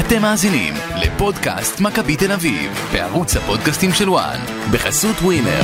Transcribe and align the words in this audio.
אתם 0.00 0.22
מאזינים 0.22 0.74
לפודקאסט 0.96 1.80
מכבי 1.80 2.16
תל 2.16 2.32
אביב, 2.32 2.88
בערוץ 2.92 3.36
הפודקאסטים 3.36 3.92
של 3.92 4.10
וואן, 4.10 4.40
בחסות 4.72 5.16
ווינר. 5.22 5.62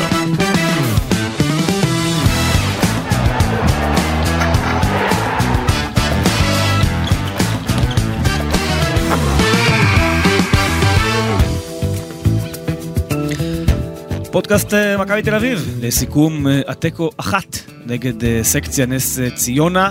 פודקאסט 14.41 14.75
אה, 14.75 14.97
מכבי 14.97 15.23
תל 15.23 15.35
אביב, 15.35 15.79
לסיכום 15.83 16.49
אה, 16.49 16.61
התיקו 16.67 17.11
אחת 17.17 17.57
נגד 17.87 18.25
אה, 18.25 18.41
סקציה 18.43 18.87
נס 18.87 19.19
ציונה. 19.35 19.91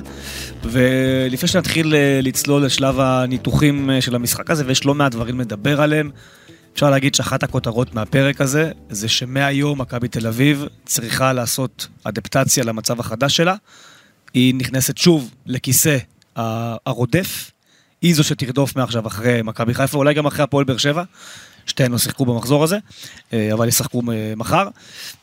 ולפני 0.63 1.47
שנתחיל 1.47 1.95
לצלול 2.21 2.65
לשלב 2.65 2.99
הניתוחים 2.99 3.89
של 3.99 4.15
המשחק 4.15 4.51
הזה, 4.51 4.63
ויש 4.67 4.85
לא 4.85 4.95
מעט 4.95 5.11
דברים 5.11 5.39
לדבר 5.39 5.81
עליהם, 5.81 6.11
אפשר 6.73 6.89
להגיד 6.89 7.15
שאחת 7.15 7.43
הכותרות 7.43 7.93
מהפרק 7.93 8.41
הזה, 8.41 8.71
זה 8.89 9.07
שמהיום 9.07 9.81
מכבי 9.81 10.07
תל 10.07 10.27
אביב 10.27 10.65
צריכה 10.85 11.33
לעשות 11.33 11.87
אדפטציה 12.03 12.63
למצב 12.63 12.99
החדש 12.99 13.37
שלה. 13.37 13.55
היא 14.33 14.55
נכנסת 14.55 14.97
שוב 14.97 15.31
לכיסא 15.45 15.97
הרודף, 16.35 17.51
היא 18.01 18.15
זו 18.15 18.23
שתרדוף 18.23 18.75
מעכשיו 18.75 19.07
אחרי 19.07 19.41
מכבי 19.43 19.73
חיפה, 19.73 19.97
אולי 19.97 20.13
גם 20.13 20.25
אחרי 20.25 20.43
הפועל 20.43 20.65
באר 20.65 20.77
שבע. 20.77 21.03
שתיהן 21.65 21.91
לא 21.91 21.97
שיחקו 21.97 22.25
במחזור 22.25 22.63
הזה, 22.63 22.77
אה, 23.33 23.53
אבל 23.53 23.67
ישחקו 23.67 24.01
אה, 24.11 24.33
מחר, 24.35 24.67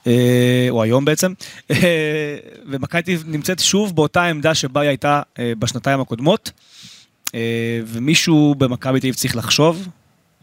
אה, 0.07 0.67
או 0.71 0.83
היום 0.83 1.05
בעצם. 1.05 1.33
ומכבי 2.71 3.17
נמצאת 3.27 3.59
שוב 3.59 3.97
באותה 3.97 4.25
עמדה 4.25 4.55
שבה 4.55 4.81
היא 4.81 4.89
הייתה 4.89 5.23
בשנתיים 5.39 6.01
הקודמות, 6.01 6.51
ומישהו 7.87 8.55
במכבי 8.55 9.01
תל 9.01 9.13
צריך 9.13 9.37
לחשוב 9.37 9.89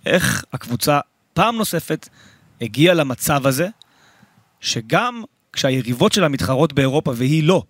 איך 0.05 0.45
הקבוצה 0.53 0.99
פעם 1.33 1.55
נוספת 1.55 2.09
הגיעה 2.61 2.95
למצב 2.95 3.47
הזה, 3.47 3.67
שגם 4.61 5.23
כשהיריבות 5.53 6.13
שלה 6.13 6.27
מתחרות 6.27 6.73
באירופה 6.73 7.13
והיא 7.15 7.43
לא, 7.43 7.63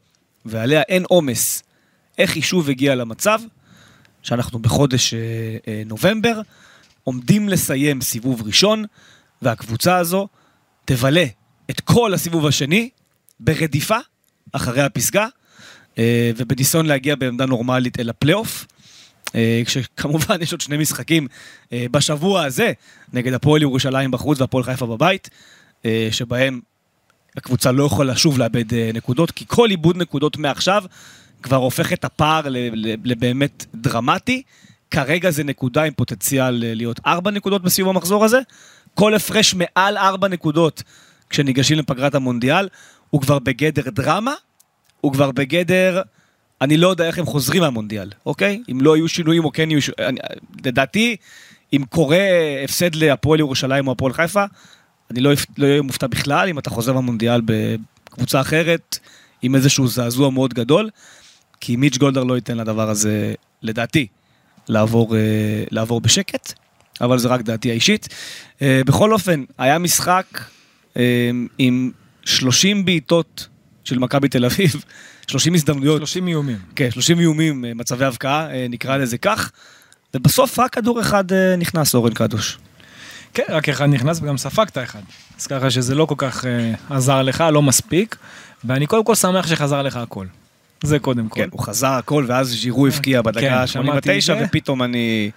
ועליה 0.45 0.81
אין 0.81 1.03
עומס, 1.07 1.63
איך 2.17 2.35
היא 2.35 2.43
שוב 2.43 2.69
הגיעה 2.69 2.95
למצב 2.95 3.39
שאנחנו 4.23 4.59
בחודש 4.59 5.13
נובמבר, 5.85 6.41
עומדים 7.03 7.49
לסיים 7.49 8.01
סיבוב 8.01 8.41
ראשון, 8.41 8.85
והקבוצה 9.41 9.97
הזו 9.97 10.27
תבלה 10.85 11.25
את 11.69 11.79
כל 11.79 12.13
הסיבוב 12.13 12.45
השני 12.45 12.89
ברדיפה 13.39 13.97
אחרי 14.51 14.81
הפסגה, 14.81 15.27
אה, 15.97 16.31
ובניסיון 16.37 16.85
להגיע 16.85 17.15
בעמדה 17.15 17.45
נורמלית 17.45 17.99
אל 17.99 18.09
הפלייאוף. 18.09 18.65
אה, 19.35 19.61
כשכמובן 19.65 20.41
יש 20.41 20.51
עוד 20.51 20.61
שני 20.61 20.77
משחקים 20.77 21.27
אה, 21.73 21.85
בשבוע 21.91 22.43
הזה, 22.43 22.71
נגד 23.13 23.33
הפועל 23.33 23.61
ירושלים 23.61 24.11
בחוץ 24.11 24.41
והפועל 24.41 24.63
חיפה 24.63 24.85
בבית, 24.85 25.29
שבהם 26.11 26.59
הקבוצה 27.37 27.71
לא 27.71 27.83
יכולה 27.83 28.15
שוב 28.15 28.37
לאבד 28.37 28.73
נקודות, 28.93 29.31
כי 29.31 29.45
כל 29.47 29.71
איבוד 29.71 29.97
נקודות 29.97 30.37
מעכשיו 30.37 30.83
כבר 31.43 31.55
הופך 31.55 31.93
את 31.93 32.05
הפער 32.05 32.41
לבאמת 33.03 33.65
דרמטי. 33.75 34.43
כרגע 34.93 35.31
זה 35.31 35.43
נקודה 35.43 35.83
עם 35.83 35.93
פוטנציאל 35.93 36.63
אה, 36.63 36.73
להיות 36.73 36.99
ארבע 37.05 37.31
נקודות 37.31 37.61
בסיום 37.63 37.89
המחזור 37.89 38.25
הזה. 38.25 38.39
כל 38.93 39.13
הפרש 39.15 39.53
מעל 39.53 39.97
ארבע 39.97 40.27
נקודות 40.27 40.83
כשניגשים 41.29 41.77
לפגרת 41.77 42.15
המונדיאל, 42.15 42.69
הוא 43.09 43.21
כבר 43.21 43.39
בגדר 43.39 43.89
דרמה, 43.89 44.33
הוא 45.01 45.13
כבר 45.13 45.31
בגדר, 45.31 46.01
אני 46.61 46.77
לא 46.77 46.87
יודע 46.87 47.07
איך 47.07 47.19
הם 47.19 47.25
חוזרים 47.25 47.61
מהמונדיאל, 47.61 48.09
אוקיי? 48.25 48.63
אם 48.71 48.81
לא 48.81 48.97
יהיו 48.97 49.07
שינויים 49.07 49.45
או 49.45 49.51
כן 49.51 49.71
יהיו 49.71 49.81
שינויים, 49.81 50.15
לדעתי, 50.65 51.15
אם 51.73 51.83
קורה 51.89 52.25
הפסד 52.63 52.95
להפועל 52.95 53.39
ירושלים 53.39 53.87
או 53.87 53.91
הפועל 53.91 54.13
חיפה, 54.13 54.43
אני 55.11 55.21
לא 55.21 55.29
אהיה 55.29 55.39
לא 55.57 55.81
מופתע 55.81 56.07
בכלל 56.07 56.49
אם 56.49 56.59
אתה 56.59 56.69
חוזר 56.69 56.93
מהמונדיאל 56.93 57.41
בקבוצה 57.45 58.41
אחרת, 58.41 58.97
עם 59.41 59.55
איזשהו 59.55 59.87
זעזוע 59.87 60.29
מאוד 60.29 60.53
גדול, 60.53 60.89
כי 61.59 61.75
מיץ' 61.75 61.97
גולדר 61.97 62.23
לא 62.23 62.35
ייתן 62.35 62.57
לדבר 62.57 62.89
הזה, 62.89 63.33
לדעתי, 63.61 64.07
לעבור, 64.67 65.15
אה, 65.15 65.21
לעבור 65.71 66.01
בשקט, 66.01 66.53
אבל 67.01 67.17
זה 67.17 67.27
רק 67.27 67.41
דעתי 67.41 67.71
האישית. 67.71 68.07
אה, 68.61 68.81
בכל 68.85 69.13
אופן, 69.13 69.43
היה 69.57 69.77
משחק 69.77 70.25
אה, 70.97 71.31
עם 71.57 71.91
30 72.25 72.85
בעיטות 72.85 73.47
של 73.83 73.99
מכבי 73.99 74.29
תל 74.29 74.45
אביב, 74.45 74.83
30 75.31 75.53
הזדמנויות. 75.53 75.97
30 75.97 76.27
איומים. 76.27 76.57
כן, 76.75 76.91
30 76.91 77.19
איומים, 77.19 77.65
מצבי 77.75 78.05
הבקעה, 78.05 78.47
נקרא 78.69 78.97
לזה 78.97 79.17
כך. 79.17 79.51
ובסוף 80.13 80.59
רק 80.59 80.73
כדור 80.73 81.01
אחד 81.01 81.23
נכנס, 81.57 81.95
אורן 81.95 82.13
קדוש. 82.13 82.57
כן, 83.33 83.43
רק 83.49 83.69
אחד 83.69 83.85
נכנס 83.85 84.19
וגם 84.21 84.37
ספגת 84.37 84.77
אחד. 84.77 84.99
אז 85.39 85.47
ככה 85.47 85.71
שזה 85.71 85.95
לא 85.95 86.05
כל 86.05 86.15
כך 86.17 86.45
עזר 86.89 87.21
לך, 87.21 87.43
לא 87.51 87.61
מספיק. 87.61 88.15
ואני 88.63 88.87
קודם 88.87 89.05
כל 89.05 89.15
שמח 89.15 89.47
שחזר 89.47 89.81
לך 89.81 89.95
הכל. 89.95 90.25
זה 90.83 90.99
קודם 90.99 91.29
כל. 91.29 91.39
כן, 91.39 91.49
הוא 91.51 91.59
חזר 91.59 91.87
הכל, 91.87 92.25
ואז 92.27 92.47
ז'ירו 92.47 92.87
הבקיע 92.87 93.21
כן, 93.21 93.23
בדקה 93.23 93.67
89, 93.67 94.35
ופתאום 94.41 94.83
אני... 94.83 95.31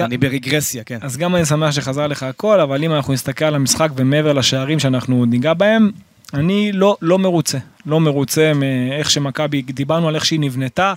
אני 0.00 0.16
ברגרסיה, 0.16 0.84
כן. 0.84 0.98
אז 1.02 1.16
גם 1.16 1.36
אני 1.36 1.46
שמח 1.46 1.70
שחזר 1.70 2.06
לך 2.06 2.22
הכל, 2.22 2.60
אבל 2.60 2.84
אם 2.84 2.92
אנחנו 2.92 3.12
נסתכל 3.12 3.44
על 3.44 3.54
המשחק 3.54 3.88
ומעבר 3.96 4.32
לשערים 4.32 4.78
שאנחנו 4.78 5.24
ניגע 5.24 5.54
בהם, 5.54 5.90
אני 6.34 6.72
לא, 6.72 6.96
לא 7.02 7.18
מרוצה. 7.18 7.58
לא 7.86 8.00
מרוצה 8.00 8.52
מאיך 8.54 9.10
שמכבי, 9.10 9.62
דיברנו 9.62 10.08
על 10.08 10.14
איך 10.14 10.24
שהיא 10.24 10.40
נבנתה. 10.40 10.94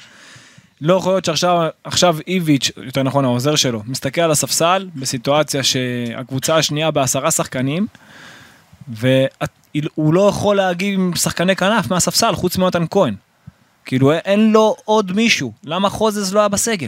לא 0.82 0.94
יכול 0.94 1.14
להיות 1.14 1.26
שעכשיו 1.26 2.18
איביץ', 2.28 2.72
יותר 2.84 3.04
נכון 3.04 3.26
העוזר 3.26 3.56
שלו, 3.56 3.82
מסתכל 3.86 4.22
על 4.22 4.32
הספסל 4.32 4.90
בסיטואציה 4.96 5.64
שהקבוצה 5.64 6.56
השנייה 6.56 6.92
בעשרה 6.92 7.32
שחקנים, 7.32 7.88
והוא 8.88 10.14
לא 10.14 10.30
יכול 10.30 10.56
להגיב 10.56 11.00
עם 11.00 11.16
שחקני 11.16 11.56
כנף 11.56 11.92
מהספסל 11.92 12.36
חוץ 12.36 12.58
מיונתן 12.58 12.86
כהן. 12.92 13.16
כאילו 13.86 14.12
אין 14.12 14.52
לו 14.52 14.76
עוד 14.86 15.12
מישהו, 15.12 15.52
למה 15.64 15.90
חוזז 15.90 16.34
לא 16.34 16.40
היה 16.40 16.48
בסגל? 16.48 16.88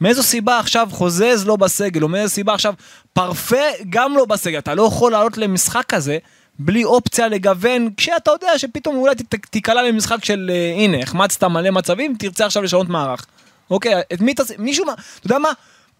מאיזו 0.00 0.22
סיבה 0.22 0.58
עכשיו 0.58 0.88
חוזז 0.92 1.46
לא 1.46 1.56
בסגל, 1.56 2.02
או 2.02 2.08
מאיזו 2.08 2.34
סיבה 2.34 2.54
עכשיו 2.54 2.74
פרפה 3.12 3.56
גם 3.90 4.16
לא 4.16 4.24
בסגל, 4.24 4.58
אתה 4.58 4.74
לא 4.74 4.82
יכול 4.82 5.12
לעלות 5.12 5.38
למשחק 5.38 5.84
כזה 5.88 6.18
בלי 6.58 6.84
אופציה 6.84 7.28
לגוון, 7.28 7.88
כשאתה 7.96 8.30
יודע 8.30 8.58
שפתאום 8.58 8.96
אולי 8.96 9.14
תיקלע 9.50 9.82
למשחק 9.82 10.24
של 10.24 10.50
uh, 10.50 10.80
הנה, 10.80 11.02
החמצת 11.02 11.44
מלא 11.44 11.70
מצבים, 11.70 12.14
תרצה 12.18 12.46
עכשיו 12.46 12.62
לשנות 12.62 12.88
מערך. 12.88 13.26
אוקיי, 13.70 14.00
את 14.12 14.20
מי 14.20 14.34
תעשה, 14.34 14.54
מישהו, 14.58 14.86
מה, 14.86 14.92
אתה 14.92 15.26
יודע 15.26 15.38
מה? 15.38 15.48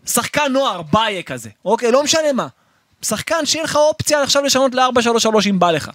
שחקן 0.07 0.53
נוער, 0.53 0.83
ביי 0.83 1.25
כזה, 1.25 1.51
אוקיי, 1.65 1.93
לא 1.93 2.05
משנה 2.05 2.33
מה. 2.33 2.47
שחקן 3.03 3.47
שיהיה 3.47 3.65
לך 3.65 3.77
אופציה 3.77 4.23
עכשיו 4.23 4.43
לשנות 4.43 4.75
ל-4-3-3 4.75 5.29
אם 5.51 5.59
בא 5.59 5.71
לך. 5.71 5.91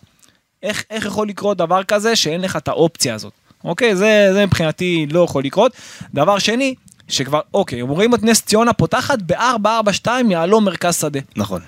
איך, 0.63 0.83
איך 0.89 1.05
יכול 1.05 1.27
לקרות 1.27 1.57
דבר 1.57 1.83
כזה 1.83 2.15
שאין 2.15 2.41
לך 2.41 2.55
את 2.55 2.67
האופציה 2.67 3.15
הזאת? 3.15 3.33
אוקיי? 3.63 3.95
זה, 3.95 4.29
זה 4.33 4.45
מבחינתי 4.45 5.07
לא 5.11 5.23
יכול 5.23 5.43
לקרות. 5.43 5.71
דבר 6.13 6.39
שני, 6.39 6.75
שכבר, 7.07 7.39
אוקיי, 7.53 7.81
רואים 7.81 8.15
את 8.15 8.23
נס 8.23 8.41
ציונה 8.41 8.73
פותחת 8.73 9.19
ב-4-4-2 9.25 10.07
יהלום 10.29 10.65
מרכז 10.65 10.99
שדה. 10.99 11.19
נכון. 11.35 11.61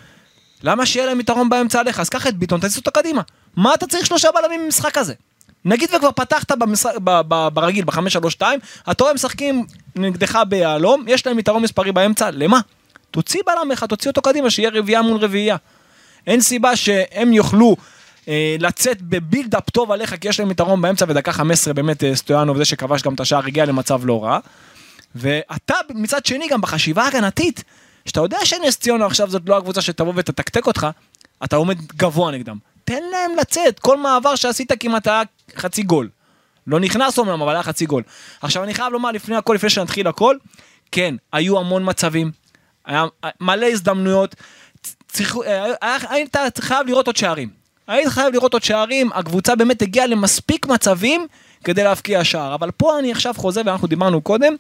למה 0.64 0.86
שיהיה 0.86 1.06
להם 1.06 1.20
יתרון 1.20 1.50
באמצע 1.50 1.80
עליך? 1.80 2.00
אז 2.00 2.10
קח 2.10 2.28
את 2.28 2.38
ביטון, 2.38 2.60
תזיז 2.60 2.78
אותו 2.78 2.92
קדימה. 2.92 3.22
מה 3.56 3.74
אתה 3.74 3.88
צריך 3.88 4.06
שלושה 4.06 4.30
בלמים 4.32 4.66
במשחק 4.66 4.98
הזה? 4.98 5.14
נגיד 5.66 5.90
וכבר 5.96 6.12
פתחת 6.12 6.52
במשחק, 6.52 6.92
ב, 7.04 7.22
ב, 7.28 7.48
ברגיל, 7.54 7.86
ב-5-3-2, 7.86 8.42
אתה 8.92 9.04
רואה 9.04 9.14
משחקים 9.14 9.66
נגדך 9.96 10.40
ביהלום, 10.50 11.06
יש 11.08 11.28
להם 11.28 11.40
יתרון 11.40 11.64
מספרי 11.64 11.92
באמצע, 11.92 12.32
למה? 12.32 12.60
תוציא 13.12 13.40
בלם 13.46 13.72
אחד, 13.72 13.88
תוציא 13.88 14.10
אותו 14.10 14.22
קדימה, 14.22 14.50
שיהיה 14.50 14.70
רביעייה 14.74 15.02
מול 15.02 15.18
רביעייה. 15.18 15.56
אין 16.28 16.42
סיבה 16.42 16.76
שהם 16.76 17.34
יוכלו 17.34 17.76
לצאת 18.59 19.01
בבילדאפ 19.01 19.69
טוב 19.69 19.91
עליך, 19.91 20.16
כי 20.16 20.28
יש 20.28 20.40
להם 20.40 20.51
יתרון 20.51 20.81
באמצע, 20.81 21.06
ודקה 21.07 21.34
15 21.34 21.73
באמת 21.73 22.03
אה, 22.03 22.16
סטויאנוב, 22.16 22.57
זה 22.57 22.66
שכבש 22.66 23.01
גם 23.01 23.13
את 23.13 23.19
השער, 23.19 23.45
הגיע 23.45 23.66
למצב 23.66 24.06
לא 24.06 24.23
רע. 24.23 24.40
ואתה 25.16 25.73
מצד 25.90 26.25
שני 26.25 26.47
גם 26.47 26.61
בחשיבה 26.61 27.08
הגנתית, 27.08 27.64
שאתה 28.05 28.20
יודע 28.20 28.37
שנס 28.43 28.78
ציונה 28.78 29.05
עכשיו 29.05 29.29
זאת 29.29 29.41
לא 29.46 29.58
הקבוצה 29.58 29.81
שתבוא 29.81 30.14
ותתקתק 30.16 30.67
אותך, 30.67 30.87
אתה 31.43 31.55
עומד 31.55 31.78
גבוה 31.81 32.31
נגדם. 32.31 32.58
תן 32.84 33.03
להם 33.11 33.31
לצאת, 33.40 33.79
כל 33.79 33.97
מעבר 33.97 34.35
שעשית 34.35 34.72
כמעט 34.79 35.08
היה 35.08 35.22
חצי 35.55 35.84
גול. 35.84 36.09
לא 36.67 36.79
נכנס 36.79 37.20
אומנם, 37.20 37.41
אבל 37.41 37.53
היה 37.53 37.64
חצי 37.64 37.85
גול. 37.85 38.03
עכשיו 38.41 38.64
אני 38.64 38.73
חייב 38.73 38.93
לומר 38.93 39.11
לפני 39.11 39.35
הכל, 39.35 39.53
לפני 39.53 39.70
שנתחיל 39.70 40.08
הכל, 40.08 40.35
כן, 40.91 41.16
היו 41.34 41.59
המון 41.59 41.90
מצבים, 41.90 42.32
היה 42.85 43.05
מלא 43.41 43.66
הזדמנויות, 43.66 44.35
צריך, 45.08 45.37
אה, 45.82 45.97
היית 46.09 46.35
חייב 46.59 46.87
לראות 46.87 47.08
עוד 47.08 47.17
שערים. 47.17 47.59
היית 47.90 48.08
חייב 48.08 48.34
לראות 48.34 48.53
עוד 48.53 48.64
שערים, 48.64 49.09
הקבוצה 49.14 49.56
באמת 49.56 49.82
הגיעה 49.82 50.08
למספיק 50.08 50.66
מצבים 50.68 51.28
כדי 51.64 51.84
להבקיע 51.84 52.24
שער. 52.24 52.56
אבל 52.56 52.72
פה 52.72 53.00
אני 53.00 53.12
עכשיו 53.12 53.34
חוזר, 53.38 53.62
ואנחנו 53.66 53.88
דיברנו 53.88 54.22
קודם, 54.22 54.53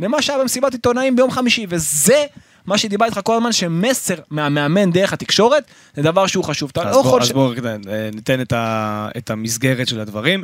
למה 0.00 0.22
שהיה 0.22 0.38
במסיבת 0.38 0.72
עיתונאים 0.72 1.16
ביום 1.16 1.30
חמישי, 1.30 1.66
וזה 1.68 2.24
מה 2.66 2.78
שדיבר 2.78 3.06
איתך 3.06 3.20
כל 3.24 3.36
הזמן, 3.36 3.52
שמסר 3.52 4.14
מהמאמן 4.30 4.90
דרך 4.92 5.12
התקשורת, 5.12 5.64
זה 5.96 6.02
דבר 6.02 6.26
שהוא 6.26 6.44
חשוב. 6.44 6.70
אז 6.76 6.96
לא 6.96 7.02
בוא- 7.02 7.20
אז 7.20 7.28
ש... 7.28 7.32
בואו 7.32 7.52
אה, 7.52 7.76
ניתן 8.14 8.40
את 8.40 8.52
ה- 8.52 9.08
את 9.16 9.30
המסגרת 9.30 9.88
של 9.88 10.00
הדברים. 10.00 10.42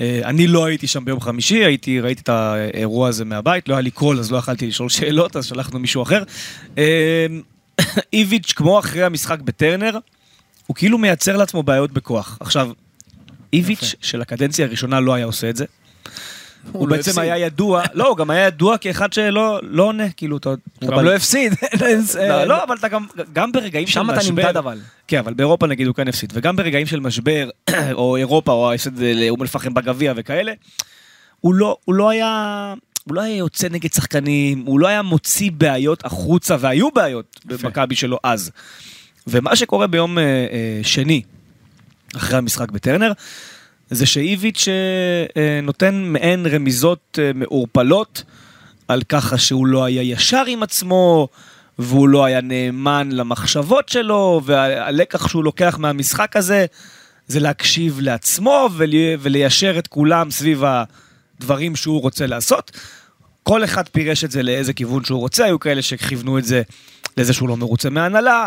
אה, 0.00 0.20
אני 0.24 0.46
לא 0.46 0.64
הייתי 0.64 0.86
שם 0.86 1.04
ביום 1.04 1.20
חמישי, 1.20 1.64
הייתי, 1.64 2.00
ראיתי 2.00 2.22
את 2.22 2.28
האירוע 2.28 3.08
הזה 3.08 3.24
מהבית, 3.24 3.68
לא 3.68 3.74
היה 3.74 3.80
לי 3.80 3.90
קול 3.90 4.18
אז 4.18 4.32
לא 4.32 4.36
יכלתי 4.36 4.66
לשאול 4.66 4.88
שאלות, 4.98 5.36
אז 5.36 5.44
שלחנו 5.46 5.78
מישהו 5.78 6.02
אחר. 6.02 6.22
אה, 6.78 7.26
איביץ', 8.12 8.52
כמו 8.56 8.78
אחרי 8.78 9.04
המשחק 9.04 9.40
בטרנר, 9.40 9.98
הוא 10.66 10.76
כאילו 10.76 10.98
מייצר 10.98 11.36
לעצמו 11.36 11.62
בעיות 11.62 11.92
בכוח. 11.92 12.38
עכשיו, 12.40 12.70
איביץ' 13.52 13.94
של 14.00 14.22
הקדנציה 14.22 14.66
הראשונה 14.66 15.00
לא 15.00 15.14
היה 15.14 15.24
עושה 15.24 15.50
את 15.50 15.56
זה. 15.56 15.64
הוא 16.72 16.88
לא 16.88 16.96
בעצם 16.96 17.10
הפסיד. 17.10 17.24
היה 17.24 17.38
ידוע, 17.38 17.82
לא, 17.94 18.08
הוא 18.08 18.16
גם 18.16 18.30
היה 18.30 18.46
ידוע 18.46 18.78
כאחד 18.78 19.12
שלא 19.12 19.60
לא 19.62 19.82
עונה, 19.82 20.10
כאילו, 20.10 20.36
אתה... 20.36 20.50
הוא 20.80 20.90
גם 20.90 21.04
לא 21.04 21.14
הפסיד. 21.14 21.54
לא, 22.28 22.44
לא, 22.44 22.64
אבל 22.64 22.76
אתה 22.76 22.88
גם, 22.88 23.06
גם 23.32 23.52
ברגעים 23.52 23.86
של 23.86 23.92
שם 23.92 24.06
משבר... 24.06 24.20
אתה 24.20 24.30
נמדד 24.30 24.56
אבל. 24.56 24.78
כן, 25.08 25.18
אבל 25.18 25.34
באירופה 25.34 25.66
נגיד 25.66 25.86
הוא 25.86 25.94
כן 25.94 26.08
הפסיד, 26.08 26.32
וגם 26.34 26.56
ברגעים 26.56 26.86
של 26.86 27.00
משבר, 27.00 27.50
או 27.92 28.16
אירופה, 28.16 28.52
או 28.52 28.70
ההפסד 28.70 28.98
לאום 28.98 29.42
אל-פחם 29.42 29.74
בגביע 29.74 30.12
וכאלה, 30.16 30.52
הוא 31.40 31.54
לא, 31.54 31.76
הוא 31.84 31.94
לא 31.94 32.10
היה... 32.10 32.74
הוא 33.04 33.14
לא 33.14 33.20
היה 33.20 33.36
יוצא 33.36 33.68
נגד 33.68 33.92
שחקנים, 33.92 34.62
הוא 34.66 34.80
לא 34.80 34.88
היה 34.88 35.02
מוציא 35.02 35.50
בעיות 35.54 36.04
החוצה, 36.04 36.56
והיו 36.60 36.90
בעיות 36.90 37.40
במכבי 37.44 37.94
שלו 37.94 38.18
אז. 38.22 38.50
ומה 39.26 39.56
שקורה 39.56 39.86
ביום 39.86 40.18
אה, 40.18 40.24
אה, 40.24 40.80
שני, 40.82 41.22
אחרי 42.16 42.38
המשחק 42.38 42.70
בטרנר, 42.70 43.12
זה 43.90 44.06
שאיביץ' 44.06 44.68
אה, 45.36 45.60
נותן 45.62 45.94
מעין 45.94 46.46
רמיזות 46.46 47.18
מעורפלות 47.34 48.22
על 48.88 49.02
ככה 49.02 49.38
שהוא 49.38 49.66
לא 49.66 49.84
היה 49.84 50.02
ישר 50.02 50.44
עם 50.46 50.62
עצמו, 50.62 51.28
והוא 51.78 52.08
לא 52.08 52.24
היה 52.24 52.40
נאמן 52.40 53.08
למחשבות 53.12 53.88
שלו, 53.88 54.40
והלקח 54.44 55.28
שהוא 55.28 55.44
לוקח 55.44 55.76
מהמשחק 55.78 56.36
הזה 56.36 56.66
זה 57.26 57.40
להקשיב 57.40 57.98
לעצמו 58.00 58.68
ול- 58.76 59.14
וליישר 59.20 59.78
את 59.78 59.86
כולם 59.86 60.30
סביב 60.30 60.62
הדברים 61.40 61.76
שהוא 61.76 62.00
רוצה 62.00 62.26
לעשות. 62.26 62.70
כל 63.42 63.64
אחד 63.64 63.88
פירש 63.88 64.24
את 64.24 64.30
זה 64.30 64.42
לאיזה 64.42 64.72
כיוון 64.72 65.04
שהוא 65.04 65.20
רוצה, 65.20 65.44
היו 65.44 65.60
כאלה 65.60 65.82
שכיוונו 65.82 66.38
את 66.38 66.44
זה 66.44 66.62
לזה 67.16 67.32
שהוא 67.32 67.48
לא 67.48 67.56
מרוצה 67.56 67.90
מההנהלה, 67.90 68.40
אה, 68.42 68.46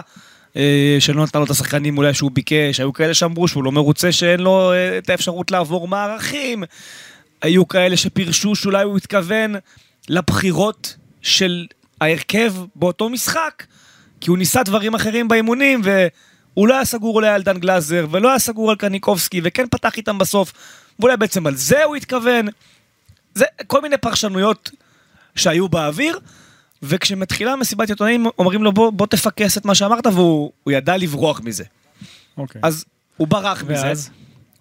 שלא 1.00 1.24
נתן 1.24 1.40
לו 1.40 1.46
את 1.46 1.50
השחקנים 1.50 1.98
אולי 1.98 2.14
שהוא 2.14 2.32
ביקש, 2.32 2.80
היו 2.80 2.94
כאלה 2.94 3.14
שאמרו 3.14 3.48
שהוא 3.48 3.64
לא 3.64 3.72
מרוצה 3.72 4.12
שאין 4.12 4.40
לו 4.40 4.72
אה, 4.72 4.98
את 4.98 5.10
האפשרות 5.10 5.52
לעבור 5.52 5.88
מערכים, 5.88 6.64
היו 7.42 7.68
כאלה 7.68 7.98
שפירשו 7.98 8.56
שאולי 8.56 8.84
הוא 8.84 8.98
התכוון 8.98 9.56
לבחירות 10.10 10.96
של 11.22 11.66
ההרכב 12.02 12.54
באותו 12.76 13.10
משחק, 13.10 13.64
כי 14.22 14.30
הוא 14.30 14.38
ניסה 14.38 14.64
דברים 14.64 14.96
אחרים 14.96 15.28
באימונים, 15.28 15.82
והוא 15.84 16.68
לא 16.68 16.74
היה 16.74 16.86
סגור 16.86 17.16
אולי 17.16 17.30
על 17.30 17.44
דן 17.44 17.58
גלאזר, 17.58 18.08
ולא 18.12 18.30
היה 18.30 18.40
סגור 18.40 18.70
על 18.70 18.76
קניקובסקי, 18.76 19.42
וכן 19.44 19.68
פתח 19.72 19.98
איתם 19.98 20.18
בסוף, 20.18 20.54
ואולי 21.00 21.18
בעצם 21.18 21.48
על 21.48 21.56
זה 21.56 21.84
הוא 21.84 21.96
התכוון. 21.96 22.48
זה 23.36 23.46
כל 23.68 23.82
מיני 23.82 23.98
פרשנויות 23.98 24.72
שהיו 25.36 25.70
באוויר, 25.70 26.20
וכשמתחילה 26.88 27.56
מסיבת 27.56 27.90
עיתונאים 27.90 28.26
אומרים 28.40 28.64
לו 28.64 28.72
בוא, 28.72 28.92
בוא 28.92 29.08
תפקס 29.08 29.58
את 29.58 29.66
מה 29.66 29.76
שאמרת, 29.76 30.08
והוא 30.08 30.52
הוא 30.64 30.72
ידע 30.72 30.98
לברוח 30.98 31.42
מזה. 31.44 31.64
אוקיי. 32.38 32.62
אז 32.64 32.86
הוא 33.18 33.28
ברח 33.28 33.64
מזה. 33.64 33.86
ואז? 33.86 34.10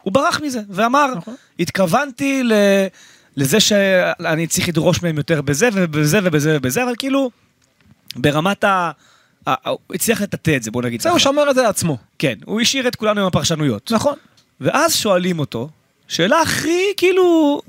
הוא 0.03 0.13
ברח 0.13 0.41
מזה, 0.41 0.61
ואמר, 0.71 1.15
נכון. 1.17 1.35
התכוונתי 1.61 2.43
ל... 2.43 2.53
לזה 3.37 3.61
שאני 3.61 4.47
צריך 4.47 4.69
לדרוש 4.69 5.03
מהם 5.03 5.17
יותר 5.17 5.43
בזה 5.43 5.69
ובזה 5.73 6.19
ובזה 6.23 6.57
ובזה, 6.57 6.85
אבל 6.85 6.95
כאילו, 6.99 7.31
ברמת 8.17 8.65
ה... 8.65 8.91
הוא 9.47 9.79
הצליח 9.95 10.23
לטאטא 10.23 10.57
את 10.57 10.63
זה, 10.63 10.71
בוא 10.71 10.83
נגיד 10.83 11.01
זהו, 11.01 11.13
הוא 11.13 11.19
שמר 11.19 11.51
את 11.51 11.55
זה 11.55 11.63
לעצמו. 11.63 11.99
כן, 12.19 12.35
הוא 12.45 12.61
השאיר 12.61 12.89
את 12.89 12.97
כולנו 12.97 13.21
עם 13.21 13.27
הפרשנויות. 13.27 13.93
נכון. 13.93 14.15
ואז 14.61 14.97
שואלים 14.97 15.39
אותו, 15.39 15.69
שאלה 16.09 16.41
הכי 16.41 16.83
כאילו, 16.97 17.61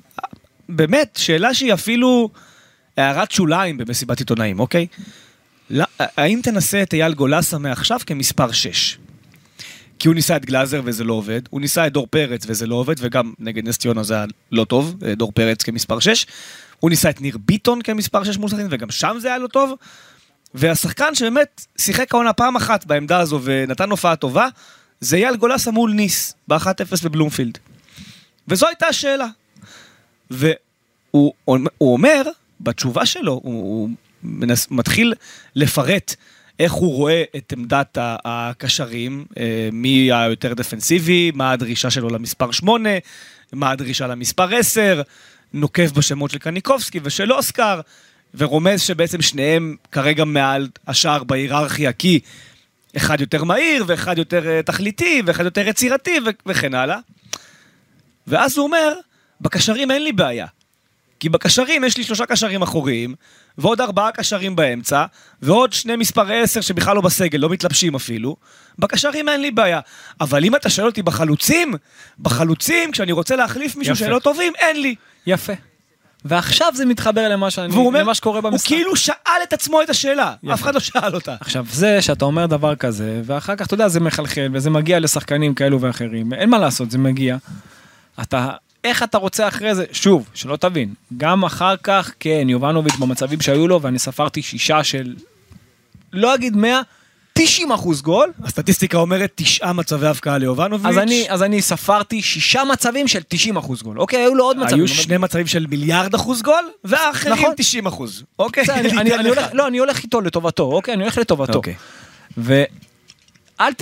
באמת, 0.70 1.20
שאלה 1.22 1.54
שהיא 1.54 1.74
אפילו 1.74 2.30
הערת 2.98 3.32
שוליים 3.32 3.78
במסיבת 3.78 4.20
עיתונאים, 4.20 4.60
אוקיי? 4.60 4.88
לא- 5.70 5.86
האם 6.00 6.40
תנסה 6.44 6.82
את 6.82 6.94
אייל 6.94 7.14
גולסה 7.14 7.58
מעכשיו 7.58 8.00
כמספר 8.06 8.52
6? 8.52 8.98
כי 10.00 10.08
הוא 10.08 10.16
ניסה 10.16 10.36
את 10.36 10.46
גלאזר 10.46 10.82
וזה 10.86 11.04
לא 11.04 11.14
עובד, 11.14 11.42
הוא 11.50 11.62
ניסה 11.62 11.88
את 11.88 11.94
דור 11.94 12.08
פרץ 12.10 12.44
וזה 12.48 12.68
לא 12.68 12.76
עובד, 12.76 12.96
וגם 13.00 13.34
נגד 13.40 13.68
נס 13.68 13.78
ציונה 13.78 14.04
זה 14.04 14.14
היה 14.14 14.26
לא 14.52 14.64
טוב, 14.64 14.96
אה, 15.06 15.16
דור 15.16 15.32
פרץ 15.32 15.64
כמספר 15.64 16.00
6. 16.00 16.26
הוא 16.80 16.90
ניסה 16.90 17.10
את 17.10 17.22
ניר 17.22 17.38
ביטון 17.46 17.82
כמספר 17.82 18.24
6 18.24 18.38
מול 18.38 18.50
סכנין, 18.50 18.68
וגם 18.72 18.92
שם 18.92 19.18
זה 19.20 19.28
היה 19.28 19.38
לא 19.38 19.48
טוב. 19.48 19.74
והשחקן 20.54 21.16
שבאמת 21.16 21.66
שיחק 21.78 22.14
העונה 22.14 22.34
פעם 22.34 22.56
אחת 22.56 22.86
בעמדה 22.86 23.20
הזו 23.20 23.40
ונתן 23.44 23.90
הופעה 23.90 24.16
טובה, 24.16 24.48
זה 25.00 25.16
אייל 25.16 25.36
גולסה 25.36 25.72
מול 25.72 25.92
ניס, 25.92 26.36
ב-1-0 26.48 27.04
בבלומפילד. 27.04 27.58
וזו 28.48 28.68
הייתה 28.68 28.88
השאלה. 28.88 29.28
והוא 30.32 31.34
הוא 31.78 31.94
אומר, 31.94 32.22
בתשובה 32.60 33.06
שלו, 33.06 33.32
הוא, 33.32 33.42
הוא 33.44 33.90
מנס, 34.24 34.68
מתחיל 34.72 35.14
לפרט 35.56 36.16
איך 36.60 36.72
הוא 36.72 36.96
רואה 36.96 37.24
את 37.38 37.54
עמדת 37.58 37.98
הקשרים, 38.02 39.26
אה, 39.38 39.70
מי 39.72 40.12
היותר 40.14 40.54
דפנסיבי, 40.54 41.32
מה 41.36 41.52
הדרישה 41.52 41.90
שלו 41.90 42.10
למספר 42.10 42.52
8, 42.52 42.90
מה 43.54 43.72
הדרישה 43.72 44.08
למספר 44.08 44.56
10, 44.56 45.02
נוקב 45.54 45.88
בשמות 45.88 46.32
של 46.32 46.38
קניקובסקי 46.38 47.00
ושל 47.04 47.34
אוסקר, 47.34 47.82
ורומז 48.36 48.82
שבעצם 48.82 49.22
שניהם 49.22 49.76
כרגע 49.92 50.26
מעל 50.26 50.68
השאר 50.88 51.24
בהיררכיה, 51.24 51.94
כי 51.94 52.20
אחד 52.98 53.22
יותר 53.22 53.44
מהיר, 53.44 53.84
ואחד 53.88 54.18
יותר 54.18 54.48
אה, 54.48 54.64
תכליתי, 54.64 55.22
ואחד 55.26 55.46
יותר 55.46 55.68
יצירתי, 55.68 56.18
וכן 56.46 56.74
הלאה. 56.74 57.00
ואז 58.28 58.58
הוא 58.58 58.66
אומר, 58.66 58.94
בקשרים 59.42 59.92
אין 59.92 60.04
לי 60.04 60.12
בעיה. 60.12 60.46
כי 61.20 61.30
בקשרים 61.30 61.84
יש 61.84 61.98
לי 61.98 62.04
שלושה 62.04 62.26
קשרים 62.26 62.62
אחוריים, 62.62 63.16
ועוד 63.58 63.82
ארבעה 63.82 64.12
קשרים 64.12 64.56
באמצע, 64.56 65.06
ועוד 65.42 65.74
שני 65.74 65.96
מספרי 65.96 66.42
עשר 66.42 66.62
שבכלל 66.62 66.96
לא 66.96 67.02
בסגל, 67.02 67.40
לא 67.40 67.50
מתלבשים 67.50 67.96
אפילו. 67.96 68.36
בקשרים 68.80 69.30
אין 69.30 69.42
לי 69.42 69.52
בעיה. 69.52 69.80
אבל 70.22 70.46
אם 70.46 70.56
אתה 70.56 70.70
שואל 70.70 70.88
אותי 70.88 71.02
בחלוצים, 71.02 71.74
בחלוצים, 72.20 72.92
כשאני 72.92 73.12
רוצה 73.12 73.36
להחליף 73.36 73.76
מישהו 73.76 73.94
יפה. 73.94 74.06
שלא 74.06 74.20
טובים, 74.20 74.54
אין 74.60 74.82
לי. 74.82 74.96
יפה. 75.26 75.54
ועכשיו 76.26 76.72
זה 76.76 76.86
מתחבר 76.86 77.30
למה, 77.30 77.52
שאני, 77.52 77.74
והוא 77.74 77.88
אומר, 77.88 78.00
למה 78.00 78.14
שקורה 78.14 78.40
הוא 78.40 78.50
במשחק. 78.50 78.68
כאילו 78.68 78.96
שאל 78.96 79.42
את 79.44 79.54
עצמו 79.54 79.82
את 79.82 79.90
השאלה, 79.90 80.34
יפה. 80.44 80.54
אף 80.54 80.62
אחד 80.62 80.74
לא 80.74 80.80
שאל 80.80 81.16
אותה. 81.16 81.36
עכשיו, 81.40 81.66
זה 81.72 82.02
שאתה 82.02 82.26
אומר 82.26 82.46
דבר 82.46 82.76
כזה, 82.76 83.22
ואחר 83.26 83.56
כך, 83.56 83.66
אתה 83.66 83.74
יודע, 83.74 83.88
זה 83.88 84.00
מחלחל, 84.00 84.48
וזה 84.54 84.70
מגיע 84.70 85.00
לשחקנים 85.00 85.54
כאלו 85.54 85.82
ואחרים, 85.82 86.34
אין 86.34 86.50
מה 86.50 86.58
לעשות, 86.60 86.92
זה 86.92 86.98
מגיע. 86.98 87.38
אתה, 88.22 88.50
איך 88.86 89.04
אתה 89.04 89.18
רוצה 89.18 89.48
אחרי 89.48 89.76
זה, 89.76 89.86
שוב, 89.92 90.30
שלא 90.34 90.56
תבין, 90.56 90.94
גם 91.18 91.44
אחר 91.44 91.76
כך, 91.84 92.12
כן, 92.20 92.46
יובנוביץ' 92.50 92.96
במצבים 92.96 93.42
שהיו 93.42 93.68
לו, 93.68 93.82
ואני 93.82 94.00
ספרתי 94.00 94.42
שישה 94.42 94.84
של, 94.84 95.16
לא 96.14 96.36
אגיד 96.36 96.56
100, 96.56 96.82
90 97.34 97.72
אחוז 97.72 98.02
גול, 98.02 98.32
הסטטיסטיקה 98.44 98.98
אומרת 98.98 99.32
תשעה 99.36 99.74
מצבי 99.74 100.08
הבקעה 100.08 100.38
ליובנוביץ'. 100.38 100.86
אז 100.86 100.98
אני, 100.98 101.26
אז 101.30 101.44
אני 101.44 101.62
ספרתי 101.62 102.22
שישה 102.22 102.64
מצבים 102.74 103.08
של 103.08 103.20
90 103.28 103.58
אחוז 103.58 103.82
גול, 103.82 104.00
אוקיי, 104.00 104.20
היו 104.20 104.36
לו 104.36 104.44
עוד 104.44 104.58
מצבים. 104.58 104.80
היו 104.80 104.88
שני 104.88 105.18
מצבים 105.18 105.48
של 105.48 105.66
מיליארד 105.70 106.16
אחוז 106.16 106.42
גול, 106.42 106.70
והאחרים 106.84 107.34
נכון. 107.34 107.54
90 107.58 107.86
אחוז. 107.86 108.24
אוקיי, 108.40 108.64
אני, 108.70 108.92
אני, 108.92 109.16
אני 109.16 109.30
לך. 109.30 109.38
הולך, 109.38 109.50
לא, 109.54 109.68
אני 109.68 109.78
הולך 109.78 110.04
איתו 110.04 110.22
לטובתו, 110.22 110.64
אוקיי? 110.64 110.94
אני 110.94 111.04
הולך 111.04 111.18
לטובתו. 111.18 111.54
אוקיי. 111.54 111.76
ואל 113.60 113.74
ת, 113.74 113.82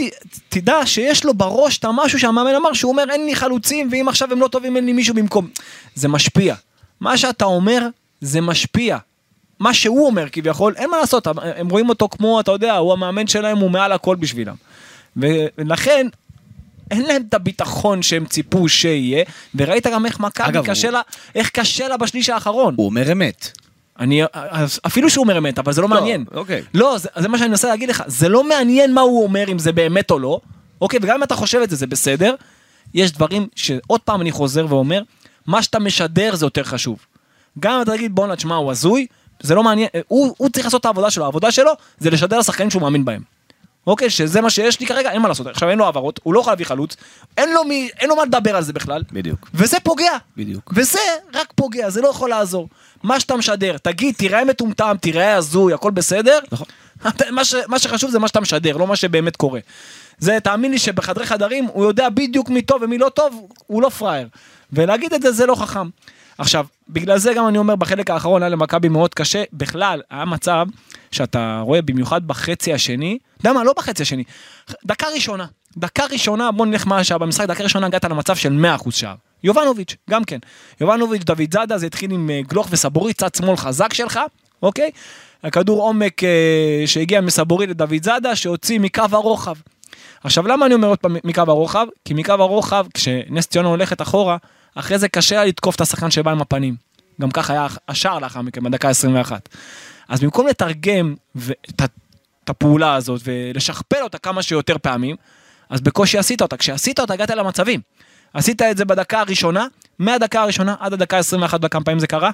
תדע 0.49 0.85
שיש 0.85 1.25
לו 1.25 1.33
בראש 1.33 1.77
את 1.77 1.85
המשהו 1.85 2.19
שהמאמן 2.19 2.55
אמר, 2.55 2.73
שהוא 2.73 2.91
אומר 2.91 3.03
אין 3.11 3.25
לי 3.25 3.35
חלוצים, 3.35 3.89
ואם 3.91 4.09
עכשיו 4.09 4.31
הם 4.31 4.39
לא 4.41 4.47
טובים 4.47 4.75
אין 4.75 4.85
לי 4.85 4.93
מישהו 4.93 5.15
במקום. 5.15 5.47
זה 5.95 6.07
משפיע. 6.07 6.55
מה 6.99 7.17
שאתה 7.17 7.45
אומר, 7.45 7.87
זה 8.21 8.41
משפיע. 8.41 8.97
מה 9.59 9.73
שהוא 9.73 10.05
אומר 10.05 10.29
כביכול, 10.29 10.73
אין 10.77 10.89
מה 10.89 10.97
לעשות, 10.97 11.27
הם 11.41 11.69
רואים 11.69 11.89
אותו 11.89 12.09
כמו, 12.09 12.39
אתה 12.39 12.51
יודע, 12.51 12.75
הוא 12.75 12.93
המאמן 12.93 13.27
שלהם, 13.27 13.57
הוא 13.57 13.71
מעל 13.71 13.91
הכל 13.91 14.15
בשבילם. 14.15 14.55
ולכן, 15.17 16.07
אין 16.91 17.01
להם 17.01 17.21
את 17.29 17.33
הביטחון 17.33 18.01
שהם 18.01 18.25
ציפו 18.25 18.69
שיהיה, 18.69 19.23
וראית 19.55 19.87
גם 19.87 20.05
איך 20.05 20.19
מכבי 20.19 20.59
קשה 20.65 20.87
הוא- 20.87 20.93
לה, 20.93 21.01
איך 21.35 21.49
קשה 21.49 21.87
לה 21.87 21.97
בשליש 21.97 22.29
האחרון. 22.29 22.73
הוא 22.77 22.85
אומר 22.85 23.11
אמת. 23.11 23.51
אני, 23.99 24.21
אפילו 24.87 25.09
שהוא 25.09 25.23
אומר 25.23 25.37
אמת, 25.37 25.59
אבל 25.59 25.73
זה 25.73 25.81
לא 25.81 25.87
מעניין. 25.87 26.25
אוקיי. 26.33 26.61
לא, 26.73 26.97
זה, 26.97 27.09
זה 27.17 27.27
מה 27.27 27.37
שאני 27.37 27.49
מנסה 27.49 27.67
להגיד 27.67 27.89
לך, 27.89 28.03
זה 28.07 28.29
לא 28.29 28.43
מעניין 28.43 28.93
מה 28.93 29.01
הוא 29.01 29.23
אומר, 29.23 29.51
אם 29.51 29.59
זה 29.59 29.71
באמת 29.71 30.11
או 30.11 30.19
לא, 30.19 30.39
אוקיי, 30.81 30.99
וגם 31.03 31.15
אם 31.15 31.23
אתה 31.23 31.35
חושב 31.35 31.59
את 31.63 31.69
זה, 31.69 31.75
זה 31.75 31.87
בסדר. 31.87 32.35
יש 32.93 33.11
דברים 33.11 33.47
שעוד 33.55 34.01
פעם 34.01 34.21
אני 34.21 34.31
חוזר 34.31 34.65
ואומר, 34.69 35.01
מה 35.47 35.63
שאתה 35.63 35.79
משדר 35.79 36.35
זה 36.35 36.45
יותר 36.45 36.63
חשוב. 36.63 36.99
גם 37.59 37.73
אם 37.75 37.81
אתה 37.81 37.91
תגיד, 37.91 38.15
בואנה, 38.15 38.35
תשמע, 38.35 38.55
הוא 38.55 38.71
הזוי, 38.71 39.07
זה 39.41 39.55
לא 39.55 39.63
מעניין, 39.63 39.87
הוא, 40.07 40.35
הוא 40.37 40.49
צריך 40.49 40.65
לעשות 40.65 40.81
את 40.81 40.85
העבודה 40.85 41.11
שלו, 41.11 41.23
העבודה 41.23 41.51
שלו 41.51 41.71
זה 41.99 42.09
לשדר 42.09 42.39
לשחקנים 42.39 42.69
שהוא 42.69 42.81
מאמין 42.81 43.05
בהם. 43.05 43.21
אוקיי, 43.87 44.09
שזה 44.09 44.41
מה 44.41 44.49
שיש 44.49 44.79
לי 44.79 44.85
כרגע, 44.85 45.11
אין 45.11 45.21
מה 45.21 45.27
לעשות. 45.27 45.47
עכשיו 45.47 45.69
אין 45.69 45.77
לו 45.77 45.85
העברות, 45.85 46.19
הוא 46.23 46.33
לא 46.33 46.39
יכול 46.39 46.51
להביא 46.51 46.65
חלוץ, 46.65 46.95
אין 47.37 47.53
לו, 47.53 47.63
מי, 47.63 47.89
אין 47.99 48.09
לו 48.09 48.15
מה 48.15 48.25
לדבר 48.25 48.55
על 48.55 48.63
זה 48.63 48.73
בכלל. 48.73 49.03
בדיוק. 49.11 49.49
וזה 49.53 49.77
פוגע. 49.83 50.11
בדיוק. 50.37 50.73
וזה 50.75 50.99
רק 51.33 51.53
פוגע, 51.55 51.89
זה 51.89 52.01
לא 52.01 52.07
יכול 52.07 52.29
לעזור. 52.29 52.69
מה 53.03 53.19
שאתה 53.19 53.35
משדר, 53.35 53.77
תגיד, 53.77 54.15
תיראה 54.15 54.45
מטומטם, 54.45 54.95
תיראה 55.01 55.35
הזוי, 55.35 55.73
הכל 55.73 55.91
בסדר, 55.91 56.39
נכון. 56.51 56.67
מה, 57.31 57.45
ש, 57.45 57.55
מה 57.67 57.79
שחשוב 57.79 58.11
זה 58.11 58.19
מה 58.19 58.27
שאתה 58.27 58.39
משדר, 58.39 58.77
לא 58.77 58.87
מה 58.87 58.95
שבאמת 58.95 59.35
קורה. 59.35 59.59
זה, 60.17 60.37
תאמין 60.43 60.71
לי 60.71 60.79
שבחדרי 60.79 61.25
חדרים 61.25 61.65
הוא 61.65 61.85
יודע 61.85 62.09
בדיוק 62.09 62.49
מי 62.49 62.61
טוב 62.61 62.81
ומי 62.81 62.97
לא 62.97 63.09
טוב, 63.09 63.47
הוא 63.67 63.81
לא 63.81 63.89
פראייר. 63.89 64.27
ולהגיד 64.73 65.13
את 65.13 65.21
זה 65.21 65.31
זה 65.31 65.45
לא 65.45 65.55
חכם. 65.55 65.89
עכשיו, 66.37 66.65
בגלל 66.89 67.17
זה 67.17 67.33
גם 67.33 67.47
אני 67.47 67.57
אומר 67.57 67.75
בחלק 67.75 68.09
האחרון 68.09 68.43
היה 68.43 68.49
למכבי 68.49 68.89
מאוד 68.89 69.13
קשה, 69.13 69.43
בכלל 69.53 70.01
היה 70.09 70.25
מצב 70.25 70.65
שאתה 71.13 71.61
רואה 71.65 71.81
במיוחד 71.81 72.27
בחצי 72.27 72.73
השני, 72.73 73.17
אתה 73.37 73.49
יודע 73.49 73.59
מה, 73.59 73.63
לא 73.63 73.73
בחצי 73.77 74.01
השני, 74.01 74.23
דקה 74.85 75.07
ראשונה, 75.15 75.45
דקה 75.77 76.03
ראשונה, 76.11 76.51
בוא 76.51 76.65
נלך 76.65 76.87
מה 76.87 76.97
השעה 76.97 77.17
במשחק, 77.17 77.47
דקה 77.47 77.63
ראשונה 77.63 77.87
הגעת 77.87 78.05
למצב 78.05 78.35
של 78.35 78.65
100% 78.79 78.91
שער. 78.91 79.15
יובנוביץ', 79.43 79.95
גם 80.09 80.23
כן. 80.23 80.37
יובנוביץ', 80.81 81.23
דוד 81.23 81.53
זאדה, 81.53 81.77
זה 81.77 81.85
התחיל 81.85 82.11
עם 82.11 82.29
אה, 82.29 82.41
גלוך 82.47 82.67
וסבורי, 82.71 83.13
צד 83.13 83.35
שמאל 83.35 83.55
חזק 83.55 83.93
שלך, 83.93 84.19
אוקיי? 84.63 84.91
הכדור 85.43 85.81
עומק 85.81 86.23
אה, 86.23 86.83
שהגיע 86.85 87.21
מסבורי 87.21 87.67
לדוד 87.67 88.03
זאדה, 88.03 88.35
שהוציא 88.35 88.79
מקו 88.79 89.03
הרוחב. 89.11 89.55
עכשיו 90.23 90.47
למה 90.47 90.65
אני 90.65 90.73
אומר 90.73 90.87
עוד 90.87 90.99
פעם 90.99 91.17
מקו 91.23 91.41
הרוחב? 91.47 91.87
כי 92.05 92.13
מקו 92.13 92.33
הרוחב, 92.33 92.85
כשנס 92.93 93.47
ציונה 93.47 93.67
הולכת 93.67 94.01
אחורה, 94.01 94.37
אחרי 94.75 94.99
זה 94.99 95.07
קשה 95.07 95.45
לתקוף 95.45 95.75
את 95.75 95.81
השחקן 95.81 96.11
שבא 96.11 96.31
עם 96.31 96.41
הפנים. 96.41 96.75
גם 97.21 97.31
ככה 97.31 97.53
היה 97.53 97.67
השער 97.87 98.19
לאחר 98.19 98.41
מכן, 98.41 98.63
בדקה 98.63 98.89
21. 98.89 99.49
אז 100.07 100.19
במקום 100.19 100.47
לתרגם 100.47 101.15
את, 101.69 102.49
הפעולה 102.49 102.95
הזאת 102.95 103.21
ולשכפל 103.23 104.01
אותה 104.01 104.17
כמה 104.17 104.43
שיותר 104.43 104.77
פעמים, 104.77 105.15
אז 105.69 105.81
בקושי 105.81 106.17
עשית 106.17 106.41
אותה. 106.41 106.57
כשעשית 106.57 106.99
אותה 106.99 107.13
הגעת 107.13 107.29
למצבים. 107.29 107.81
עשית 108.33 108.61
את 108.61 108.77
זה 108.77 108.85
בדקה 108.85 109.19
הראשונה, 109.19 109.67
מהדקה 109.99 110.41
הראשונה 110.41 110.75
עד 110.79 110.93
הדקה 110.93 111.17
21 111.17 111.59
בכמה 111.61 111.83
פעמים 111.83 111.99
זה 111.99 112.07
קרה? 112.07 112.31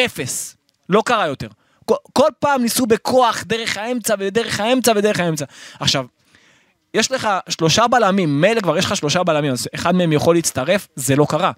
אפס. 0.00 0.56
לא 0.88 1.02
קרה 1.06 1.26
יותר. 1.26 1.48
כל, 1.84 1.94
כל 2.12 2.28
פעם 2.38 2.62
ניסו 2.62 2.86
בכוח 2.86 3.42
דרך 3.46 3.76
האמצע 3.76 4.14
ודרך 4.18 4.60
האמצע 4.60 4.92
ודרך 4.96 5.20
האמצע. 5.20 5.44
עכשיו, 5.80 6.06
יש 6.94 7.12
לך 7.12 7.28
שלושה 7.48 7.88
בלמים, 7.88 8.40
מילא 8.40 8.60
כבר 8.60 8.78
יש 8.78 8.84
לך 8.84 8.96
שלושה 8.96 9.22
בלמים, 9.22 9.52
אז 9.52 9.68
אחד 9.74 9.94
מהם 9.94 10.12
יכול 10.12 10.34
להצטרף, 10.34 10.88
זה 10.96 11.16
לא 11.16 11.26
קרה. 11.28 11.52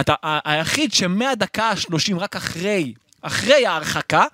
אתה 0.00 0.14
היחיד 0.44 0.92
שמהדקה 0.92 1.64
ה-30, 1.64 2.16
רק 2.18 2.36
אחרי, 2.36 2.94
אחרי 3.22 3.66
ההרחקה, 3.66 4.24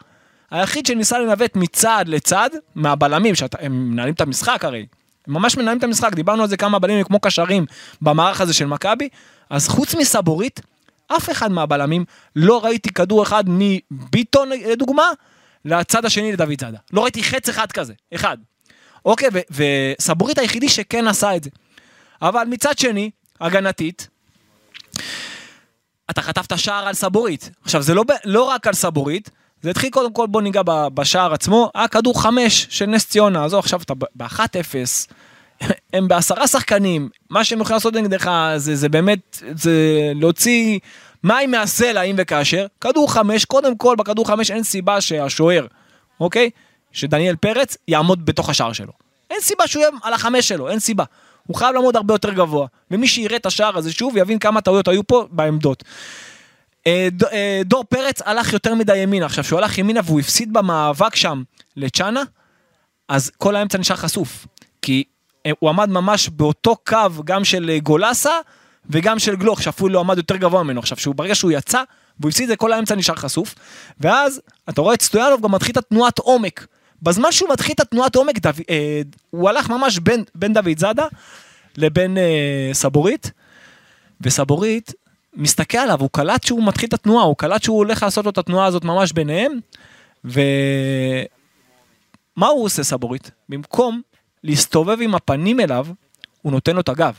היחיד 0.50 0.86
שניסה 0.86 1.18
לנווט 1.18 1.56
מצד 1.56 2.04
לצד, 2.08 2.50
מהבלמים, 2.74 3.34
שהם 3.34 3.90
מנהלים 3.90 4.14
את 4.14 4.20
המשחק 4.20 4.64
הרי, 4.64 4.86
הם 5.26 5.34
ממש 5.34 5.56
מנהלים 5.56 5.78
את 5.78 5.84
המשחק, 5.84 6.14
דיברנו 6.14 6.42
על 6.42 6.48
זה 6.48 6.56
כמה 6.56 6.78
בלמים 6.78 7.04
כמו 7.04 7.20
קשרים 7.20 7.66
במערך 8.02 8.40
הזה 8.40 8.54
של 8.54 8.66
מכבי, 8.66 9.08
אז 9.50 9.68
חוץ 9.68 9.94
מסבורית, 9.94 10.60
אף 11.06 11.30
אחד 11.30 11.52
מהבלמים, 11.52 12.04
לא 12.36 12.64
ראיתי 12.64 12.90
כדור 12.90 13.22
אחד 13.22 13.44
מביטון 13.46 14.48
לדוגמה, 14.48 15.10
לצד 15.64 16.04
השני 16.04 16.32
לדוד 16.32 16.60
זאדה. 16.60 16.78
לא 16.92 17.02
ראיתי 17.02 17.22
חץ 17.22 17.48
אחד 17.48 17.72
כזה, 17.72 17.94
אחד. 18.14 18.36
אוקיי, 19.04 19.28
וסבורית 19.50 20.38
היחידי 20.38 20.68
שכן 20.68 21.08
עשה 21.08 21.36
את 21.36 21.44
זה. 21.44 21.50
אבל 22.22 22.44
מצד 22.50 22.78
שני, 22.78 23.10
הגנתית, 23.40 24.08
אתה 26.10 26.22
חטפת 26.22 26.58
שער 26.58 26.88
על 26.88 26.94
סבורית. 26.94 27.50
עכשיו, 27.64 27.82
זה 27.82 27.94
לא, 27.94 28.04
לא 28.24 28.42
רק 28.42 28.66
על 28.66 28.74
סבורית, 28.74 29.30
זה 29.62 29.70
התחיל 29.70 29.90
קודם 29.90 30.12
כל, 30.12 30.26
בוא 30.26 30.42
ניגע 30.42 30.62
בשער 30.94 31.34
עצמו, 31.34 31.70
היה 31.74 31.88
כדור 31.88 32.22
חמש 32.22 32.66
של 32.70 32.86
נס 32.86 33.06
ציונה, 33.08 33.44
עזוב 33.44 33.58
עכשיו 33.58 33.80
אתה 33.82 33.94
ב-1-0, 33.94 35.12
הם 35.92 36.08
בעשרה 36.08 36.46
שחקנים, 36.46 37.08
מה 37.30 37.44
שהם 37.44 37.60
יכולים 37.60 37.74
לעשות 37.74 37.94
נגדך 37.94 38.30
זה, 38.56 38.76
זה 38.76 38.88
באמת, 38.88 39.42
זה 39.54 39.72
להוציא 40.14 40.78
מים 41.24 41.50
מהסלע 41.50 42.02
אם 42.02 42.14
וכאשר, 42.18 42.66
כדור 42.80 43.12
חמש, 43.12 43.44
קודם 43.44 43.76
כל 43.76 43.96
בכדור 43.98 44.28
חמש 44.28 44.50
אין 44.50 44.62
סיבה 44.62 45.00
שהשוער, 45.00 45.66
אוקיי? 46.20 46.50
שדניאל 46.92 47.36
פרץ 47.36 47.76
יעמוד 47.88 48.26
בתוך 48.26 48.50
השער 48.50 48.72
שלו. 48.72 48.92
אין 49.30 49.40
סיבה 49.40 49.66
שהוא 49.66 49.80
יהיה 49.80 49.92
על 50.02 50.12
החמש 50.12 50.48
שלו, 50.48 50.68
אין 50.68 50.78
סיבה. 50.78 51.04
הוא 51.48 51.56
חייב 51.56 51.74
לעמוד 51.74 51.96
הרבה 51.96 52.14
יותר 52.14 52.32
גבוה. 52.32 52.66
ומי 52.90 53.08
שיראה 53.08 53.36
את 53.36 53.46
השער 53.46 53.78
הזה 53.78 53.92
שוב 53.92 54.16
יבין 54.16 54.38
כמה 54.38 54.60
טעויות 54.60 54.88
היו 54.88 55.06
פה 55.06 55.26
בעמדות. 55.30 55.84
אה, 56.86 57.08
אה, 57.32 57.60
דור 57.64 57.84
פרץ 57.84 58.22
הלך 58.24 58.52
יותר 58.52 58.74
מדי 58.74 58.96
ימינה. 58.96 59.26
עכשיו, 59.26 59.44
כשהוא 59.44 59.58
הלך 59.58 59.78
ימינה 59.78 60.00
והוא 60.04 60.20
הפסיד 60.20 60.52
במאבק 60.52 61.16
שם 61.16 61.42
לצ'אנה, 61.76 62.22
אז 63.08 63.30
כל 63.38 63.56
האמצע 63.56 63.78
נשאר 63.78 63.96
חשוף. 63.96 64.46
כי 64.82 65.04
אה, 65.46 65.50
הוא 65.58 65.70
עמד 65.70 65.88
ממש 65.88 66.28
באותו 66.28 66.76
קו 66.76 67.24
גם 67.24 67.44
של 67.44 67.78
גולסה 67.82 68.32
וגם 68.90 69.18
של 69.18 69.36
גלוך, 69.36 69.62
שאפילו 69.62 69.88
לא 69.88 70.00
עמד 70.00 70.16
יותר 70.16 70.36
גבוה 70.36 70.62
ממנו. 70.62 70.80
עכשיו, 70.80 71.14
ברגע 71.14 71.34
שהוא 71.34 71.52
יצא, 71.52 71.82
והוא 72.20 72.28
הפסיד 72.28 72.42
את 72.42 72.48
זה, 72.48 72.56
כל 72.56 72.72
האמצע 72.72 72.94
נשאר 72.94 73.14
חשוף. 73.14 73.54
ואז, 74.00 74.40
אתה 74.68 74.80
רואה 74.80 74.94
את 74.94 75.02
סטויאנוב 75.02 75.42
גם 75.42 75.52
מתחיל 75.52 75.72
את 75.72 75.76
התנועת 75.76 76.18
עומק. 76.18 76.66
בזמן 77.02 77.32
שהוא 77.32 77.52
מתחיל 77.52 77.72
את 77.74 77.80
התנועת 77.80 78.16
עומק, 78.16 78.38
דו, 78.38 78.50
אה, 78.70 79.00
הוא 79.30 79.48
הלך 79.48 79.70
ממש 79.70 79.98
בין, 79.98 80.24
בין 80.34 80.52
דוד 80.52 80.78
זאדה 80.78 81.06
לבין 81.76 82.18
אה, 82.18 82.70
סבורית, 82.72 83.30
וסבורית 84.20 84.92
מסתכל 85.34 85.78
עליו, 85.78 86.00
הוא 86.00 86.10
קלט 86.12 86.44
שהוא 86.44 86.66
מתחיל 86.66 86.88
את 86.88 86.94
התנועה, 86.94 87.24
הוא 87.24 87.36
קלט 87.36 87.62
שהוא 87.62 87.76
הולך 87.78 88.02
לעשות 88.02 88.24
לו 88.24 88.30
את 88.30 88.38
התנועה 88.38 88.66
הזאת 88.66 88.84
ממש 88.84 89.12
ביניהם, 89.12 89.52
ומה 90.24 90.36
הוא 92.46 92.64
עושה 92.64 92.82
סבורית? 92.82 93.30
במקום 93.48 94.00
להסתובב 94.44 94.96
עם 95.00 95.14
הפנים 95.14 95.60
אליו, 95.60 95.86
הוא 96.42 96.52
נותן 96.52 96.74
לו 96.74 96.80
את 96.80 96.88
הגב. 96.88 97.14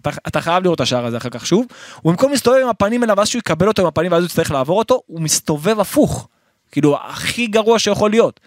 אתה, 0.00 0.10
אתה 0.28 0.40
חייב 0.40 0.64
לראות 0.64 0.76
את 0.76 0.80
השער 0.80 1.06
הזה 1.06 1.16
אחר 1.16 1.28
כך 1.30 1.46
שוב, 1.46 1.66
הוא 2.02 2.12
במקום 2.12 2.30
להסתובב 2.30 2.58
עם 2.62 2.68
הפנים 2.68 3.04
אליו, 3.04 3.16
ואז 3.16 3.28
שהוא 3.28 3.38
יקבל 3.38 3.68
אותו 3.68 3.82
עם 3.82 3.88
הפנים 3.88 4.12
ואז 4.12 4.22
הוא 4.22 4.26
יצטרך 4.26 4.50
לעבור 4.50 4.78
אותו, 4.78 5.02
הוא 5.06 5.20
מסתובב 5.20 5.80
הפוך. 5.80 6.28
כאילו, 6.72 6.96
הכי 7.02 7.46
גרוע 7.46 7.78
שיכול 7.78 8.10
להיות. 8.10 8.40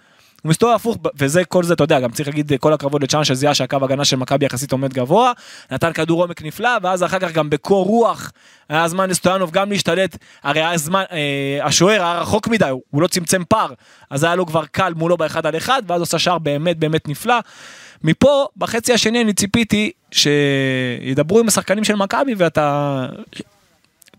הוא 0.44 0.50
מסתובב 0.50 0.74
הפוך, 0.74 0.98
וזה 1.18 1.46
כל 1.46 1.64
זה, 1.64 1.74
אתה 1.74 1.84
יודע, 1.84 2.00
גם 2.00 2.12
צריך 2.12 2.30
להגיד 2.30 2.52
כל 2.60 2.74
הכבוד 2.74 3.04
לצ'אנה 3.04 3.26
שזיהה 3.26 3.54
שהקו 3.54 3.78
הגנה 3.82 4.06
של 4.06 4.16
מכבי 4.16 4.46
יחסית 4.46 4.72
עומד 4.72 4.94
גבוה, 4.94 5.32
נתן 5.72 5.94
כדור 5.94 6.22
עומק 6.22 6.42
נפלא, 6.42 6.70
ואז 6.84 7.04
אחר 7.04 7.20
כך 7.20 7.32
גם 7.32 7.50
בקור 7.50 7.86
רוח, 7.86 8.32
היה 8.70 8.88
זמן 8.88 9.10
לסטויאנוב 9.10 9.52
גם 9.52 9.70
להשתלט, 9.70 10.18
הרי 10.44 10.64
היה 10.64 10.78
זמן, 10.78 11.04
אה, 11.12 11.66
השוער 11.66 12.02
היה 12.02 12.20
רחוק 12.20 12.48
מדי, 12.48 12.70
הוא, 12.70 12.82
הוא 12.90 13.02
לא 13.02 13.08
צמצם 13.08 13.42
פער, 13.50 13.74
אז 14.10 14.24
היה 14.24 14.36
לו 14.36 14.46
כבר 14.46 14.66
קל 14.66 14.94
מולו 14.94 15.18
באחד 15.18 15.46
על 15.46 15.58
אחד, 15.58 15.84
ואז 15.88 16.02
עושה 16.02 16.20
שער 16.20 16.38
באמת 16.38 16.78
באמת 16.78 17.08
נפלא. 17.08 17.36
מפה, 18.04 18.48
בחצי 18.58 18.94
השני 18.94 19.22
אני 19.22 19.34
ציפיתי 19.34 19.92
שידברו 20.12 21.40
עם 21.40 21.48
השחקנים 21.48 21.84
של 21.84 21.96
מכבי, 21.96 22.34
ואתה 22.38 23.06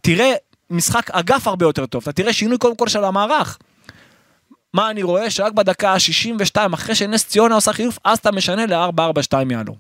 תראה 0.00 0.32
משחק 0.70 1.10
אגף 1.10 1.48
הרבה 1.48 1.66
יותר 1.66 1.86
טוב, 1.86 2.02
אתה 2.02 2.12
תראה 2.12 2.32
שינוי 2.32 2.58
קודם 2.58 2.76
כל 2.76 2.88
של 2.88 3.04
המערך. 3.04 3.58
מה 4.74 4.90
אני 4.90 5.02
רואה? 5.02 5.30
שרק 5.30 5.52
בדקה 5.52 5.92
ה-62, 5.92 6.74
אחרי 6.74 6.94
שנס 6.94 7.26
ציונה 7.26 7.54
עושה 7.54 7.72
חילוף, 7.72 7.98
אז 8.04 8.18
אתה 8.18 8.32
משנה 8.32 8.66
ל-4-4-2 8.66 9.52
יהלום. 9.52 9.76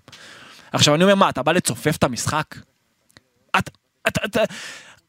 עכשיו 0.72 0.94
אני 0.94 1.04
אומר, 1.04 1.14
מה, 1.14 1.28
אתה 1.28 1.42
בא 1.42 1.52
לצופף 1.52 1.96
את 1.96 2.04
המשחק? 2.04 2.44
את, 3.58 3.70
את, 4.08 4.18
את, 4.24 4.36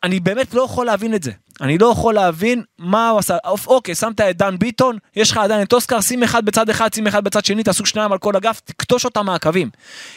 אני 0.04 0.20
באמת 0.20 0.54
לא 0.54 0.62
יכול 0.62 0.86
להבין 0.86 1.16
את 1.16 1.24
זה. 1.24 1.32
אני 1.62 1.78
לא 1.78 1.88
יכול 1.88 2.14
להבין 2.14 2.64
מה 2.78 3.10
הוא 3.10 3.20
עשה. 3.20 3.38
אוקיי, 3.68 3.96
שמת 3.96 4.22
את 4.22 4.38
דן 4.38 4.58
ביטון, 4.60 4.98
יש 5.16 5.32
לך 5.32 5.38
עדיין 5.38 5.62
את 5.62 5.74
אוסקר, 5.74 6.02
שים 6.02 6.24
אחד 6.24 6.46
בצד 6.46 6.70
אחד, 6.70 6.94
שים 6.94 7.08
אחד 7.08 7.24
בצד 7.24 7.46
שני, 7.46 7.64
תעשו 7.64 7.86
שניים 7.86 8.12
על 8.12 8.18
כל 8.18 8.36
אגף, 8.36 8.62
תקטוש 8.66 9.06
אותם 9.06 9.26
מהקווים. 9.26 9.70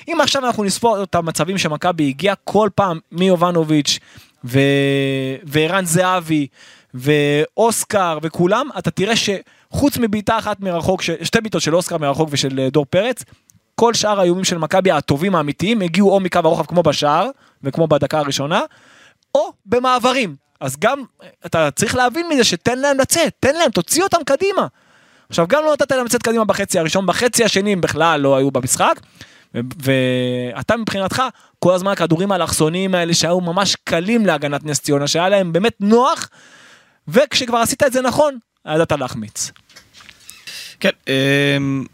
אם 0.08 0.20
עכשיו 0.20 0.46
אנחנו 0.46 0.64
נספור 0.64 1.02
את 1.02 1.14
המצבים 1.14 1.58
שמכבי 1.58 2.08
הגיע 2.08 2.34
כל 2.44 2.68
פעם 2.75 2.98
מיובנוביץ' 3.12 3.98
ו... 4.44 4.60
וערן 5.44 5.84
זהבי 5.84 6.46
ואוסקר 6.94 8.18
וכולם, 8.22 8.68
אתה 8.78 8.90
תראה 8.90 9.14
שחוץ 9.75 9.96
מבעיטה 9.98 10.38
אחת 10.38 10.60
מרחוק, 10.60 11.02
ש... 11.02 11.10
שתי 11.22 11.40
בעיטות 11.40 11.62
של 11.62 11.76
אוסקר 11.76 11.98
מרחוק 11.98 12.28
ושל 12.32 12.60
אה, 12.60 12.70
דור 12.70 12.87
פרץ, 12.90 13.25
כל 13.75 13.94
שאר 13.94 14.20
האיומים 14.20 14.44
של 14.44 14.58
מכבי 14.58 14.90
הטובים 14.90 15.34
האמיתיים 15.34 15.80
הגיעו 15.80 16.10
או 16.10 16.20
מקו 16.20 16.40
הרוחב 16.44 16.66
כמו 16.66 16.82
בשער 16.82 17.30
וכמו 17.62 17.88
בדקה 17.88 18.18
הראשונה, 18.18 18.60
או 19.34 19.52
במעברים. 19.66 20.37
אז 20.60 20.76
גם 20.78 21.02
אתה 21.46 21.70
צריך 21.70 21.94
להבין 21.94 22.26
מזה 22.28 22.44
שתן 22.44 22.78
להם 22.78 22.98
לצאת, 23.00 23.32
תן 23.40 23.54
להם, 23.54 23.70
תוציא 23.70 24.02
אותם 24.02 24.18
קדימה. 24.26 24.66
עכשיו 25.28 25.46
גם 25.48 25.64
לא 25.64 25.72
נתת 25.72 25.92
להם 25.92 26.04
לצאת 26.04 26.22
קדימה 26.22 26.44
בחצי 26.44 26.78
הראשון, 26.78 27.06
בחצי 27.06 27.44
השני 27.44 27.72
הם 27.72 27.80
בכלל 27.80 28.20
לא 28.20 28.37
היו 28.37 28.50
במשחק. 28.50 29.00
ואתה 29.54 30.76
מבחינתך, 30.76 31.22
כל 31.58 31.75
הזמן 31.75 31.92
הכדורים 31.92 32.32
האלכסוניים 32.32 32.94
האלה 32.94 33.14
שהיו 33.14 33.40
ממש 33.40 33.76
קלים 33.84 34.26
להגנת 34.26 34.64
נס 34.64 34.80
ציונה, 34.80 35.06
שהיה 35.06 35.28
להם 35.28 35.52
באמת 35.52 35.75
נוח, 35.80 36.28
וכשכבר 37.08 37.58
עשית 37.58 37.82
את 37.82 37.92
זה 37.92 38.02
נכון, 38.02 38.38
ידעת 38.75 38.92
להחמיץ. 38.92 39.52
כן, 40.80 40.90
אמ, 41.08 41.84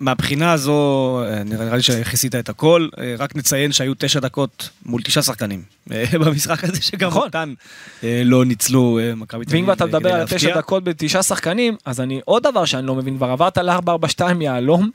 מהבחינה 0.00 0.52
הזו, 0.52 1.20
אה, 1.22 1.44
נראה 1.44 1.76
לי 1.76 1.82
שכיסית 1.82 2.34
את 2.34 2.48
הכל, 2.48 2.88
אה, 2.98 3.14
רק 3.18 3.36
נציין 3.36 3.72
שהיו 3.72 3.92
תשע 3.98 4.20
דקות 4.20 4.70
מול 4.86 5.02
תשעה 5.02 5.22
שחקנים 5.22 5.62
אה, 5.92 6.04
במשחק 6.20 6.64
הזה, 6.64 6.82
שגם 6.82 7.08
נכון. 7.08 7.22
אותן 7.22 7.54
לא 8.02 8.44
ניצלו 8.44 8.98
מכבי 9.16 9.44
תל 9.44 9.50
אביב. 9.50 9.64
ואם 9.64 9.72
אתה 9.72 9.86
מדבר 9.86 10.12
על 10.12 10.26
תשע 10.26 10.56
דקות 10.56 10.84
בתשעה 10.84 11.22
שחקנים, 11.22 11.76
אז 11.84 12.00
אני, 12.00 12.20
עוד 12.24 12.42
דבר 12.42 12.64
שאני 12.64 12.86
לא 12.86 12.94
מבין, 12.94 13.16
כבר 13.16 13.30
עברת 13.30 13.58
ל-442 13.58 14.22
יהלום, 14.40 14.90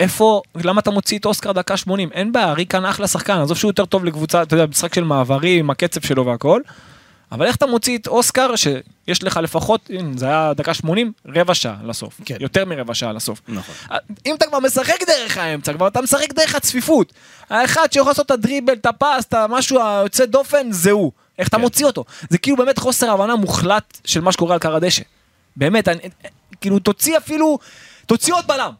איפה, 0.00 0.42
למה 0.54 0.80
אתה 0.80 0.90
מוציא 0.90 1.18
את 1.18 1.26
אוסקר 1.26 1.52
דקה 1.52 1.76
80? 1.76 2.08
אין 2.12 2.32
בעיה, 2.32 2.52
ריקן 2.52 2.84
אחלה 2.84 3.06
שחקן, 3.06 3.38
עזוב 3.38 3.56
שהוא 3.56 3.68
יותר 3.68 3.84
טוב 3.84 4.04
לקבוצה, 4.04 4.42
אתה 4.42 4.54
יודע, 4.54 4.66
משחק 4.66 4.94
של 4.94 5.04
מעברים, 5.04 5.58
עם 5.58 5.70
הקצב 5.70 6.00
שלו 6.00 6.26
והכל, 6.26 6.60
אבל 7.32 7.46
איך 7.46 7.56
אתה 7.56 7.66
מוציא 7.66 7.98
את 7.98 8.06
אוסקר 8.06 8.56
שיש 8.56 9.22
לך 9.22 9.36
לפחות, 9.42 9.90
הנה, 9.90 10.18
זה 10.18 10.26
היה 10.26 10.52
דקה 10.54 10.74
80, 10.74 11.12
רבע 11.26 11.54
שעה 11.54 11.76
לסוף. 11.84 12.20
כן. 12.24 12.36
יותר 12.40 12.64
מרבע 12.64 12.94
שעה 12.94 13.12
לסוף. 13.12 13.40
נכון. 13.48 13.74
אם 14.26 14.34
אתה 14.34 14.46
כבר 14.46 14.60
משחק 14.60 14.98
דרך 15.06 15.38
האמצע, 15.38 15.72
כבר 15.72 15.88
אתה 15.88 16.02
משחק 16.02 16.32
דרך 16.32 16.54
הצפיפות. 16.54 17.12
האחד 17.50 17.92
שיכול 17.92 18.10
לעשות 18.10 18.26
את 18.26 18.30
הדריבל, 18.30 18.72
את 18.72 18.86
הפס, 18.86 19.24
את 19.28 19.34
המשהו 19.34 19.80
היוצא 19.82 20.24
דופן, 20.24 20.72
זה 20.72 20.90
הוא. 20.90 21.12
איך 21.38 21.48
אתה 21.48 21.56
כן. 21.56 21.62
מוציא 21.62 21.86
אותו? 21.86 22.04
זה 22.30 22.38
כאילו 22.38 22.56
באמת 22.56 22.78
חוסר 22.78 23.10
הבנה 23.10 23.36
מוחלט 23.36 23.98
של 24.04 24.20
מה 24.20 24.32
שקורה 24.32 24.54
על 24.54 24.58
קר 24.58 24.76
הדשא. 24.76 25.02
באמת, 25.56 25.88
אני, 25.88 26.00
כאילו 26.60 26.78
תוציא 26.78 27.16
אפילו, 27.16 27.58
תוציא 28.06 28.34
עוד 28.34 28.46
בלם. 28.46 28.72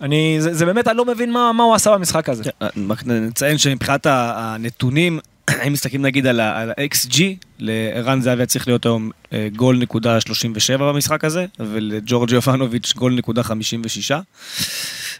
אני, 0.00 0.36
זה, 0.40 0.54
זה 0.54 0.66
באמת, 0.66 0.88
אני 0.88 0.96
לא 0.96 1.04
מבין 1.04 1.32
מה, 1.32 1.52
מה 1.52 1.64
הוא 1.64 1.74
עשה 1.74 1.92
במשחק 1.92 2.28
הזה. 2.28 2.44
כן, 2.44 2.66
רק 2.90 3.06
נציין 3.06 3.58
שמבחינת 3.58 4.06
הנתונים, 4.10 5.20
אם 5.66 5.72
מסתכלים 5.72 6.02
נגיד 6.02 6.26
על 6.26 6.40
ה-XG, 6.40 7.20
לערן 7.58 8.20
זהבי 8.20 8.46
צריך 8.46 8.68
להיות 8.68 8.86
היום 8.86 9.10
אה, 9.32 9.48
גול 9.56 9.78
נקודה 9.78 10.20
37 10.20 10.92
במשחק 10.92 11.24
הזה, 11.24 11.46
ולג'ורג' 11.58 12.30
יובנוביץ' 12.30 12.92
גול 12.96 13.14
נקודה 13.14 13.42
56. 13.42 14.10
אה, 14.10 14.18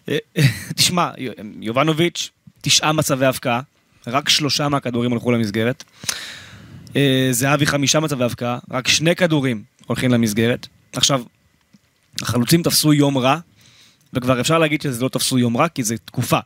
אה, 0.08 0.42
תשמע, 0.76 1.10
יו- 1.18 1.32
יובנוביץ', 1.60 2.30
תשעה 2.60 2.92
מצבי 2.92 3.26
הבקעה, 3.26 3.60
רק 4.06 4.28
שלושה 4.28 4.68
מהכדורים 4.68 5.12
הלכו 5.12 5.32
למסגרת. 5.32 5.84
זהבי 7.30 7.66
חמישה 7.66 8.00
מצבי 8.00 8.24
הבקעה, 8.24 8.58
רק 8.70 8.88
שני 8.88 9.16
כדורים 9.16 9.62
הולכים 9.86 10.10
למסגרת. 10.10 10.66
עכשיו, 10.92 11.22
החלוצים 12.22 12.62
תפסו 12.62 12.92
יום 12.92 13.18
רע, 13.18 13.38
וכבר 14.12 14.40
אפשר 14.40 14.58
להגיד 14.58 14.82
שזה 14.82 15.04
לא 15.04 15.08
תפסו 15.08 15.38
יום 15.38 15.56
רע, 15.56 15.68
כי 15.68 15.82
זו 15.82 15.94
תקופה 16.04 16.38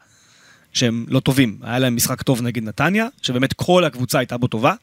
שהם 0.73 1.05
לא 1.09 1.21
טובים. 1.21 1.59
היה 1.63 1.79
להם 1.79 1.97
משחק 1.97 2.23
טוב 2.23 2.43
נגד 2.43 2.63
נתניה, 2.65 3.07
שבאמת 3.23 3.53
כל 3.53 3.85
הקבוצה 3.85 4.19
הייתה 4.19 4.37
בו 4.37 4.47
טובה, 4.47 4.75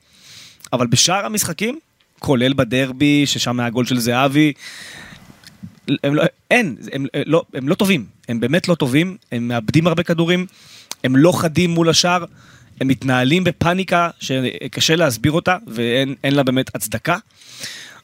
אבל 0.74 0.88
בשאר 0.88 1.25
המשחקים, 1.25 1.79
כולל 2.19 2.53
בדרבי, 2.53 3.25
ששם 3.25 3.60
היה 3.60 3.69
גול 3.69 3.86
של 3.86 4.00
זהבי, 4.00 4.53
הם 6.03 6.15
לא, 6.15 6.24
אין, 6.51 6.75
הם 6.93 7.05
לא, 7.25 7.43
הם 7.53 7.69
לא 7.69 7.75
טובים, 7.75 8.05
הם 8.27 8.39
באמת 8.39 8.67
לא 8.67 8.75
טובים, 8.75 9.17
הם 9.31 9.48
מאבדים 9.48 9.88
הרבה 9.88 10.03
כדורים, 10.03 10.46
הם 11.03 11.15
לא 11.15 11.31
חדים 11.31 11.69
מול 11.69 11.89
השאר, 11.89 12.25
הם 12.81 12.88
מתנהלים 12.88 13.43
בפאניקה 13.43 14.10
שקשה 14.19 14.96
להסביר 14.96 15.31
אותה, 15.31 15.58
ואין 15.67 16.15
אין 16.24 16.36
לה 16.36 16.43
באמת 16.43 16.75
הצדקה. 16.75 17.17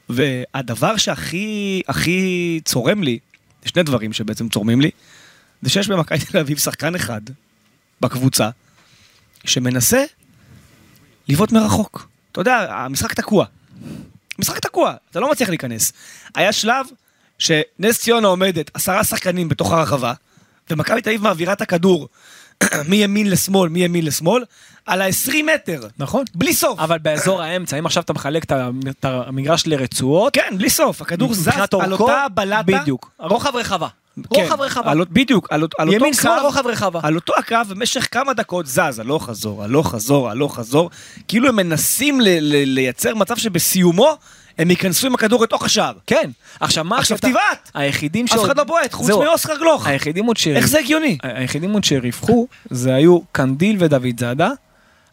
והדבר 0.10 0.98
שהכי 0.98 1.82
הכי 1.88 2.60
צורם 2.66 3.04
לי, 3.04 3.20
שני 3.66 3.84
דברים 3.84 4.14
שבעצם 4.14 4.50
צורמים 4.50 4.82
לי, 4.82 4.92
זה 5.62 5.70
שיש 5.70 5.88
במכבי 5.88 6.20
תל 6.20 6.38
אביב 6.38 6.58
שחקן 6.58 6.96
אחד 6.96 7.22
בקבוצה 8.02 8.50
שמנסה 9.46 10.04
לבעוט 11.28 11.52
מרחוק. 11.52 12.08
אתה 12.32 12.42
יודע, 12.42 12.68
המשחק 12.70 13.14
תקוע. 13.14 13.46
המשחק 14.38 14.60
תקוע, 14.60 14.94
אתה 15.12 15.20
לא 15.20 15.32
מצליח 15.32 15.50
להיכנס. 15.50 15.94
היה 16.36 16.52
שלב 16.52 16.86
שנס 17.40 18.00
ציונה 18.00 18.28
עומדת 18.28 18.72
עשרה 18.74 19.04
שחקנים 19.04 19.50
בתוך 19.50 19.72
הרחבה, 19.72 20.14
ומכבי 20.70 21.02
תל 21.02 21.10
אביב 21.10 21.24
מעבירה 21.24 21.54
את 21.54 21.62
הכדור 21.62 22.08
מימין 22.90 23.30
לשמאל, 23.30 23.70
מימין 23.70 24.06
לשמאל, 24.06 24.44
על 24.86 25.02
ה-20 25.02 25.34
מטר. 25.56 25.88
נכון. 25.98 26.26
בלי 26.36 26.54
סוף. 26.54 26.80
אבל 26.80 26.98
באזור 26.98 27.42
האמצע, 27.42 27.80
אם 27.80 27.86
עכשיו 27.86 28.04
אתה 28.04 28.14
מחלק 28.14 28.44
את 28.90 29.06
המגרש 29.06 29.68
לרצועות, 29.68 30.34
כן, 30.34 30.58
בלי 30.58 30.70
סוף. 30.70 31.02
הכדור 31.02 31.34
זז 31.34 31.48
על 31.82 31.94
אותה 31.94 32.26
בלטה. 32.34 32.62
בדיוק. 32.64 33.12
רוחב 33.20 33.56
רחבה. 33.56 33.88
כן, 34.34 34.42
רוחב 34.42 34.62
רחבה. 34.62 34.94
בדיוק, 35.12 35.48
על, 35.52 35.62
אותו 35.62 35.78
ימין 35.92 36.14
שמאל 36.14 36.40
רוחב 36.40 36.68
רחבה. 36.68 37.00
על 37.04 37.16
אותו 37.16 37.34
הקו 37.38 37.58
במשך 37.70 38.08
כמה 38.12 38.34
דקות 38.34 38.66
זז, 38.66 39.00
הלוך 39.00 39.26
חזור, 39.26 39.64
הלוך 39.64 39.92
חזור, 39.92 40.30
הלוך 40.30 40.56
חזור. 40.56 40.90
כאילו 41.28 41.50
הם 41.50 41.56
מנסים 41.56 42.22
ל- 42.22 42.28
ל- 42.40 42.64
לייצר 42.74 43.16
מצב 43.16 43.38
שבסיומו 43.38 44.18
הם 44.58 44.70
ייכנסו 44.70 45.08
עם 45.08 45.14
הכדור 45.14 45.44
לתוך 45.44 45.64
השער. 45.66 45.94
כן. 46.08 46.30
עכשיו 46.60 46.84
מה 46.84 46.98
עכשיו? 46.98 47.18
תבעט! 47.18 47.72
היחידים 47.74 48.26
אף 48.26 48.32
שעוד... 48.32 48.46
אחד 48.46 48.58
לא 48.58 48.64
בועט, 48.64 48.94
חוץ. 48.94 49.10
מאוסקר 49.10 49.58
גלוך. 49.58 49.88
היחידים 49.88 50.26
עוד 50.26 50.38
ש... 50.38 50.48
איך 50.48 50.68
זה 50.68 50.80
הגיוני? 50.80 51.18
היחידים 51.24 51.72
עוד 51.74 51.84
שריווחו 51.84 52.48
זה 52.70 52.94
היו 52.96 53.20
קנדיל 53.32 53.76
ודוד 53.80 54.20
זאדה, 54.20 54.50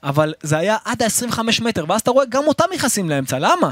אבל 0.02 0.34
זה 0.42 0.58
היה 0.58 0.76
עד 0.84 1.02
ה-25 1.02 1.38
מטר, 1.62 1.84
ואז 1.88 2.00
אתה 2.00 2.10
רואה 2.10 2.26
גם 2.28 2.46
אותם 2.46 2.64
נכנסים 2.74 3.10
לאמצע, 3.10 3.38
למה? 3.38 3.70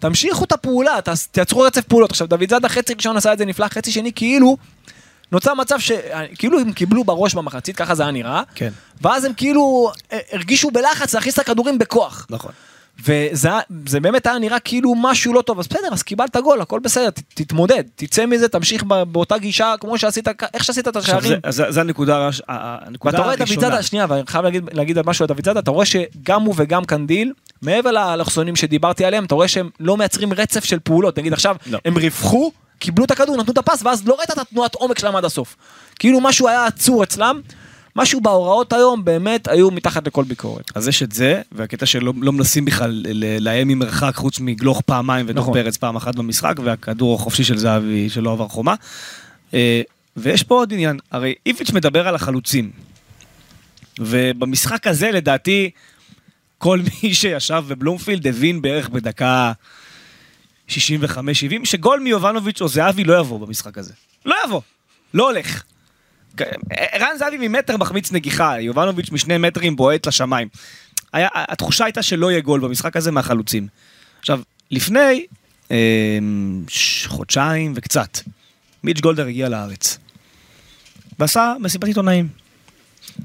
תמשיכו 0.00 0.44
את 0.44 0.52
הפעולה, 0.52 0.98
תייצרו 1.30 1.60
רצף 1.60 1.84
פעולות. 1.84 2.10
עכשיו 2.10 2.26
דוד 2.26 2.50
זאדה 2.50 2.68
חצי 2.68 2.94
ראשון 2.94 3.16
עשה 3.16 3.32
את 3.32 3.38
זה 3.38 3.44
נפלא, 3.44 3.68
חצי 3.68 3.92
שני 3.92 4.12
כאילו 4.12 4.56
נוצר 5.32 5.54
מצב 5.54 5.78
שכאילו 5.78 6.60
הם 6.60 6.72
קיבלו 6.72 7.04
בראש 7.04 7.34
במחצית, 7.34 7.76
ככה 7.76 7.94
זה 7.94 8.02
היה 8.02 8.12
נראה, 8.12 8.42
כן. 8.54 8.70
ואז 9.00 9.24
הם 9.24 9.32
כאילו 9.36 9.92
אה, 10.12 10.18
הרגישו 10.32 10.70
בלחץ 10.70 11.14
להכניס 11.14 11.34
את 11.34 11.38
הכדורים 11.38 11.78
בכוח. 11.78 12.26
נכון. 12.30 12.52
וזה 13.04 14.00
באמת 14.02 14.26
היה 14.26 14.38
נראה 14.38 14.58
כאילו 14.60 14.94
משהו 14.94 15.32
לא 15.32 15.42
טוב, 15.42 15.58
אז 15.58 15.68
בסדר, 15.68 15.88
אז 15.92 16.02
קיבלת 16.02 16.36
גול, 16.36 16.60
הכל 16.60 16.80
בסדר, 16.80 17.10
ת- 17.10 17.20
תתמודד, 17.34 17.82
תצא 17.96 18.26
מזה, 18.26 18.48
תמשיך 18.48 18.82
באותה 18.82 19.38
גישה 19.38 19.74
כמו 19.80 19.98
שעשית, 19.98 20.28
איך 20.54 20.64
שעשית 20.64 20.88
את 20.88 20.96
השערים. 20.96 21.32
זה, 21.32 21.64
זה, 21.64 21.70
זה 21.70 21.80
הנקודה, 21.80 22.28
הנקודה 22.48 23.12
ואתה 23.16 23.24
רואה 23.24 23.34
את 23.34 23.40
הראשונה. 23.40 23.60
דוד 23.60 23.70
זאדה, 23.70 23.82
שנייה, 23.82 24.06
ואני 24.08 24.22
חייב 24.26 24.44
להגיד, 24.44 24.64
להגיד 24.72 25.02
משהו 25.06 25.22
על 25.22 25.28
דוד 25.28 25.44
זאדה, 25.44 25.60
אתה 25.60 25.70
רואה 25.70 25.86
שגם 25.86 26.42
הוא 26.42 26.54
וגם 26.56 26.84
קנדיל, 26.84 27.32
מעבר 27.62 27.90
לאלכסונים 27.90 28.56
שדיברתי 28.56 29.04
עליהם, 29.04 29.24
אתה 29.24 29.34
רואה 29.34 29.48
שהם 29.48 29.70
לא 29.80 29.96
מייצרים 29.96 30.32
רצף 30.32 30.64
של 30.64 30.78
פעולות. 30.78 31.18
נגיד 31.18 31.32
עכשיו, 31.32 31.56
לא. 31.66 31.78
הם 31.84 31.96
ריווחו, 31.96 32.52
קיבלו 32.78 33.04
את 33.04 33.10
הכדור, 33.10 33.36
נתנו 33.36 33.52
את 33.52 33.58
הפס, 33.58 33.82
ואז 33.82 34.08
לא 34.08 34.16
ראית 34.18 34.30
את 34.30 34.38
התנועת 34.38 34.74
עומק 34.74 34.98
שלהם 34.98 35.16
עד 35.16 35.24
הסוף. 35.24 35.56
כאילו 35.98 36.20
משהו 36.20 36.48
היה 36.48 36.66
עצור 36.66 37.02
אצלם, 37.02 37.40
משהו 37.96 38.20
בהוראות 38.20 38.72
היום 38.72 39.04
באמת 39.04 39.48
היו 39.48 39.70
מתחת 39.70 40.06
לכל 40.06 40.24
ביקורת. 40.24 40.72
אז 40.74 40.88
יש 40.88 41.02
את 41.02 41.12
זה, 41.12 41.42
והקטע 41.52 41.86
שלא 41.86 42.12
לא 42.20 42.32
מנסים 42.32 42.64
בכלל 42.64 43.02
לאיים 43.40 43.68
ממרחק 43.68 44.14
חוץ 44.14 44.40
מגלוך 44.40 44.80
פעמיים 44.80 45.26
ודור 45.28 45.42
נכון. 45.42 45.54
פרץ 45.54 45.76
פעם 45.76 45.96
אחת 45.96 46.16
במשחק, 46.16 46.54
והכדור 46.64 47.14
החופשי 47.14 47.44
של 47.44 47.58
זהבי 47.58 48.08
שלא 48.10 48.32
עבר 48.32 48.48
חומה. 48.48 48.74
אה, 49.54 49.82
ויש 50.16 50.42
פה 50.42 50.54
עוד 50.54 50.72
עניין, 50.72 50.98
הרי 51.10 51.34
איביץ' 51.46 51.70
מדבר 51.70 52.08
על 52.08 52.14
החלוצים. 52.14 52.70
ובמשחק 53.98 54.86
הזה 54.86 55.10
לדעתי, 55.10 55.70
כל 56.60 56.80
מי 57.02 57.14
שישב 57.14 57.64
בבלומפילד 57.68 58.26
הבין 58.26 58.62
בערך 58.62 58.88
בדקה 58.88 59.52
65-70, 60.68 60.72
שגול 61.64 62.00
מיובנוביץ' 62.00 62.60
או 62.60 62.68
זהבי 62.68 63.04
לא 63.04 63.20
יבוא 63.20 63.40
במשחק 63.40 63.78
הזה. 63.78 63.92
לא 64.26 64.36
יבוא, 64.44 64.60
לא 65.14 65.30
הולך. 65.30 65.62
ערן 66.70 67.16
זהבי 67.18 67.48
ממטר 67.48 67.76
מחמיץ 67.76 68.12
נגיחה, 68.12 68.60
יובנוביץ' 68.60 69.10
משני 69.10 69.38
מטרים 69.38 69.76
בועט 69.76 70.06
לשמיים. 70.06 70.48
היה, 71.12 71.28
התחושה 71.34 71.84
הייתה 71.84 72.02
שלא 72.02 72.30
יהיה 72.30 72.40
גול 72.40 72.60
במשחק 72.60 72.96
הזה 72.96 73.10
מהחלוצים. 73.10 73.68
עכשיו, 74.18 74.40
לפני 74.70 75.26
אה, 75.70 76.18
חודשיים 77.06 77.72
וקצת, 77.76 78.18
מיץ' 78.84 79.00
גולדר 79.00 79.26
הגיע 79.26 79.48
לארץ. 79.48 79.98
ועשה 81.18 81.54
מסיבת 81.60 81.84
עיתונאים. 81.84 82.28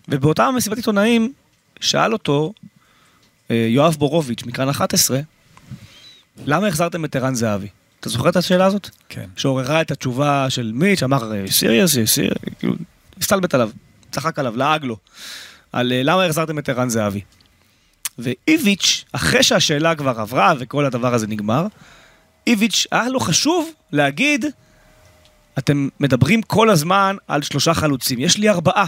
ובאותה 0.08 0.52
מסיבת 0.52 0.78
עיתונאים 0.78 1.34
שאל 1.80 2.14
אותו 2.14 2.54
יואב 3.50 3.96
בורוביץ' 3.96 4.44
מכאן 4.46 4.70
11, 4.70 5.20
למה 6.46 6.68
החזרתם 6.68 7.06
את 7.06 7.16
ערן 7.16 7.36
זהבי? 7.36 7.68
אתה 8.00 8.10
זוכר 8.10 8.30
את 8.30 8.36
השאלה 8.36 8.66
הזאת? 8.66 8.90
כן. 9.10 9.26
שעוררה 9.36 9.82
את 9.82 9.92
התשובה 9.92 10.50
של 10.50 10.72
מיץ', 10.76 11.04
אמר 11.04 11.32
סיריוס, 11.50 11.98
סיריוס, 12.06 12.34
כאילו, 12.60 12.76
הסתלבט 13.22 13.54
עליו, 13.54 13.70
צחק 14.12 14.40
עליו, 14.40 14.58
לעג 14.58 14.84
לו, 14.84 14.98
על 15.72 15.92
אה, 15.92 16.04
למה 16.04 16.26
החזרתם 16.26 16.60
את 16.60 16.70
ערן 16.70 16.90
זהבי. 16.90 17.22
ואיביץ', 18.20 19.06
אחרי 19.12 19.44
שהשאלה 19.44 19.96
כבר 19.96 20.20
עברה 20.20 20.54
וכל 20.60 20.86
הדבר 20.86 21.14
הזה 21.14 21.28
נגמר, 21.28 21.68
איביץ', 22.48 22.88
היה 22.92 23.10
לו 23.10 23.20
חשוב 23.20 23.70
להגיד, 23.92 24.46
אתם 25.58 25.90
מדברים 26.00 26.42
כל 26.42 26.70
הזמן 26.70 27.16
על 27.28 27.42
שלושה 27.42 27.74
חלוצים, 27.74 28.20
יש 28.20 28.38
לי 28.38 28.50
ארבעה. 28.50 28.86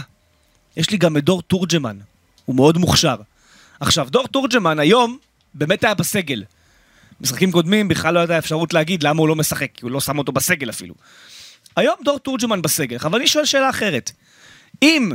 יש 0.76 0.90
לי 0.90 0.98
גם 0.98 1.16
את 1.16 1.24
דור 1.24 1.42
תורג'מן, 1.42 1.98
הוא 2.44 2.56
מאוד 2.56 2.78
מוכשר. 2.78 3.16
עכשיו, 3.80 4.08
דור 4.10 4.28
תורג'מן 4.28 4.78
היום 4.78 5.18
באמת 5.54 5.84
היה 5.84 5.94
בסגל. 5.94 6.44
משחקים 7.20 7.52
קודמים 7.52 7.88
בכלל 7.88 8.14
לא 8.14 8.20
הייתה 8.20 8.38
אפשרות 8.38 8.74
להגיד 8.74 9.02
למה 9.02 9.20
הוא 9.20 9.28
לא 9.28 9.36
משחק, 9.36 9.70
כי 9.74 9.84
הוא 9.84 9.90
לא 9.90 10.00
שם 10.00 10.18
אותו 10.18 10.32
בסגל 10.32 10.70
אפילו. 10.70 10.94
היום 11.76 11.94
דור 12.04 12.18
תורג'מן 12.18 12.62
בסגל, 12.62 12.96
אבל 13.04 13.18
אני 13.18 13.26
שואל 13.26 13.44
שאלה 13.44 13.70
אחרת. 13.70 14.10
אם, 14.82 15.12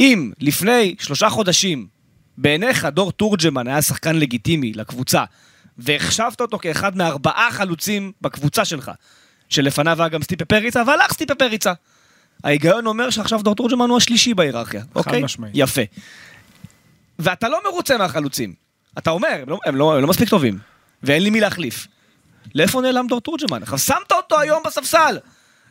אם 0.00 0.32
לפני 0.40 0.94
שלושה 0.98 1.28
חודשים 1.30 1.86
בעיניך 2.36 2.84
דור 2.84 3.12
תורג'מן 3.12 3.68
היה 3.68 3.82
שחקן 3.82 4.16
לגיטימי 4.16 4.72
לקבוצה, 4.72 5.24
והחשבת 5.78 6.40
אותו 6.40 6.58
כאחד 6.58 6.96
מארבעה 6.96 7.48
חלוצים 7.52 8.12
בקבוצה 8.20 8.64
שלך, 8.64 8.90
שלפניו 9.48 10.02
היה 10.02 10.08
גם 10.08 10.22
סטיפה 10.22 10.44
פריצה, 10.44 10.82
והלך 10.86 11.12
סטיפה 11.12 11.34
פריצה. 11.34 11.72
ההיגיון 12.44 12.86
אומר 12.86 13.10
שעכשיו 13.10 13.42
דור 13.42 13.54
תורג'מן 13.54 13.88
הוא 13.88 13.96
השלישי 13.96 14.34
בהיררכיה, 14.34 14.82
אוקיי? 14.94 15.22
משמעית. 15.22 15.52
יפה. 15.56 15.82
ואתה 17.18 17.48
לא 17.48 17.60
מרוצה 17.64 17.96
מהחלוצים. 17.98 18.52
אתה 18.98 19.10
אומר, 19.10 19.28
הם 19.42 19.48
לא, 19.48 19.58
הם, 19.66 19.76
לא, 19.76 19.96
הם 19.96 20.02
לא 20.02 20.08
מספיק 20.08 20.28
טובים, 20.28 20.58
ואין 21.02 21.22
לי 21.22 21.30
מי 21.30 21.40
להחליף. 21.40 21.86
לאיפה 22.54 22.80
נעלם 22.80 23.06
דור 23.06 23.20
תורג'מן? 23.20 23.60
שמת 23.76 24.12
אותו 24.12 24.40
היום 24.40 24.62
בספסל! 24.66 25.18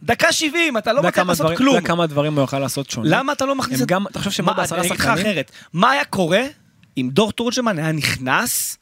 דקה 0.03 0.31
70, 0.31 0.77
אתה 0.77 0.93
לא 0.93 1.03
מצליח 1.03 1.27
לעשות 1.27 1.39
דברים- 1.43 1.57
כלום. 1.57 1.75
אתה 1.75 1.79
יודע 1.79 1.87
כמה 1.87 2.07
דברים 2.07 2.33
הוא 2.33 2.41
יוכל 2.41 2.59
לעשות 2.59 2.89
שונה? 2.89 3.09
למה 3.09 3.33
אתה 3.33 3.45
לא 3.45 3.55
מכניס 3.55 3.81
את... 3.81 3.87
גם, 3.87 4.05
תחשוב 4.13 4.33
שהם 4.33 4.45
מה, 4.45 4.53
בעשרה 4.53 4.77
אני 4.79 4.87
אגיד 4.87 4.99
לך 4.99 5.05
שחקנים, 5.05 5.25
אחרת, 5.25 5.51
מה 5.73 5.91
היה 5.91 6.05
קורה 6.05 6.41
אם 6.97 7.09
דור 7.13 7.31
תורג'מן 7.31 7.79
היה 7.79 7.91
נכנס 7.91 8.77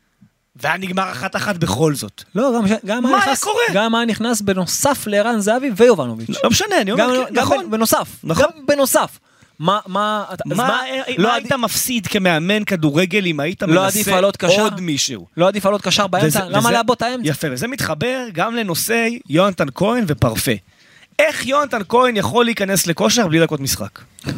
והיה 0.56 0.78
נגמר 0.78 1.12
אחת-אחת 1.12 1.56
בכל 1.58 1.96
זאת. 1.96 2.24
לא, 2.36 2.52
גם, 2.56 2.66
גם 2.86 3.04
מה 3.04 3.10
היה 3.10 3.18
נכנס, 3.18 3.44
קורה? 3.44 3.64
גם 3.74 3.96
היה 3.96 4.06
נכנס 4.06 4.42
בנוסף 4.42 5.08
לערן 5.08 5.40
זהבי 5.40 5.72
ויובנוביץ'. 5.78 6.30
לא 6.44 6.50
משנה, 6.50 6.82
אני 6.82 6.92
אומר, 6.92 7.04
גם, 7.04 7.26
כן, 7.28 7.34
גם 7.34 7.44
נכון. 7.44 7.72
בנוסף, 7.72 8.10
נכון. 8.24 8.44
גם 8.44 8.66
בנוסף. 8.68 9.20
מה, 9.60 9.80
מה, 9.88 10.26
אתה- 10.34 10.44
מה, 10.46 10.56
לא 11.18 11.24
מה 11.28 11.36
עדיף- 11.36 11.52
היית 11.52 11.54
מפסיד 11.54 12.08
כמאמן 12.08 12.64
כדורגל 12.64 13.26
אם 13.26 13.40
היית 13.40 13.64
לא 13.64 13.84
מנסה? 13.84 14.20
עוד 14.62 14.82
מישהו? 14.82 15.28
לא 15.38 15.48
עדיף 15.48 15.66
לעלות 15.66 15.82
קשר 15.82 16.08
באמצע? 16.08 16.46
למה 16.50 16.72
לעבוד 16.72 16.96
את 16.98 17.02
האמצע? 17.02 17.30
יפה, 17.30 17.48
וזה 17.52 17.68
מתחבר 17.68 18.26
גם 18.34 18.56
לנושא 18.56 19.08
יונתן 19.30 19.66
כהן 19.76 20.04
ופרפה. 20.08 20.52
איך 21.20 21.46
יונתן 21.46 21.80
כהן 21.90 22.18
יכול 22.18 22.46
להיכנס 22.46 22.88
לכושר 22.88 23.28
בלי 23.28 23.40
דקות 23.40 23.60
משחק? 23.60 24.00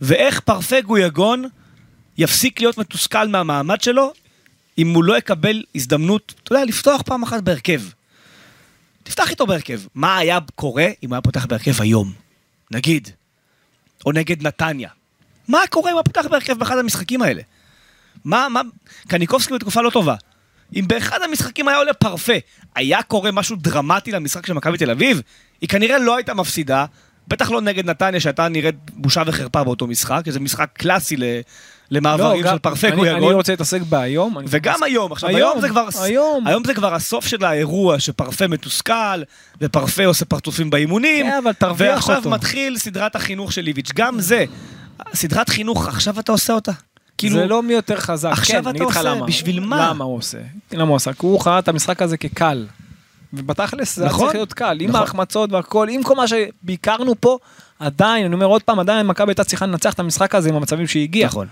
ואיך 0.00 0.40
פרפה 0.40 0.80
גויגון 0.80 1.44
יפסיק 2.18 2.60
להיות 2.60 2.78
מתוסכל 2.78 3.28
מהמעמד 3.28 3.80
שלו 3.80 4.12
אם 4.78 4.94
הוא 4.94 5.04
לא 5.04 5.18
יקבל 5.18 5.62
הזדמנות, 5.74 6.34
אתה 6.42 6.52
יודע, 6.52 6.64
לפתוח 6.64 7.02
פעם 7.02 7.22
אחת 7.22 7.42
בהרכב. 7.42 7.80
תפתח 9.02 9.30
איתו 9.30 9.46
בהרכב. 9.46 9.80
מה 9.94 10.16
היה 10.18 10.38
קורה 10.54 10.86
אם 11.02 11.08
הוא 11.08 11.14
היה 11.14 11.20
פותח 11.22 11.46
בהרכב 11.46 11.82
היום? 11.82 12.12
נגיד. 12.70 13.08
או 14.06 14.12
נגד 14.12 14.46
נתניה. 14.46 14.88
מה 15.48 15.58
קורה 15.70 15.90
אם 15.90 15.96
הוא 15.96 16.04
פותח 16.04 16.26
בהרכב 16.30 16.58
באחד 16.58 16.78
המשחקים 16.78 17.22
האלה? 17.22 17.42
מה, 18.24 18.48
מה, 18.48 18.60
קניקובסקי 19.08 19.54
בתקופה 19.54 19.82
לא 19.82 19.90
טובה. 19.90 20.14
אם 20.76 20.84
באחד 20.88 21.22
המשחקים 21.22 21.68
היה 21.68 21.78
עולה 21.78 21.92
פרפה, 21.94 22.32
היה 22.74 23.02
קורה 23.02 23.30
משהו 23.30 23.56
דרמטי 23.56 24.12
למשחק 24.12 24.46
של 24.46 24.52
מכבי 24.52 24.78
תל 24.78 24.90
אביב, 24.90 25.22
היא 25.60 25.68
כנראה 25.68 25.98
לא 25.98 26.16
הייתה 26.16 26.34
מפסידה, 26.34 26.84
בטח 27.28 27.50
לא 27.50 27.60
נגד 27.60 27.84
נתניה 27.84 28.20
שהייתה 28.20 28.48
נראית 28.48 28.74
בושה 28.90 29.22
וחרפה 29.26 29.64
באותו 29.64 29.86
משחק, 29.86 30.22
זה 30.28 30.40
משחק 30.40 30.70
קלאסי 30.72 31.16
למעברים 31.90 32.42
לא, 32.44 32.48
של 32.48 32.52
גם- 32.52 32.58
פרפה 32.58 32.88
אני- 32.88 33.32
רוצה 33.32 33.52
להתעסק 33.52 33.80
בהיום. 33.82 34.36
וגם 34.48 34.72
מתעסק- 34.74 34.86
היום, 34.86 35.12
עכשיו 35.12 35.28
היום, 35.28 35.40
היום 35.40 35.60
זה 35.60 35.68
כבר, 35.68 35.88
היום. 36.02 36.46
היום 36.46 36.62
זה 36.66 36.74
כבר 36.74 36.94
הסוף 36.94 37.26
של 37.26 37.44
האירוע 37.44 37.98
שפרפה 38.00 38.46
מתוסכל, 38.46 39.22
ופרפה 39.60 40.04
עושה 40.06 40.24
פרצופים 40.24 40.70
באימונים, 40.70 41.26
כן, 41.26 41.38
אבל 41.42 41.52
תרוויח 41.52 41.94
ועכשיו 41.94 42.16
אותו. 42.16 42.30
מתחיל 42.30 42.78
סדרת 42.78 43.16
החינוך 43.16 43.52
של 43.52 43.66
איביץ', 43.66 43.90
גם 43.94 44.20
זה, 44.20 44.44
סדרת 45.14 45.48
חינוך, 45.48 45.88
עכשיו 45.88 46.20
אתה 46.20 46.32
עושה 46.32 46.52
אותה. 46.52 46.72
כאילו, 47.18 47.36
זה 47.36 47.46
לא 47.46 47.62
מי 47.62 47.72
יותר 47.72 47.96
חזק. 47.96 48.30
עכשיו 48.32 48.62
כן, 48.64 48.70
אתה 48.76 48.84
עושה, 48.84 49.02
למה. 49.02 49.26
בשביל 49.26 49.60
מה? 49.60 49.88
למה 49.90 50.04
הוא 50.04 50.16
עושה? 50.16 50.38
למה 50.72 50.88
הוא 50.88 50.96
עשה? 50.96 51.12
כי 51.12 51.26
הוא 51.26 51.40
חרט 51.40 51.64
את 51.64 51.68
המשחק 51.68 52.02
הזה 52.02 52.16
כקל. 52.16 52.66
ובתכלס 53.32 53.96
זה 53.96 54.04
נכון, 54.06 54.20
צריך 54.26 54.34
להיות 54.34 54.52
קל, 54.52 54.78
עם 54.80 54.88
נכון. 54.88 55.00
ההחמצות 55.00 55.52
והכל, 55.52 55.88
עם 55.90 56.02
כל 56.02 56.14
מה 56.16 56.24
שביקרנו 56.28 57.14
פה, 57.20 57.38
עדיין, 57.78 58.24
אני 58.24 58.34
אומר 58.34 58.46
עוד 58.46 58.62
פעם, 58.62 58.78
עדיין 58.78 59.06
מכבי 59.06 59.30
הייתה 59.30 59.44
צריכה 59.44 59.66
לנצח 59.66 59.92
את 59.92 60.00
המשחק 60.00 60.34
הזה 60.34 60.48
עם 60.48 60.54
המצבים 60.54 60.86
שהגיע. 60.86 61.26
נכון. 61.26 61.46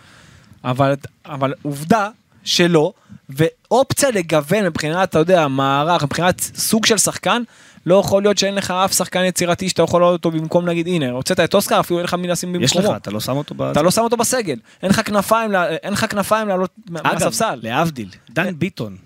אבל, 0.66 0.94
אבל 1.26 1.54
עובדה 1.62 2.08
שלא, 2.44 2.92
ואופציה 3.28 4.10
לגוון 4.10 4.64
מבחינת, 4.64 5.08
אתה 5.10 5.18
יודע, 5.18 5.48
מערך, 5.48 6.02
מבחינת 6.02 6.40
סוג 6.40 6.86
של 6.86 6.98
שחקן, 6.98 7.42
לא 7.86 7.94
יכול 7.94 8.22
להיות 8.22 8.38
שאין 8.38 8.54
לך 8.54 8.70
אף 8.70 8.92
שחקן 8.92 9.24
יצירתי 9.24 9.68
שאתה 9.68 9.82
יכול 9.82 10.00
לעלות 10.00 10.24
אותו 10.24 10.38
במקום 10.38 10.68
נגיד, 10.68 10.86
הנה, 10.86 11.10
הוצאת 11.10 11.40
את 11.40 11.54
אוסקר, 11.54 11.80
אפילו 11.80 11.98
אין 11.98 12.04
לך 12.04 12.14
מי 12.14 12.28
לשים 12.28 12.62
יש 12.62 12.76
במקומו. 12.76 12.92
לך, 12.94 13.00
אתה 13.02 13.10
לא 13.10 13.20
שם 13.20 13.36
אותו 13.36 13.54
ב... 13.54 13.62
אתה 13.62 13.82
לא 13.82 13.90
שם 13.90 14.00
אותו 14.02 14.16
בסגל, 14.16 14.56
אין 14.82 14.90
לך 14.90 15.00
כנפיים, 15.04 15.50
אין 15.82 15.92
לך 15.92 16.06
כנפיים 16.10 16.48
לעלות 16.48 16.70
מה- 16.90 17.00
אגב, 17.00 17.12
מהספסל. 17.24 17.58
להבדיל, 17.62 18.08
דן 18.30 18.58
ביטון, 18.58 18.96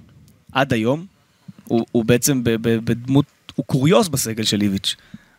עד 0.52 0.72
היום, 0.72 1.06
הוא 1.64 1.86
הוא 1.92 2.04
בעצם 2.04 2.40
בדמות, 2.44 3.24
הוא 3.54 3.64
קוריוז 3.66 4.08
בסגל 4.08 4.44
של 4.44 4.60
איביץ'. 4.62 4.96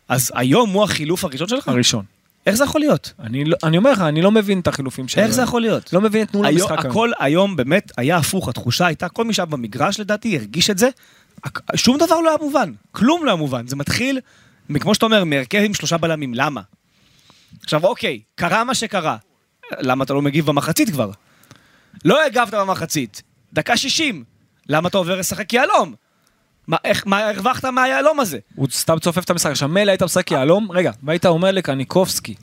אז 0.08 0.32
היום 0.34 0.70
הוא 0.70 0.84
החילוף 0.84 1.24
הראשון 1.24 1.48
שלך? 1.48 1.68
הראשון. 1.68 2.04
איך 2.46 2.54
זה 2.54 2.64
יכול 2.64 2.80
להיות? 2.80 3.12
אני 3.20 3.44
לא- 3.44 3.56
אני 3.64 3.76
אומר 3.76 3.92
לך, 3.92 4.00
אני 4.00 4.22
לא 4.22 4.30
מבין 4.30 4.60
את 4.60 4.66
החילופים 4.68 5.08
שלו. 5.08 5.22
איך 5.22 5.30
זה 5.32 5.42
יכול 5.42 5.60
להיות? 5.60 5.92
לא 5.92 6.00
מבין 6.00 6.22
את 6.22 6.34
המשחק 6.34 6.70
היום. 6.78 6.90
הכל 6.90 7.10
היום 7.18 7.56
באמת 7.56 7.92
היה 7.96 8.16
הפוך, 8.16 8.48
התחושה 8.48 8.86
הייתה, 8.86 9.08
כל 9.08 9.24
מי 9.24 9.34
שהיה 9.34 9.46
במגרש 9.46 10.00
לדעתי 10.00 10.36
הרגיש 10.36 10.70
את 10.70 10.78
זה, 10.78 10.88
שום 11.74 11.98
דבר 11.98 12.20
לא 12.20 12.28
היה 12.28 12.38
מובן, 12.40 12.72
כלום 12.92 13.24
לא 13.24 13.30
היה 13.30 13.36
מובן, 13.36 13.66
זה 13.66 13.76
מתחיל, 13.76 14.20
כמו 14.80 14.94
שאתה 14.94 15.06
אומר, 15.06 15.24
מהרכב 15.24 15.62
עם 15.64 15.74
שלושה 15.74 15.96
בלמים, 15.98 16.34
למה? 16.34 16.60
עכשיו 17.62 17.84
אוקיי, 17.86 18.20
קרה 18.34 18.64
מה 18.64 18.74
שקרה, 18.74 19.16
למה 19.78 20.04
אתה 20.04 20.14
לא 20.14 20.22
מגיב 20.22 20.46
במחצית 20.46 20.90
כבר? 20.90 21.10
לא 22.04 22.24
הגבת 22.26 22.54
במחצית, 22.54 23.22
דקה 23.52 23.76
60, 23.76 24.24
למה 24.68 24.88
אתה 24.88 24.98
עובר 24.98 25.16
לשחק 25.18 25.52
יהלום? 25.52 25.94
מה, 26.66 26.76
איך, 26.84 27.06
מה 27.06 27.28
הרווחת 27.28 27.64
מהיהלום 27.64 28.20
הזה? 28.20 28.38
הוא 28.54 28.68
סתם 28.70 28.98
צופף 28.98 29.24
את 29.24 29.30
המשחק. 29.30 29.50
עכשיו 29.50 29.68
מילא 29.68 29.90
היית 29.90 30.02
משחק 30.02 30.30
יהלום, 30.30 30.72
רגע, 30.72 30.90
והיית 31.02 31.26
אומר 31.26 31.50
לקניקובסקי, 31.50 32.34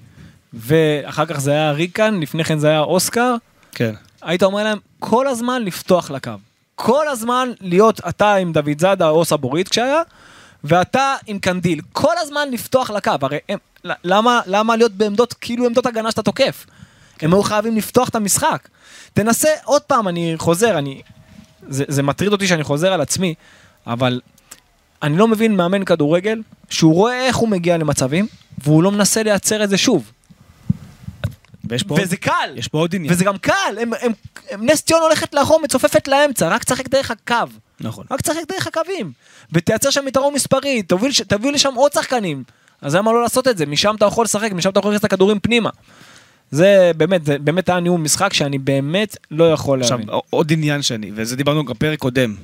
ואחר 0.54 1.26
כך 1.26 1.40
זה 1.40 1.52
היה 1.52 1.72
ריקן, 1.72 2.20
לפני 2.20 2.44
כן 2.44 2.60
זה 2.60 2.68
היה 2.68 2.80
אוסקר, 2.80 3.36
כן. 3.72 3.94
היית 4.22 4.44
אומר 4.44 4.64
להם 4.64 4.78
כל 5.00 5.28
הזמן 5.28 5.64
לפתוח 5.64 6.12
לקו. 6.12 6.32
כל 6.76 7.08
הזמן 7.08 7.50
להיות 7.62 8.02
אתה 8.10 8.36
עם 8.36 8.54
דוד 8.54 8.80
זאדה 8.80 9.10
או 9.10 9.26
סבורית 9.26 9.68
כשהיה, 9.68 10.02
ואתה 10.64 11.16
עם 11.28 11.40
קנדיל. 11.40 11.82
כל 11.94 12.14
הזמן 12.18 12.52
לפתוח 12.52 12.90
לקו. 12.90 13.12
הרי 13.22 13.38
הם, 13.50 13.58
למה, 13.84 14.42
למה 14.46 14.76
להיות 14.76 14.92
בעמדות, 14.92 15.34
כאילו 15.34 15.66
עמדות 15.66 15.86
הגנה 15.86 16.12
שאתה 16.12 16.22
תוקף? 16.22 16.66
הם 17.22 17.34
היו 17.34 17.44
חייבים 17.44 17.76
לפתוח 17.78 18.10
את 18.10 18.16
המשחק. 18.16 18.68
תנסה 19.14 19.50
עוד 19.64 19.82
פעם, 19.82 20.08
אני 20.08 20.34
חוזר, 20.38 20.78
אני... 20.78 21.02
זה, 21.70 21.84
זה 21.88 22.04
מטריד 22.04 22.32
אותי 22.32 22.48
שאני 22.48 22.64
חוזר 22.64 22.94
על 22.94 23.02
עצמי, 23.02 23.34
אבל 23.90 24.22
אני 25.04 25.18
לא 25.18 25.28
מבין 25.28 25.56
מאמן 25.56 25.86
כדורגל 25.86 26.42
שהוא 26.70 26.94
רואה 26.94 27.26
איך 27.26 27.36
הוא 27.36 27.50
מגיע 27.50 27.78
למצבים, 27.78 28.28
והוא 28.64 28.84
לא 28.84 28.92
מנסה 28.92 29.24
לייצר 29.24 29.64
את 29.64 29.70
זה 29.70 29.78
שוב. 29.78 30.12
ויש 31.64 31.84
פה, 31.84 31.94
עוד, 31.94 32.04
וזה 32.04 32.18
קל. 32.18 32.54
יש 32.56 32.68
פה 32.68 32.78
עוד 32.78 32.96
עניין. 32.96 33.14
וזה 33.14 33.24
גם 33.24 33.38
קל, 33.38 33.78
הם, 33.82 33.92
הם, 34.02 34.12
הם, 34.50 34.66
נס 34.66 34.82
ציון 34.82 35.02
הולכת 35.02 35.34
לאחור, 35.34 35.62
מצופפת 35.64 36.08
לאמצע, 36.08 36.48
רק 36.48 36.64
תשחק 36.64 36.90
דרך 36.90 37.12
הקו. 37.12 37.36
נכון. 37.80 38.06
רק 38.12 38.22
תשחק 38.22 38.42
דרך 38.48 38.68
הקווים. 38.68 39.12
ותייצר 39.54 39.90
שם 39.90 40.08
יתרון 40.08 40.34
מספרי, 40.34 40.84
תוביל, 40.84 41.12
תביאו 41.28 41.52
לשם 41.52 41.74
עוד 41.76 41.94
שחקנים. 41.94 42.44
אז 42.82 42.96
למה 42.96 43.12
לא 43.12 43.22
לעשות 43.22 43.48
את 43.48 43.58
זה? 43.58 43.66
משם 43.66 43.96
אתה 43.96 44.06
יכול 44.06 44.26
לשחק, 44.26 44.52
משם 44.52 44.70
אתה 44.70 44.80
יכול 44.80 44.92
להכניס 44.92 45.00
את 45.00 45.06
הכדורים 45.06 45.40
פנימה. 45.40 45.70
זה 46.52 46.92
באמת, 46.98 47.26
זה 47.26 47.38
באמת 47.40 47.70
היה 47.70 47.80
ניהול 47.80 48.02
משחק 48.02 48.34
שאני 48.34 48.58
באמת 48.58 49.18
לא 49.32 49.52
יכול 49.52 49.82
עכשיו, 49.82 49.98
להבין. 49.98 50.16
עוד 50.30 50.54
עניין 50.54 50.82
שאני, 50.82 51.12
וזה 51.16 51.36
דיברנו 51.36 51.66
גם 51.66 51.74
בפרק 51.74 52.00
קודם. 52.00 52.36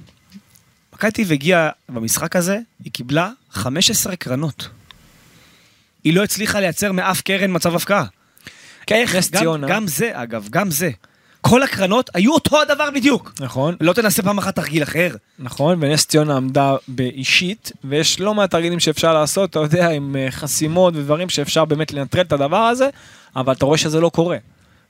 מכבי 0.95 1.12
תל 1.12 1.21
אביב 1.21 1.31
הגיעה 1.31 1.69
במשחק 1.89 2.36
הזה, 2.36 2.60
היא 2.84 2.91
קיבלה 2.91 3.29
15 3.51 4.15
קרנות. 4.15 4.69
היא 6.03 6.13
לא 6.13 6.23
הצליחה 6.23 6.60
לייצר 6.60 6.91
מאף 6.91 7.21
קרן 7.21 7.55
מצב 7.55 7.75
הפקעה. 7.75 8.05
איך? 8.91 9.15
נס 9.15 9.31
גם- 9.31 9.39
ציונה. 9.39 9.67
גם 9.67 9.88
זה, 9.88 10.12
אגב, 10.13 10.47
גם 10.49 10.71
זה. 10.71 10.89
כל 11.41 11.63
הקרנות 11.63 12.10
היו 12.13 12.34
אותו 12.34 12.62
הדבר 12.62 12.89
בדיוק. 12.91 13.34
נכון, 13.39 13.75
לא 13.81 13.93
תנסה 13.93 14.23
פעם 14.23 14.38
אחת 14.38 14.55
תרגיל 14.55 14.84
אחר. 14.84 15.10
נכון, 15.39 15.77
ונס 15.81 16.05
ציונה 16.05 16.38
עמדה 16.38 16.75
באישית, 16.88 17.71
ויש 17.84 18.19
לא 18.19 18.34
מעט 18.34 18.51
תרגילים 18.51 18.79
שאפשר 18.79 19.13
לעשות, 19.13 19.49
אתה 19.49 19.60
יודע, 19.60 19.89
עם 19.89 20.15
אה, 20.15 20.27
חסימות 20.31 20.95
ודברים 20.95 21.29
שאפשר 21.29 21.65
באמת 21.65 21.93
לנטרל 21.93 22.21
את 22.21 22.34
הדבר 22.34 22.58
הזה, 22.58 22.89
אבל 23.36 23.53
אתה 23.53 23.65
רואה 23.65 23.77
שזה 23.77 23.99
לא 23.99 24.10
קורה. 24.10 24.38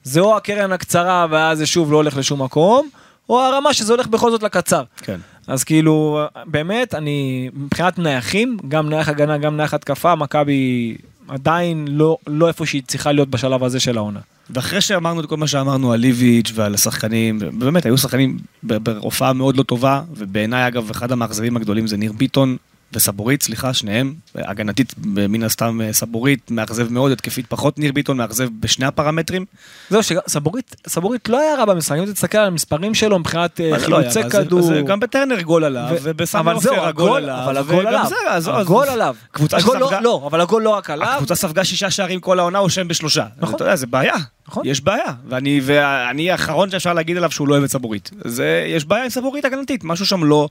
זה 0.03 0.19
או 0.19 0.37
הקרן 0.37 0.71
הקצרה 0.71 1.27
ואז 1.29 1.57
זה 1.57 1.65
שוב 1.65 1.91
לא 1.91 1.97
הולך 1.97 2.17
לשום 2.17 2.41
מקום, 2.41 2.89
או 3.29 3.41
הרמה 3.41 3.73
שזה 3.73 3.93
הולך 3.93 4.07
בכל 4.07 4.31
זאת 4.31 4.43
לקצר. 4.43 4.83
כן. 4.97 5.19
אז 5.47 5.63
כאילו, 5.63 6.19
באמת, 6.45 6.95
אני, 6.95 7.49
מבחינת 7.53 7.99
נייחים, 7.99 8.57
גם 8.67 8.89
נייח 8.89 9.09
הגנה, 9.09 9.37
גם 9.37 9.57
נייח 9.57 9.73
התקפה, 9.73 10.15
מכבי 10.15 10.95
עדיין 11.27 11.87
לא, 11.89 12.17
לא 12.27 12.47
איפה 12.47 12.65
שהיא 12.65 12.81
צריכה 12.87 13.11
להיות 13.11 13.29
בשלב 13.29 13.63
הזה 13.63 13.79
של 13.79 13.97
העונה. 13.97 14.19
ואחרי 14.49 14.81
שאמרנו 14.81 15.21
את 15.21 15.25
כל 15.25 15.37
מה 15.37 15.47
שאמרנו 15.47 15.93
על 15.93 15.99
ליביץ' 15.99 16.51
ועל 16.55 16.73
השחקנים, 16.73 17.39
באמת 17.59 17.85
היו 17.85 17.97
שחקנים 17.97 18.37
בהופעה 18.63 19.33
מאוד 19.33 19.57
לא 19.57 19.63
טובה, 19.63 20.01
ובעיניי 20.17 20.67
אגב 20.67 20.89
אחד 20.89 21.11
המאכזבים 21.11 21.57
הגדולים 21.57 21.87
זה 21.87 21.97
ניר 21.97 22.11
ביטון 22.11 22.57
וסבורית, 22.95 23.43
סליחה, 23.43 23.73
שניהם, 23.73 24.13
הגנתית 24.35 24.93
מן 25.05 25.43
הסתם 25.43 25.81
אה, 25.81 25.93
סבורית, 25.93 26.51
מאכזב 26.51 26.91
מאוד, 26.91 27.11
התקפית 27.11 27.45
פחות, 27.49 27.79
ניר 27.79 27.91
ביטון 27.91 28.17
מאכזב 28.17 28.47
בשני 28.59 28.85
הפרמטרים. 28.85 29.45
זהו, 29.89 30.01
שסבורית 30.03 30.75
סבורית 30.87 31.29
לא 31.29 31.39
היה 31.39 31.55
רע 31.55 31.65
במשחק, 31.65 31.97
אם 31.97 32.05
תסתכל 32.13 32.37
על 32.37 32.47
המספרים 32.47 32.93
שלו 32.93 33.19
מבחינת 33.19 33.61
אה, 33.61 33.65
זה 33.69 33.87
לא? 33.87 33.97
חילוצי 33.97 34.09
זה- 34.23 34.29
כדור. 34.29 34.61
זה 34.61 34.81
גם 34.87 34.99
בטרנר 34.99 35.41
גול 35.41 35.63
עליו, 35.63 35.95
ובסמי 36.03 36.51
עופר 36.51 36.85
הגול 36.87 37.23
עליו, 37.23 37.43
אבל 37.43 37.57
הגול 37.57 37.87
עליו, 37.87 38.05
זה, 38.09 38.15
אז- 38.29 38.49
הגול 38.53 38.87
עליו. 38.87 39.15
קבוצה 39.31 39.57
הגול 39.57 39.77
לא- 39.77 39.87
שספגה- 39.87 40.01
לא, 40.01 40.23
אבל 40.27 40.41
הגול 40.41 40.63
לא 40.63 40.69
רק 40.69 40.89
עליו. 40.89 41.07
הקבוצה 41.07 41.35
ספגה 41.35 41.63
שישה 41.63 41.89
שערים 41.91 42.19
כל 42.19 42.39
העונה, 42.39 42.59
הוא 42.59 42.69
שם 42.69 42.87
בשלושה. 42.87 43.25
נכון. 43.39 43.55
אתה 43.55 43.63
יודע, 43.63 43.75
זה 43.75 43.87
בעיה. 43.87 44.13
נכון. 44.47 44.63
יש 44.65 44.81
בעיה. 44.81 45.13
ואני, 45.27 45.61
ואני 45.63 46.31
האחרון 46.31 46.69
שאפשר 46.69 46.93
להגיד 46.93 47.17
עליו 47.17 47.31
שהוא 47.31 47.47
לא 47.47 47.53
אוהב 47.53 47.63
את 47.63 47.69
סבורית. 47.71 48.11
זה, 48.25 48.65
יש 48.67 48.85
בעיה 48.85 49.03
עם 49.03 49.09
סבורית 49.09 49.45
הגנתית, 49.45 49.83
משהו 49.83 50.05
שם 50.05 50.23
לא, 50.23 50.49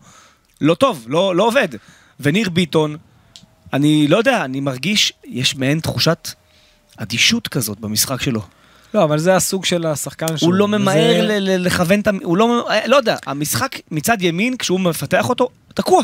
לא 0.60 0.74
טוב, 0.74 1.04
לא, 1.08 1.36
לא 1.36 1.46
עובד. 1.46 1.68
וניר 2.20 2.50
ביטון, 2.50 2.96
אני 3.72 4.08
לא 4.08 4.16
יודע, 4.16 4.44
אני 4.44 4.60
מרגיש, 4.60 5.12
יש 5.24 5.56
מעין 5.56 5.80
תחושת 5.80 6.28
אדישות 6.96 7.48
כזאת 7.48 7.80
במשחק 7.80 8.20
שלו. 8.22 8.40
לא, 8.94 9.04
אבל 9.04 9.18
זה 9.18 9.36
הסוג 9.36 9.64
של 9.64 9.86
השחקן 9.86 10.36
שלו. 10.36 10.46
הוא 10.48 10.54
לא 10.54 10.68
ממהר 10.68 11.26
זה- 11.26 11.40
ל- 11.40 11.66
לכוון 11.66 12.00
את 12.00 12.06
ה... 12.06 12.10
הוא 12.22 12.36
לא... 12.36 12.68
לא 12.86 12.96
יודע, 12.96 13.16
המשחק 13.26 13.76
מצד 13.90 14.22
ימין, 14.22 14.56
כשהוא 14.56 14.80
מפתח 14.80 15.28
אותו, 15.28 15.48
תקוע. 15.74 16.02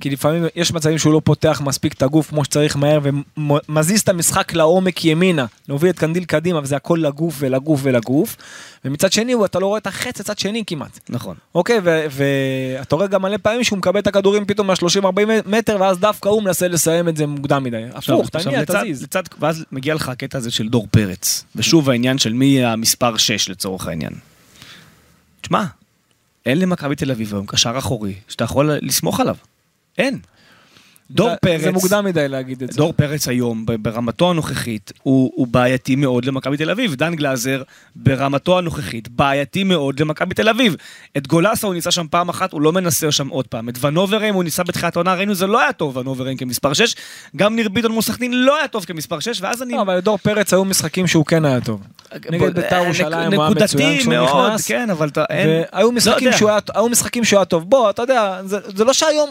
כי 0.00 0.10
לפעמים 0.10 0.44
יש 0.56 0.72
מצבים 0.72 0.98
שהוא 0.98 1.12
לא 1.12 1.20
פותח 1.24 1.60
מספיק 1.64 1.92
את 1.92 2.02
הגוף 2.02 2.28
כמו 2.28 2.44
שצריך 2.44 2.76
מהר 2.76 3.00
ומזיז 3.36 4.00
את 4.00 4.08
המשחק 4.08 4.52
לעומק 4.52 5.04
ימינה, 5.04 5.46
להוביל 5.68 5.90
את 5.90 5.98
קנדיל 5.98 6.24
קדימה 6.24 6.60
וזה 6.62 6.76
הכל 6.76 6.98
לגוף 7.02 7.34
ולגוף 7.38 7.80
ולגוף. 7.82 8.36
ומצד 8.84 9.12
שני 9.12 9.34
אתה 9.44 9.58
לא 9.58 9.66
רואה 9.66 9.78
את 9.78 9.86
החץ 9.86 10.20
לצד 10.20 10.38
שני 10.38 10.64
כמעט. 10.66 10.98
נכון. 11.08 11.36
אוקיי, 11.54 11.80
ואתה 11.84 12.96
רואה 12.96 13.06
גם 13.06 13.22
מלא 13.22 13.36
פעמים 13.42 13.64
שהוא 13.64 13.78
מקבל 13.78 14.00
את 14.00 14.06
הכדורים 14.06 14.44
פתאום 14.44 14.66
מה-30-40 14.66 15.06
מטר 15.46 15.76
ואז 15.80 15.98
דווקא 15.98 16.28
הוא 16.28 16.42
מנסה 16.42 16.68
לסיים 16.68 17.08
את 17.08 17.16
זה 17.16 17.26
מוקדם 17.26 17.64
מדי. 17.64 17.82
הפוך, 17.94 18.28
תניע, 18.28 18.64
תזיז. 18.64 19.02
לצד, 19.02 19.22
ואז 19.40 19.64
מגיע 19.72 19.94
לך 19.94 20.08
הקטע 20.08 20.38
הזה 20.38 20.50
של 20.50 20.68
דור 20.68 20.86
פרץ, 20.90 21.44
ושוב 21.56 21.90
העניין 21.90 22.18
של 22.18 22.32
מי 22.32 22.64
המספר 22.64 23.16
6 23.16 23.48
לצורך 23.48 23.86
העניין. 23.86 24.12
תשמע, 25.40 25.64
אין 26.46 26.58
למכבי 26.58 26.96
תל 26.96 27.10
אביב 27.10 27.34
היום 27.34 27.46
קשר 27.46 27.78
אחורי 27.78 28.14
שאתה 28.28 28.44
יכול 28.44 28.70
לסמוך 28.82 29.20
עליו. 29.20 29.36
אין. 29.98 30.18
דור 31.10 31.30
זה- 31.30 31.36
פרץ, 31.36 31.60
זה 31.60 31.72
מוקדם 31.72 32.04
מדי 32.04 32.28
להגיד 32.28 32.62
את 32.62 32.72
זה. 32.72 32.76
דור 32.78 32.92
פרץ 32.92 33.28
היום, 33.28 33.66
ברמתו 33.80 34.30
הנוכחית, 34.30 34.92
הוא, 35.02 35.32
הוא 35.34 35.46
בעייתי 35.46 35.96
מאוד 35.96 36.24
למכבי 36.24 36.56
תל 36.56 36.70
אביב. 36.70 36.94
דן 36.94 37.14
גלאזר, 37.14 37.62
ברמתו 37.96 38.58
הנוכחית, 38.58 39.08
בעייתי 39.08 39.64
מאוד 39.64 40.00
למכבי 40.00 40.34
תל 40.34 40.48
אביב. 40.48 40.76
את 41.16 41.26
גולסה 41.26 41.66
הוא 41.66 41.74
ניסה 41.74 41.90
שם 41.90 42.06
פעם 42.10 42.28
אחת, 42.28 42.52
הוא 42.52 42.60
לא 42.60 42.72
מנסה 42.72 43.12
שם 43.12 43.28
עוד 43.28 43.46
פעם. 43.46 43.68
את 43.68 43.84
ונוברם 43.84 44.34
הוא 44.34 44.44
ניסה 44.44 44.62
בתחילת 44.64 44.96
העונה, 44.96 45.14
ראינו 45.14 45.34
זה 45.34 45.46
לא 45.46 45.60
היה 45.60 45.72
טוב 45.72 45.96
ונוברם 45.96 46.36
כמספר 46.36 46.72
6. 46.72 46.94
גם 47.36 47.56
ניר 47.56 47.68
ביטון 47.68 47.92
מול 47.92 48.02
סכנין 48.02 48.32
לא 48.44 48.56
היה 48.58 48.68
טוב 48.68 48.84
כמספר 48.84 49.20
6, 49.20 49.42
ואז 49.42 49.62
אני... 49.62 49.72
לא, 49.72 49.82
אבל 49.82 49.96
לדור 49.96 50.18
פרץ 50.18 50.52
היו 50.52 50.64
משחקים 50.64 51.06
שהוא 51.06 51.24
כן 51.26 51.44
היה 51.44 51.60
טוב. 51.60 51.82
נגד 52.30 52.54
בית"ר 52.60 52.76
ירושלים 52.84 53.12
הוא 53.32 53.42
היה 53.42 53.50
מצוין 53.50 53.52
נקודתי 53.52 53.98
כשהוא 54.00 54.12
מאוד, 54.14 54.46
נכנס. 54.50 54.66
כן, 54.66 54.90
אבל 54.90 55.08
אתה... 55.08 55.24
אין- 55.30 55.62
והיו 55.72 55.92
משחקים 55.92 56.26
יודע. 56.26 56.38
שהוא 56.38 56.50
היה, 56.50 56.58
היו 56.74 56.88
משחקים 56.88 57.24
שהוא 57.24 57.38
היה 57.38 57.44
טוב. 57.44 57.70
בוא, 57.70 57.90
אתה 57.90 58.02
יודע, 58.02 58.40
זה, 58.44 58.58
זה 58.74 58.84
לא 58.84 58.92
שהיום, 58.92 59.30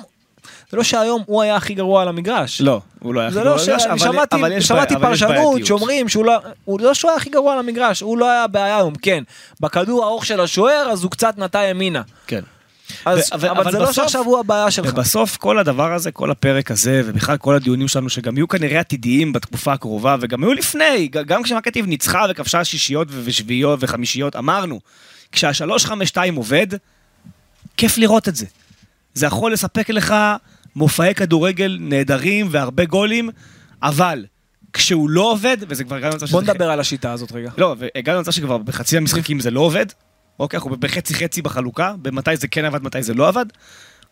זה 0.71 0.77
לא 0.77 0.83
שהיום 0.83 1.23
הוא 1.25 1.41
היה 1.41 1.55
הכי 1.55 1.73
גרוע 1.73 2.01
על 2.01 2.07
המגרש. 2.07 2.61
לא, 2.61 2.81
הוא 2.99 3.13
לא 3.13 3.19
היה 3.19 3.29
הכי 3.29 3.39
גרוע 3.39 3.51
לא 3.51 3.57
ש... 3.59 3.67
למגרש, 3.69 3.83
אני 3.85 3.91
אבל- 3.91 3.99
שמעתי, 3.99 4.35
אבל 4.35 4.51
יש 4.51 4.67
שמעתי 4.67 4.95
פרשנות. 5.01 5.65
שאומרים 5.65 6.09
שהוא 6.09 6.25
לא, 6.25 6.33
הוא 6.65 6.79
לא 6.79 6.93
שהוא 6.93 7.11
היה 7.11 7.17
הכי 7.17 7.29
גרוע 7.29 7.53
על 7.53 7.59
המגרש, 7.59 8.01
הוא 8.01 8.17
לא 8.17 8.29
היה 8.29 8.43
הבעיה 8.43 8.77
היום, 8.77 8.95
כן. 8.95 9.23
בכדור 9.59 10.03
הארוך 10.03 10.25
של 10.25 10.39
השוער, 10.39 10.89
אז 10.91 11.03
הוא 11.03 11.11
קצת 11.11 11.37
נטה 11.37 11.59
ימינה. 11.63 12.01
כן. 12.27 12.41
אז, 13.05 13.17
ו- 13.31 13.35
אבל- 13.35 13.47
אבל, 13.49 13.71
זה 13.71 13.77
לא 13.79 13.83
בסוף- 13.83 13.95
שעכשיו 13.95 14.23
הוא 14.25 14.39
הבעיה 14.39 14.71
שלך. 14.71 14.89
ובסוף 14.93 15.37
כל 15.37 15.59
הדבר 15.59 15.93
הזה, 15.93 16.11
כל 16.11 16.31
הפרק 16.31 16.71
הזה, 16.71 17.01
ובכלל 17.05 17.37
כל 17.37 17.55
הדיונים 17.55 17.87
שלנו, 17.87 18.09
שגם 18.09 18.37
יהיו 18.37 18.47
כנראה 18.47 18.79
עתידיים 18.79 19.33
בתקופה 19.33 19.73
הקרובה, 19.73 20.15
וגם 20.21 20.43
היו 20.43 20.53
לפני, 20.53 21.07
גם 21.07 21.41
אביב 21.67 21.85
ניצחה 21.85 22.25
וכבשה 22.29 22.63
שישיות 22.63 23.07
ושביעיות 23.23 23.79
וחמישיות, 23.81 24.35
אמרנו, 24.35 24.79
כשה-352 25.31 26.17
עובד, 26.35 26.67
כיף 27.77 27.97
לראות 27.97 28.27
את 28.27 28.35
זה. 28.35 28.45
זה 29.13 29.25
יכול 29.25 29.53
לספק 29.53 29.89
לך 29.89 30.15
מופעי 30.75 31.15
כדורגל 31.15 31.77
נהדרים 31.81 32.47
והרבה 32.51 32.85
גולים, 32.85 33.29
אבל 33.83 34.25
כשהוא 34.73 35.09
לא 35.09 35.31
עובד, 35.31 35.57
וזה 35.67 35.83
כבר 35.83 35.95
הגענו 35.95 36.13
למצב 36.13 36.25
בוא 36.25 36.41
שזה- 36.41 36.51
נדבר 36.53 36.69
על 36.69 36.79
השיטה 36.79 37.11
הזאת 37.11 37.31
רגע. 37.31 37.51
לא, 37.57 37.75
והגענו 37.79 38.17
למצב 38.17 38.31
שכבר 38.31 38.57
בחצי 38.57 38.97
המשחקים 38.97 39.39
זה 39.39 39.51
לא 39.51 39.59
עובד. 39.59 39.85
אוקיי, 40.39 40.57
אנחנו 40.57 40.77
בחצי 40.77 41.13
חצי 41.13 41.41
בחלוקה, 41.41 41.93
במתי 42.01 42.37
זה 42.37 42.47
כן 42.47 42.65
עבד, 42.65 42.83
מתי 42.83 43.03
זה 43.03 43.13
לא 43.13 43.27
עבד. 43.27 43.45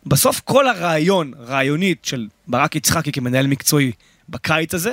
בסוף 0.06 0.40
כל 0.44 0.68
הרעיון, 0.68 1.32
רעיונית 1.46 2.04
של 2.04 2.26
ברק 2.48 2.76
יצחקי 2.76 3.12
כמנהל 3.12 3.46
מקצועי 3.46 3.92
בקיץ 4.28 4.74
הזה, 4.74 4.92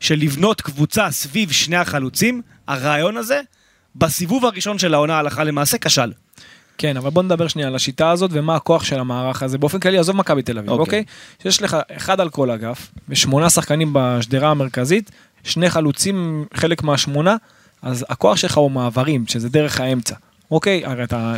של 0.00 0.14
לבנות 0.14 0.60
קבוצה 0.60 1.10
סביב 1.10 1.50
שני 1.50 1.76
החלוצים, 1.76 2.42
הרעיון 2.68 3.16
הזה, 3.16 3.40
בסיבוב 3.96 4.44
הראשון 4.44 4.78
של 4.78 4.94
העונה 4.94 5.18
הלכה 5.18 5.44
למעשה, 5.44 5.78
כשל. 5.78 6.12
כן, 6.78 6.96
אבל 6.96 7.10
בוא 7.10 7.22
נדבר 7.22 7.48
שנייה 7.48 7.68
על 7.68 7.74
השיטה 7.74 8.10
הזאת 8.10 8.30
ומה 8.34 8.56
הכוח 8.56 8.84
של 8.84 8.98
המערך 8.98 9.42
הזה. 9.42 9.58
באופן 9.58 9.80
כללי, 9.80 9.98
עזוב 9.98 10.16
מכבי 10.16 10.42
תל 10.42 10.58
אביב, 10.58 10.70
אוקיי. 10.70 10.82
אוקיי? 10.82 11.04
שיש 11.42 11.62
לך 11.62 11.76
אחד 11.96 12.20
על 12.20 12.30
כל 12.30 12.50
אגף, 12.50 12.90
ושמונה 13.08 13.50
שחקנים 13.50 13.90
בשדרה 13.92 14.50
המרכזית, 14.50 15.10
שני 15.44 15.70
חלוצים, 15.70 16.44
חלק 16.54 16.82
מהשמונה, 16.82 17.36
אז 17.82 18.04
הכוח 18.08 18.36
שלך 18.36 18.56
הוא 18.56 18.70
מעברים, 18.70 19.26
שזה 19.26 19.48
דרך 19.48 19.80
האמצע. 19.80 20.14
אוקיי? 20.50 20.86
הרי 20.86 21.04
אתה, 21.04 21.34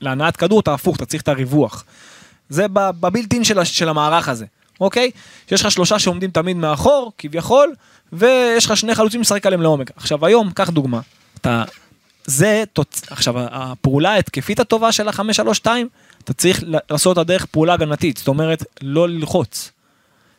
להנעת 0.00 0.36
כדור 0.36 0.60
אתה 0.60 0.74
הפוך, 0.74 0.96
אתה 0.96 1.06
צריך 1.06 1.22
את 1.22 1.28
הריווח. 1.28 1.84
זה 2.48 2.66
בבילטין 2.70 3.44
של, 3.44 3.64
של 3.64 3.88
המערך 3.88 4.28
הזה, 4.28 4.46
אוקיי? 4.80 5.10
שיש 5.48 5.60
לך 5.64 5.70
שלושה 5.70 5.98
שעומדים 5.98 6.30
תמיד 6.30 6.56
מאחור, 6.56 7.12
כביכול, 7.18 7.74
ויש 8.12 8.66
לך 8.66 8.76
שני 8.76 8.94
חלוצים 8.94 9.20
לשחק 9.20 9.46
עליהם 9.46 9.62
לעומק. 9.62 9.90
עכשיו 9.96 10.26
היום, 10.26 10.50
קח 10.50 10.70
דוגמה, 10.70 11.00
אתה... 11.40 11.64
זה, 12.26 12.64
תוצ... 12.72 13.02
עכשיו, 13.10 13.34
הפעולה 13.38 14.12
ההתקפית 14.12 14.60
הטובה 14.60 14.92
של 14.92 15.08
ה-532, 15.08 15.66
אתה 16.24 16.32
צריך 16.32 16.64
לעשות 16.66 17.18
אותה 17.18 17.32
דרך 17.32 17.46
פעולה 17.46 17.72
הגנתית, 17.72 18.16
זאת 18.16 18.28
אומרת, 18.28 18.64
לא 18.82 19.08
ללחוץ. 19.08 19.70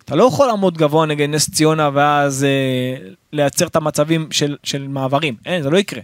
אתה 0.05 0.15
לא 0.15 0.23
יכול 0.23 0.47
לעמוד 0.47 0.77
גבוה 0.77 1.05
נגד 1.05 1.29
נס 1.29 1.49
ציונה 1.49 1.89
ואז 1.93 2.43
אה, 2.43 3.09
לייצר 3.33 3.67
את 3.67 3.75
המצבים 3.75 4.27
של, 4.31 4.57
של 4.63 4.87
מעברים, 4.87 5.35
אין, 5.45 5.63
זה 5.63 5.69
לא 5.69 5.77
יקרה. 5.77 6.01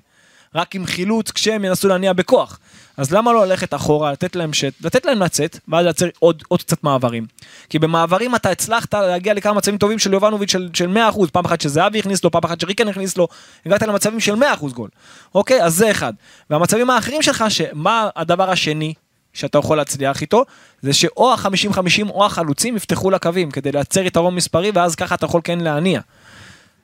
רק 0.55 0.75
עם 0.75 0.85
חילוץ 0.85 1.31
כשהם 1.31 1.65
ינסו 1.65 1.87
להניע 1.87 2.13
בכוח. 2.13 2.59
אז 2.97 3.11
למה 3.11 3.33
לא 3.33 3.45
ללכת 3.45 3.73
אחורה, 3.73 4.11
לתת 4.11 4.35
להם 4.35 4.53
שט, 4.53 4.73
לתת 4.81 5.05
להם 5.05 5.19
לצאת, 5.19 5.59
ואז 5.67 5.85
לייצר 5.85 6.07
עוד, 6.19 6.43
עוד 6.47 6.61
קצת 6.61 6.83
מעברים. 6.83 7.25
כי 7.69 7.79
במעברים 7.79 8.35
אתה 8.35 8.49
הצלחת 8.49 8.93
להגיע 8.93 9.33
לכמה 9.33 9.53
מצבים 9.53 9.77
טובים 9.77 9.99
של 9.99 10.13
יובנוביץ' 10.13 10.51
של, 10.51 10.69
של 10.73 10.97
100%, 11.13 11.27
פעם 11.31 11.45
אחת 11.45 11.61
שזהבי 11.61 11.99
הכניס 11.99 12.23
לו, 12.23 12.31
פעם 12.31 12.41
אחת 12.45 12.59
שריקן 12.59 12.87
הכניס 12.87 13.17
לו, 13.17 13.27
הגעת 13.65 13.81
למצבים 13.81 14.19
של 14.19 14.35
100% 14.35 14.65
גול. 14.73 14.89
אוקיי, 15.35 15.63
אז 15.63 15.75
זה 15.75 15.91
אחד. 15.91 16.13
והמצבים 16.49 16.89
האחרים 16.89 17.21
שלך, 17.21 17.45
שמה 17.49 18.09
הדבר 18.15 18.49
השני 18.49 18.93
שאתה 19.33 19.57
יכול 19.57 19.77
להצליח 19.77 20.21
איתו, 20.21 20.45
זה 20.81 20.93
שאו 20.93 21.33
ה-50-50 21.33 22.09
או 22.09 22.25
החלוצים 22.25 22.75
יפתחו 22.75 23.11
לקווים 23.11 23.51
כדי 23.51 23.71
לייצר 23.71 24.01
יתרון 24.01 24.35
מספרי, 24.35 24.71
ואז 24.73 24.95
ככה 24.95 25.15
אתה 25.15 25.25
יכול 25.25 25.41
כן 25.43 25.59
להניע. 25.59 26.01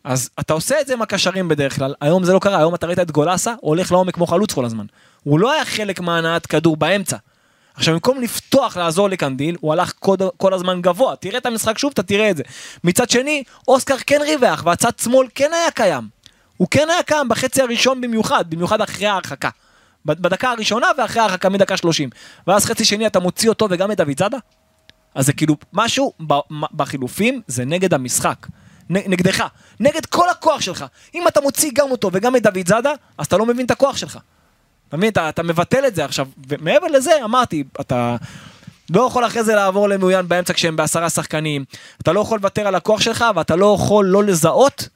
אז 0.08 0.30
אתה 0.40 0.54
עושה 0.54 0.82
את 0.82 0.88
זה 0.88 0.94
עם 0.94 1.02
הקשרים 1.02 1.48
בדרך 1.48 1.76
כלל, 1.76 1.94
היום 2.02 2.24
זה 2.24 2.34
לא 2.34 2.40
קרה, 2.40 2.58
היום 2.58 2.76
אתה 2.76 2.88
ראית 2.88 3.00
את 3.00 3.12
גולסה 3.12 3.54
הולך 3.62 3.92
לעומק 3.92 4.16
כמו 4.16 4.28
חלוץ 4.28 4.54
כל 4.54 4.66
הזמן. 4.66 4.86
הוא 5.24 5.40
לא 5.40 5.52
היה 5.52 5.66
חלק 5.66 6.00
מהנעת 6.00 6.46
כדור 6.46 6.78
באמצע. 6.78 7.18
עכשיו 7.76 7.94
במקום 7.94 8.22
לפתוח 8.22 8.78
לעזור 8.78 9.10
לקנדיל, 9.10 9.56
הוא 9.60 9.74
הלך 9.74 9.94
כל, 10.00 10.16
כל 10.38 10.54
הזמן 10.54 10.82
גבוה, 10.82 11.16
תראה 11.16 11.38
את 11.38 11.46
המשחק 11.46 11.78
שוב, 11.78 11.92
אתה 11.94 12.04
תראה 12.04 12.30
את 12.30 12.38
זה. 12.38 12.44
מצד 12.84 13.10
שני, 13.10 13.44
אוסקר 13.68 13.96
כן 14.08 14.20
ריווח, 14.22 14.64
והצד 14.66 14.92
שמאל 15.02 15.28
כן 15.36 15.50
היה 15.54 15.72
קיים. 15.72 16.04
הוא 16.58 16.68
כן 16.72 16.90
היה 16.90 17.04
קיים 17.04 17.30
בחצי 17.30 17.62
הראשון 17.62 18.02
במיוחד, 18.02 18.50
במיוחד 18.50 18.82
אחרי 18.82 19.08
ההרחקה. 19.08 19.50
בדקה 20.06 20.52
הראשונה 20.52 20.88
ואחרי 20.98 21.22
ההרחקה 21.22 21.50
מדקה 21.50 21.78
30. 21.78 22.10
ואז 22.48 22.66
חצי 22.66 22.86
שני 22.86 23.08
אתה 23.08 23.20
מוציא 23.20 23.50
אותו 23.50 23.68
וגם 23.70 23.92
את 23.92 23.98
דוד 23.98 24.20
זאדה? 24.20 24.38
אז 25.16 25.26
זה 25.26 25.34
כאילו 25.34 25.56
משהו 25.74 26.14
בחילופים 26.74 27.42
זה 27.48 27.66
נגד 27.66 27.94
המשחק. 27.94 28.48
נגדך, 28.90 29.44
נגד 29.80 30.06
כל 30.06 30.30
הכוח 30.30 30.62
שלך. 30.62 30.86
אם 31.16 31.28
אתה 31.28 31.42
מוציא 31.42 31.72
גם 31.74 31.92
אותו 31.92 32.10
וגם 32.14 32.36
את 32.36 32.44
דוד 32.44 32.68
זאדה, 32.68 32.92
אז 33.18 33.26
אתה 33.26 33.38
לא 33.38 33.46
מבין 33.46 33.66
את 33.66 33.72
הכוח 33.72 33.98
שלך. 33.98 34.20
אתה 34.90 34.98
מבין? 34.98 35.10
אתה, 35.10 35.30
אתה 35.30 35.44
מבטל 35.44 35.88
את 35.88 35.96
זה 35.96 36.06
עכשיו. 36.06 36.28
ומעבר 36.48 36.88
לזה, 36.88 37.12
אמרתי, 37.24 37.64
אתה 37.82 38.16
לא 38.90 39.02
יכול 39.08 39.26
אחרי 39.26 39.44
זה 39.44 39.56
לעבור 39.56 39.90
למעוין 39.90 40.28
באמצע 40.28 40.54
כשהם 40.54 40.76
בעשרה 40.76 41.10
שחקנים. 41.10 41.66
אתה 42.02 42.14
לא 42.14 42.20
יכול 42.20 42.38
לוותר 42.38 42.68
על 42.68 42.76
הכוח 42.76 43.02
שלך, 43.02 43.26
ואתה 43.36 43.56
לא 43.56 43.76
יכול 43.76 44.06
לא 44.06 44.24
לזהות 44.24 44.90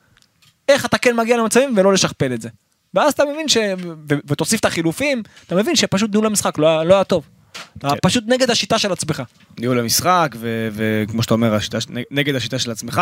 איך 0.69 0.85
אתה 0.85 0.97
כן 0.97 1.15
מגיע 1.15 1.37
למצבים 1.37 1.73
ולא 1.77 1.93
לשכפל 1.93 2.33
את 2.33 2.41
זה. 2.41 2.49
ואז 2.93 3.13
אתה 3.13 3.23
מבין 3.25 3.47
ש... 3.47 3.57
ותוסיף 4.07 4.59
את 4.59 4.65
החילופים, 4.65 5.23
אתה 5.47 5.55
מבין 5.55 5.75
שפשוט 5.75 6.11
ניהול 6.11 6.25
המשחק 6.25 6.57
לא, 6.57 6.83
לא 6.83 6.93
היה 6.93 7.03
טוב. 7.03 7.23
אתה 7.77 7.89
כן. 7.89 7.95
פשוט 8.01 8.23
נגד 8.27 8.49
השיטה 8.49 8.79
של 8.79 8.91
עצמך. 8.91 9.23
ניהול 9.59 9.79
המשחק, 9.79 10.35
וכמו 10.71 11.23
שאתה 11.23 11.33
אומר, 11.33 11.55
השיטה, 11.55 11.77
נגד 12.11 12.35
השיטה 12.35 12.59
של 12.59 12.71
עצמך. 12.71 13.01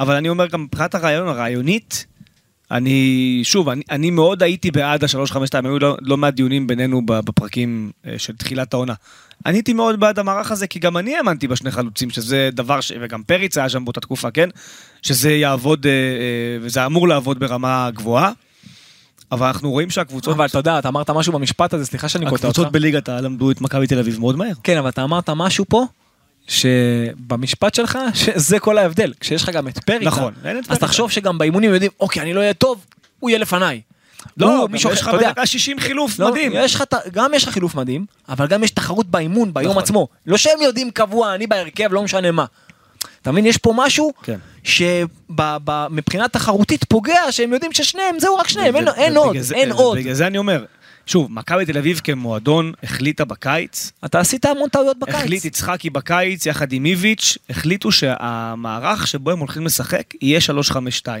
אבל 0.00 0.14
אני 0.14 0.28
אומר 0.28 0.46
גם 0.46 0.62
מבחינת 0.62 0.94
הרעיון, 0.94 1.28
הרעיונית, 1.28 2.06
אני, 2.70 3.40
שוב, 3.44 3.68
אני, 3.68 3.82
אני 3.90 4.10
מאוד 4.10 4.42
הייתי 4.42 4.70
בעד 4.70 5.04
ה-352, 5.04 5.64
היו 5.64 5.78
לא, 5.78 5.96
לא 6.02 6.16
מעט 6.16 6.34
דיונים 6.34 6.66
בינינו 6.66 7.06
בפרקים 7.06 7.90
אה, 8.06 8.18
של 8.18 8.36
תחילת 8.36 8.74
העונה. 8.74 8.94
אני 9.46 9.56
הייתי 9.56 9.72
מאוד 9.72 10.00
בעד 10.00 10.18
המערך 10.18 10.52
הזה, 10.52 10.66
כי 10.66 10.78
גם 10.78 10.96
אני 10.96 11.16
האמנתי 11.16 11.48
בשני 11.48 11.70
חלוצים, 11.70 12.10
שזה 12.10 12.48
דבר, 12.52 12.80
ש... 12.80 12.92
וגם 13.00 13.22
פריץ 13.22 13.58
היה 13.58 13.68
שם 13.68 13.84
באותה 13.84 14.00
תקופה, 14.00 14.30
כן? 14.30 14.48
שזה 15.02 15.30
יעבוד, 15.30 15.86
אה, 15.86 15.92
אה, 15.92 16.58
וזה 16.60 16.86
אמור 16.86 17.08
לעבוד 17.08 17.38
ברמה 17.38 17.90
גבוהה. 17.94 18.32
אבל 19.32 19.46
אנחנו 19.46 19.70
רואים 19.70 19.90
שהקבוצות, 19.90 20.34
אבל 20.34 20.46
אתה 20.46 20.58
יודע, 20.58 20.78
אתה 20.78 20.88
אמרת 20.88 21.10
משהו 21.10 21.32
במשפט 21.32 21.74
הזה, 21.74 21.86
סליחה 21.86 22.08
שאני 22.08 22.24
קוטע 22.24 22.34
אותך. 22.34 22.58
הקבוצות 22.58 22.72
בליגת 22.72 23.08
העל 23.08 23.24
למדו 23.24 23.50
את 23.50 23.60
מכבי 23.60 23.86
תל 23.86 23.98
אביב 23.98 24.20
מאוד 24.20 24.36
מהר. 24.36 24.52
כן, 24.62 24.78
אבל 24.78 24.88
אתה 24.88 25.02
אמרת 25.02 25.30
משהו 25.30 25.64
פה, 25.68 25.84
שבמשפט 26.48 27.74
שלך, 27.74 27.98
שזה 28.14 28.58
כל 28.58 28.78
ההבדל. 28.78 29.12
כשיש 29.20 29.42
לך 29.42 29.48
גם 29.48 29.68
את 29.68 29.78
פריצה, 29.78 30.04
נכון, 30.04 30.32
אז. 30.68 30.78
תחשוב 30.78 31.10
שגם 31.10 31.38
באימונים 31.38 31.74
יודעים, 31.74 31.90
אוקיי, 32.00 32.22
אני 32.22 32.34
לא 32.34 32.40
אהיה 32.40 32.54
טוב, 32.54 32.84
הוא 33.20 33.30
יהיה 33.30 33.38
לפניי. 33.38 33.80
לא, 34.36 34.68
מישהו 34.70 34.90
יש 34.92 35.00
אחר, 35.00 35.10
לך 35.10 35.14
אתה 35.14 35.22
יודע, 35.22 35.30
בדקה 35.30 35.46
60 35.46 35.80
חילוף 35.80 36.18
לא, 36.18 36.30
מדהים. 36.30 36.52
יש 36.54 36.74
לך, 36.74 36.84
גם 37.12 37.34
יש 37.34 37.44
לך 37.44 37.50
חילוף 37.50 37.74
מדהים, 37.74 38.06
אבל 38.28 38.46
גם 38.46 38.64
יש 38.64 38.70
תחרות 38.70 39.06
באימון, 39.06 39.54
ביום 39.54 39.70
נכון. 39.70 39.82
עצמו. 39.82 40.08
לא 40.26 40.36
שהם 40.36 40.62
יודעים 40.62 40.90
קבוע, 40.90 41.34
אני 41.34 41.46
בהרכב, 41.46 41.92
לא 41.92 42.02
משנה 42.02 42.30
מה. 42.30 42.44
אתה 43.22 43.32
מבין, 43.32 43.46
יש 43.46 43.56
פה 43.58 43.72
משהו 43.76 44.12
כן. 44.22 44.38
שמבחינה 44.64 46.28
תחרותית 46.28 46.84
פוגע, 46.84 47.20
שהם 47.30 47.52
יודעים 47.52 47.72
ששניהם, 47.72 48.18
זהו 48.20 48.36
רק 48.36 48.48
שניהם, 48.48 48.76
אין- 48.76 48.88
אין 48.88 49.16
עוד, 49.16 49.38
זה- 49.38 49.54
אין 49.54 49.72
עוד. 49.72 49.98
בגלל 49.98 50.14
זה 50.14 50.26
אני 50.26 50.38
אומר, 50.38 50.64
שוב, 51.06 51.32
מכבי 51.32 51.66
תל 51.66 51.78
אביב 51.78 52.00
כמועדון 52.04 52.72
החליטה 52.82 53.24
בקיץ, 53.24 53.92
אתה 54.04 54.20
עשית 54.20 54.44
המון 54.44 54.68
טעויות 54.68 54.98
בקיץ. 54.98 55.14
החליט 55.14 55.44
יצחקי 55.44 55.90
בקיץ 55.90 56.46
יחד 56.46 56.72
עם 56.72 56.84
איביץ', 56.84 57.38
החליטו 57.50 57.92
שהמערך 57.92 59.06
שבו 59.06 59.30
הם 59.30 59.38
הולכים 59.38 59.66
לשחק 59.66 60.02
יהיה 60.22 60.40
3-5-2. 60.40 60.76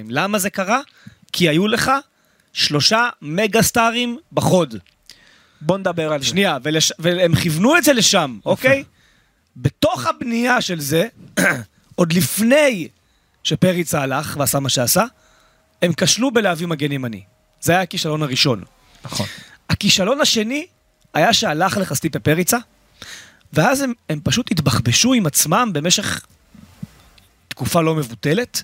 למה 0.08 0.38
זה 0.38 0.50
קרה? 0.50 0.80
כי 1.32 1.48
היו 1.48 1.66
לך 1.68 1.90
שלושה 2.52 3.08
מגה 3.22 3.62
סטארים 3.62 4.18
בחוד. 4.32 4.74
בוא 5.60 5.78
נדבר 5.78 6.12
על 6.12 6.20
זה. 6.20 6.26
שנייה, 6.26 6.58
ולש... 6.62 6.92
והם 6.98 7.34
כיוונו 7.34 7.76
את 7.76 7.84
זה 7.84 7.92
לשם, 7.92 8.38
אוקיי? 8.46 8.84
בתוך 9.56 10.06
הבנייה 10.06 10.60
של 10.60 10.80
זה, 10.80 11.06
עוד 11.96 12.12
לפני 12.12 12.88
שפריצה 13.42 14.02
הלך 14.02 14.36
ועשה 14.40 14.60
מה 14.60 14.68
שעשה, 14.68 15.04
הם 15.82 15.92
כשלו 15.92 16.30
בלהביא 16.30 16.66
מגן 16.66 16.92
ימני. 16.92 17.22
זה 17.60 17.72
היה 17.72 17.82
הכישלון 17.82 18.22
הראשון. 18.22 18.64
נכון. 19.04 19.26
הכישלון 19.70 20.20
השני 20.20 20.66
היה 21.14 21.32
שהלך 21.32 21.76
לך 21.76 21.94
סטיפה 21.94 22.18
פריצה, 22.18 22.58
ואז 23.52 23.80
הם, 23.80 23.92
הם 24.08 24.20
פשוט 24.24 24.50
התבחבשו 24.50 25.12
עם 25.12 25.26
עצמם 25.26 25.70
במשך 25.72 26.26
תקופה 27.48 27.80
לא 27.80 27.94
מבוטלת, 27.94 28.62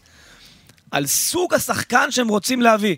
על 0.91 1.07
סוג 1.07 1.55
השחקן 1.55 2.11
שהם 2.11 2.29
רוצים 2.29 2.63
להביא. 2.63 2.97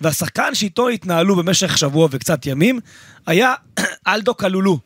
והשחקן 0.00 0.54
שאיתו 0.54 0.88
התנהלו 0.88 1.36
במשך 1.36 1.78
שבוע 1.78 2.08
וקצת 2.10 2.46
ימים, 2.46 2.80
היה 3.26 3.54
אלדו 4.08 4.34
קלולו, 4.34 4.78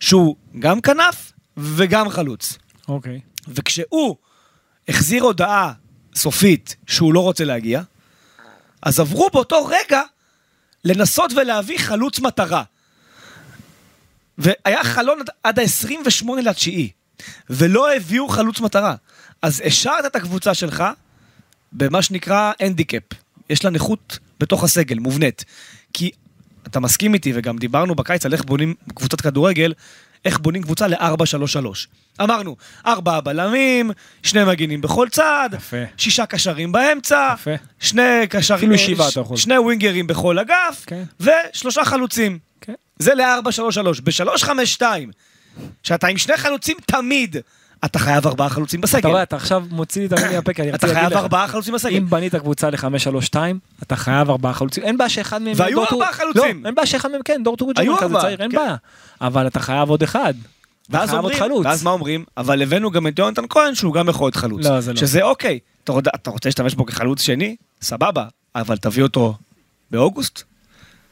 שהוא 0.00 0.36
גם 0.58 0.80
כנף 0.80 1.32
וגם 1.56 2.08
חלוץ. 2.08 2.58
אוקיי. 2.88 3.20
וכשהוא 3.48 4.16
החזיר 4.88 5.22
הודעה 5.22 5.72
סופית 6.14 6.76
שהוא 6.86 7.14
לא 7.14 7.20
רוצה 7.20 7.44
להגיע, 7.44 7.82
אז 8.82 9.00
עברו 9.00 9.28
באותו 9.32 9.64
רגע 9.66 10.02
לנסות 10.84 11.32
ולהביא 11.32 11.78
חלוץ 11.78 12.20
מטרה. 12.20 12.62
והיה 14.38 14.84
חלון 14.84 15.18
עד- 15.20 15.30
עד 15.42 15.58
ה-28 15.58 16.26
לתשיעי, 16.42 16.90
ולא 17.50 17.94
הביאו 17.96 18.28
חלוץ 18.28 18.60
מטרה. 18.60 18.94
אז 19.42 19.62
השארת 19.64 20.06
את 20.06 20.16
הקבוצה 20.16 20.54
שלך 20.54 20.84
במה 21.72 22.02
שנקרא 22.02 22.52
הנדיקאפ. 22.60 23.02
יש 23.50 23.64
לה 23.64 23.70
נכות 23.70 24.18
בתוך 24.40 24.64
הסגל, 24.64 24.98
מובנית. 24.98 25.44
כי 25.92 26.10
אתה 26.66 26.80
מסכים 26.80 27.14
איתי, 27.14 27.32
וגם 27.34 27.58
דיברנו 27.58 27.94
בקיץ 27.94 28.26
על 28.26 28.32
איך 28.32 28.44
בונים 28.44 28.74
קבוצת 28.94 29.20
כדורגל, 29.20 29.72
איך 30.24 30.38
בונים 30.38 30.62
קבוצה 30.62 30.86
ל-4-3-3. 30.86 31.66
אמרנו, 32.22 32.56
ארבעה 32.86 33.20
בלמים, 33.20 33.90
שני 34.22 34.44
מגינים 34.44 34.80
בכל 34.80 35.08
צד, 35.10 35.50
יפה. 35.52 35.76
שישה 35.96 36.26
קשרים 36.26 36.72
באמצע, 36.72 37.34
יפה. 37.34 37.50
שני 37.80 38.26
קשרים, 38.28 38.58
אפילו 38.58 38.78
שבעה, 38.78 39.08
אתה 39.08 39.20
יכול. 39.20 39.36
שני 39.36 39.58
ווינגרים 39.58 40.06
בכל 40.06 40.38
אגף, 40.38 40.84
כן. 40.86 41.02
ושלושה 41.20 41.84
חלוצים. 41.84 42.38
כן. 42.60 42.74
זה 42.98 43.14
ל-4-3-3. 43.14 44.00
ב-3-5-2, 44.02 44.82
שאתה 45.82 46.06
עם 46.06 46.18
שני 46.18 46.36
חלוצים 46.36 46.76
תמיד, 46.86 47.36
אתה 47.84 47.98
חייב 47.98 48.26
ארבעה 48.26 48.48
חלוצים 48.48 48.80
בסגל. 48.80 48.98
אתה 48.98 49.08
רואה, 49.08 49.22
אתה 49.22 49.36
עכשיו 49.36 49.64
מוציא 49.70 50.00
לי 50.02 50.06
את 50.06 50.12
המילים 50.12 50.32
מהפה, 50.36 50.52
כי 50.52 50.62
אני 50.62 50.70
אתה 50.74 50.86
חייב 50.86 50.96
להגיד 50.98 51.12
לך. 51.12 51.22
ארבעה 51.22 51.48
חלוצים 51.48 51.74
בסגל. 51.74 51.96
אם 51.96 52.10
בנית 52.10 52.34
קבוצה 52.34 52.70
ל-5-3-2, 52.70 53.36
אתה 53.82 53.96
חייב 53.96 54.30
ארבעה 54.30 54.52
חלוצים. 54.52 54.82
אין 54.84 54.98
בעיה 54.98 55.08
שאחד 55.08 55.42
מהם... 55.42 55.52
והיו 55.56 55.84
ארבעה 55.84 56.12
חלוצים. 56.12 56.62
לא, 56.62 56.66
אין 56.68 56.74
בעיה 56.74 56.86
שאחד 56.86 57.10
מהם, 57.10 57.20
כן, 57.24 57.40
דור 57.44 57.56
היו 57.76 57.96
כזה 57.96 58.04
ארבעה, 58.04 58.22
צעיר, 58.22 58.42
אין 58.42 58.50
כן. 58.50 58.56
בעיה. 58.56 58.76
אבל 59.20 59.46
אתה 59.46 59.60
חייב 59.60 59.88
עוד 59.90 60.02
אחד. 60.02 60.34
אתה 60.90 60.98
ואז 60.98 61.10
חייב 61.10 61.24
אומרים. 61.24 61.64
ואז 61.64 61.82
מה 61.82 61.90
אומרים? 61.90 62.24
אבל 62.36 62.62
הבאנו 62.62 62.90
גם 62.90 63.06
את 63.06 63.18
יונתן 63.18 63.42
כהן 63.48 63.74
שהוא 63.74 63.94
גם 63.94 64.08
יכול 64.08 64.24
להיות 64.26 64.36
חלוץ. 64.36 64.66
לא, 64.66 64.80
זה 64.80 64.92
לא. 64.92 65.00
שזה 65.00 65.22
אוקיי. 65.22 65.58
אתה 65.84 65.92
רוצה- 65.92 66.10
אתה 66.14 66.30
רוצה 66.30 66.48
להשתמש 66.48 66.74
בו 66.74 66.86
כחלוץ 66.86 67.22
שני? 67.22 67.56
סבבה. 67.82 68.24
אבל 68.54 68.76
תביא 68.76 69.02
אותו 69.02 69.34
באוגוסט? 69.90 70.42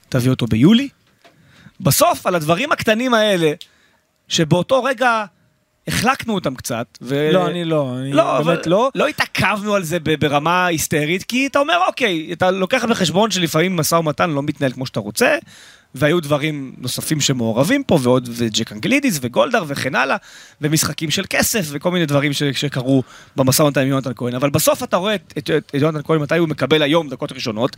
תביא 0.09 0.31
אותו 0.31 0.47
ביולי? 0.47 0.89
בסוף, 1.81 2.27
על 2.27 2.35
הדברים 2.35 2.73
הקטנים 2.73 3.15
האלה, 3.15 3.53
שבאותו 4.29 4.85
רגע 4.85 5.25
החלקנו 5.89 6.35
אותם 6.35 6.55
קצת, 6.55 6.99
ו... 7.03 7.31
לא, 7.33 7.47
אני 7.47 7.65
לא, 7.65 7.95
אני 7.99 8.13
לא, 8.13 8.39
אבל 8.39 8.55
באמת 8.55 8.67
לא. 8.67 8.91
לא 8.95 9.07
התעכבנו 9.07 9.75
על 9.75 9.83
זה 9.83 9.99
ברמה 10.21 10.67
היסטרית, 10.67 11.23
כי 11.23 11.47
אתה 11.47 11.59
אומר, 11.59 11.79
אוקיי, 11.87 12.29
אתה 12.33 12.51
לוקח 12.51 12.85
בחשבון 12.85 13.31
שלפעמים 13.31 13.77
משא 13.77 13.95
ומתן 13.95 14.31
לא 14.31 14.43
מתנהל 14.43 14.73
כמו 14.73 14.87
שאתה 14.87 15.01
רוצה, 15.01 15.37
והיו 15.95 16.21
דברים 16.21 16.75
נוספים 16.79 17.21
שמעורבים 17.21 17.85
פה, 17.85 17.99
ועוד, 18.03 18.29
וג'ק 18.33 18.73
אנגלידיס, 18.73 19.19
וגולדהר, 19.23 19.65
וכן 19.67 19.95
הלאה, 19.95 20.17
ומשחקים 20.61 21.11
של 21.11 21.25
כסף, 21.31 21.67
וכל 21.71 21.91
מיני 21.91 22.07
דברים 22.07 22.33
ש- 22.33 22.43
שקרו 22.43 23.03
במשא 23.37 23.63
ומתן 23.63 23.81
עם 23.81 23.89
יונתן 23.89 24.13
כהן. 24.17 24.35
אבל 24.35 24.51
בסוף 24.51 24.83
אתה 24.83 24.97
רואה 24.97 25.15
את, 25.15 25.33
את, 25.39 25.51
את 25.51 25.75
יונתן 25.75 26.03
כהן, 26.05 26.21
מתי 26.21 26.39
הוא 26.39 26.49
מקבל 26.49 26.83
היום 26.83 27.09
דקות 27.09 27.33
ראשונות, 27.33 27.77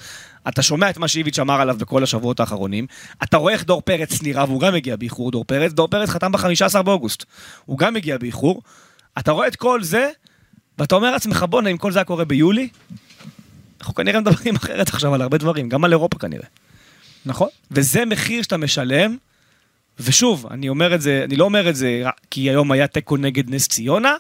אתה 0.49 0.63
שומע 0.63 0.91
את 0.91 0.99
מה 0.99 1.09
שאיביץ' 1.09 1.39
אמר 1.39 1.61
עליו 1.61 1.77
בכל 1.79 2.03
השבועות 2.03 2.41
האחרונים, 2.41 2.87
אתה 3.23 3.37
רואה 3.37 3.53
איך 3.53 3.65
דור 3.65 3.81
פרץ 3.83 4.23
נראה, 4.23 4.45
והוא 4.45 4.61
גם 4.61 4.75
הגיע 4.75 4.97
באיחור, 4.97 5.31
דור 5.31 5.45
פרץ, 5.45 5.73
דור 5.73 5.89
פרץ 5.89 6.09
חתם 6.09 6.33
ב-15 6.33 6.83
באוגוסט, 6.83 7.25
הוא 7.65 7.79
גם 7.79 7.97
הגיע 7.97 8.19
באיחור, 8.19 8.63
אתה 9.19 9.33
רואה 9.33 9.47
את 9.47 9.57
כל 9.57 9.83
זה, 9.83 10.11
ואתה 10.79 10.95
אומר 10.95 11.11
לעצמך, 11.11 11.45
בואנה, 11.51 11.71
אם 11.71 11.77
כל 11.77 11.93
זה 11.93 11.99
היה 11.99 12.05
קורה 12.05 12.25
ביולי, 12.25 12.69
אנחנו 13.81 13.95
כנראה 13.95 14.21
מדברים 14.21 14.57
אחרת 14.57 14.89
עכשיו 14.89 15.15
על 15.15 15.23
הרבה 15.23 15.39
דברים, 15.39 15.69
גם 15.69 15.85
על 15.85 15.93
אירופה 15.93 16.19
כנראה. 16.19 16.47
נכון. 17.29 17.49
וזה 17.71 18.05
מחיר 18.05 18.43
שאתה 18.43 18.57
משלם, 18.57 19.17
ושוב, 20.01 20.47
אני 20.51 20.69
אומר 20.69 20.95
את 20.95 21.01
זה, 21.01 21.23
אני 21.25 21.37
לא 21.37 21.45
אומר 21.45 21.69
את 21.69 21.77
זה 21.77 22.03
כי 22.31 22.41
היום 22.41 22.73
היה 22.73 22.87
תיקו 22.87 23.17
נגד 23.17 23.55
נס 23.55 23.69
ציונה, 23.69 24.15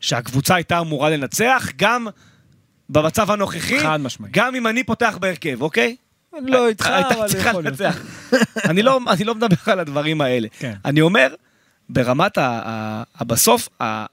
שהקבוצה 0.00 0.54
הייתה 0.54 0.78
אמורה 0.78 1.10
לנצח, 1.10 1.68
גם 1.76 2.06
במצב 2.88 3.30
הנוכחי, 3.30 3.80
חד 3.80 4.00
משמעית. 4.00 4.32
גם 4.34 4.54
אם 4.54 4.66
אני 4.66 4.84
פותח 4.84 5.18
בהרכב, 5.20 5.62
אוקיי? 5.62 5.96
לא 6.42 6.68
איתך, 6.68 6.86
הייתה 6.86 7.14
אבל 7.14 7.28
צריכה 7.28 7.48
יכול 7.50 7.62
להיות. 7.62 7.80
לנצח. 7.80 7.98
אני 8.64 8.82
לא, 8.82 9.00
אני 9.08 9.24
לא 9.24 9.34
מדבר 9.34 9.56
על 9.72 9.78
הדברים 9.80 10.20
האלה. 10.20 10.48
כן. 10.58 10.74
אני 10.84 11.00
אומר, 11.00 11.34
ברמת 11.88 12.38
ה, 12.38 12.60
ה, 12.64 13.02
הבסוף, 13.18 13.68
ה, 13.80 14.06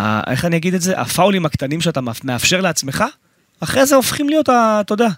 ה, 0.00 0.30
איך 0.30 0.44
אני 0.44 0.56
אגיד 0.56 0.74
את 0.74 0.80
זה? 0.82 1.00
הפאולים 1.00 1.46
הקטנים 1.46 1.80
שאתה 1.80 2.00
מאפ- 2.00 2.24
מאפשר 2.24 2.60
לעצמך, 2.60 3.04
אחרי 3.60 3.86
זה 3.86 3.94
הופכים 3.96 4.28
להיות, 4.28 4.48
ה, 4.48 4.78
אתה 4.80 4.92
יודע, 4.94 5.08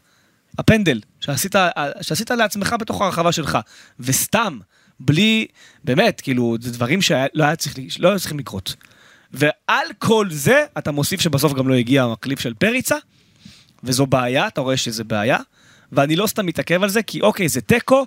הפנדל 0.58 1.00
שעשית, 1.20 1.54
שעשית 2.00 2.30
לעצמך 2.30 2.76
בתוך 2.80 3.02
הרחבה 3.02 3.32
שלך. 3.32 3.58
וסתם, 4.00 4.58
בלי, 5.00 5.46
באמת, 5.84 6.20
כאילו, 6.20 6.56
זה 6.60 6.72
דברים 6.72 7.02
שלא 7.02 7.44
היה 7.44 7.56
צריך, 7.56 7.74
לא 7.98 8.08
היו 8.08 8.18
צריכים 8.18 8.38
לקרות. 8.38 8.74
ועל 9.32 9.86
כל 9.98 10.26
זה, 10.30 10.64
אתה 10.78 10.90
מוסיף 10.90 11.20
שבסוף 11.20 11.52
גם 11.52 11.68
לא 11.68 11.74
הגיע 11.74 12.02
המקליף 12.02 12.40
של 12.40 12.54
פריצה, 12.54 12.96
וזו 13.84 14.06
בעיה, 14.06 14.46
אתה 14.46 14.60
רואה 14.60 14.76
שזה 14.76 15.04
בעיה, 15.04 15.38
ואני 15.92 16.16
לא 16.16 16.26
סתם 16.26 16.46
מתעכב 16.46 16.82
על 16.82 16.88
זה, 16.88 17.02
כי 17.02 17.20
אוקיי, 17.20 17.48
זה 17.48 17.60
תיקו, 17.60 18.06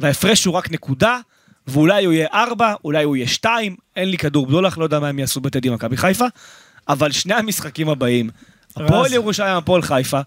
וההפרש 0.00 0.44
הוא 0.44 0.54
רק 0.54 0.70
נקודה, 0.70 1.18
ואולי 1.66 2.04
הוא 2.04 2.12
יהיה 2.12 2.28
ארבע, 2.32 2.74
אולי 2.84 3.04
הוא 3.04 3.16
יהיה 3.16 3.28
שתיים, 3.28 3.76
אין 3.96 4.08
לי 4.08 4.18
כדור 4.18 4.46
בדולח, 4.46 4.78
לא 4.78 4.84
יודע 4.84 5.00
מה 5.00 5.08
הם 5.08 5.18
יעשו 5.18 5.40
בטדי 5.40 5.70
מכבי 5.70 5.96
חיפה, 5.96 6.26
אבל 6.88 7.12
שני 7.12 7.34
המשחקים 7.34 7.88
הבאים, 7.88 8.30
הפועל. 8.76 9.12
ירושלים, 9.12 9.56
הפועל 9.56 9.82
חיפה, 9.82 10.20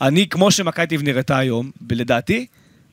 אני, 0.00 0.28
כמו 0.28 0.50
שמכבי 0.50 0.86
תל 0.86 0.94
אביב 0.94 1.08
נראתה 1.08 1.38
היום, 1.38 1.70
לדעתי, 1.90 2.46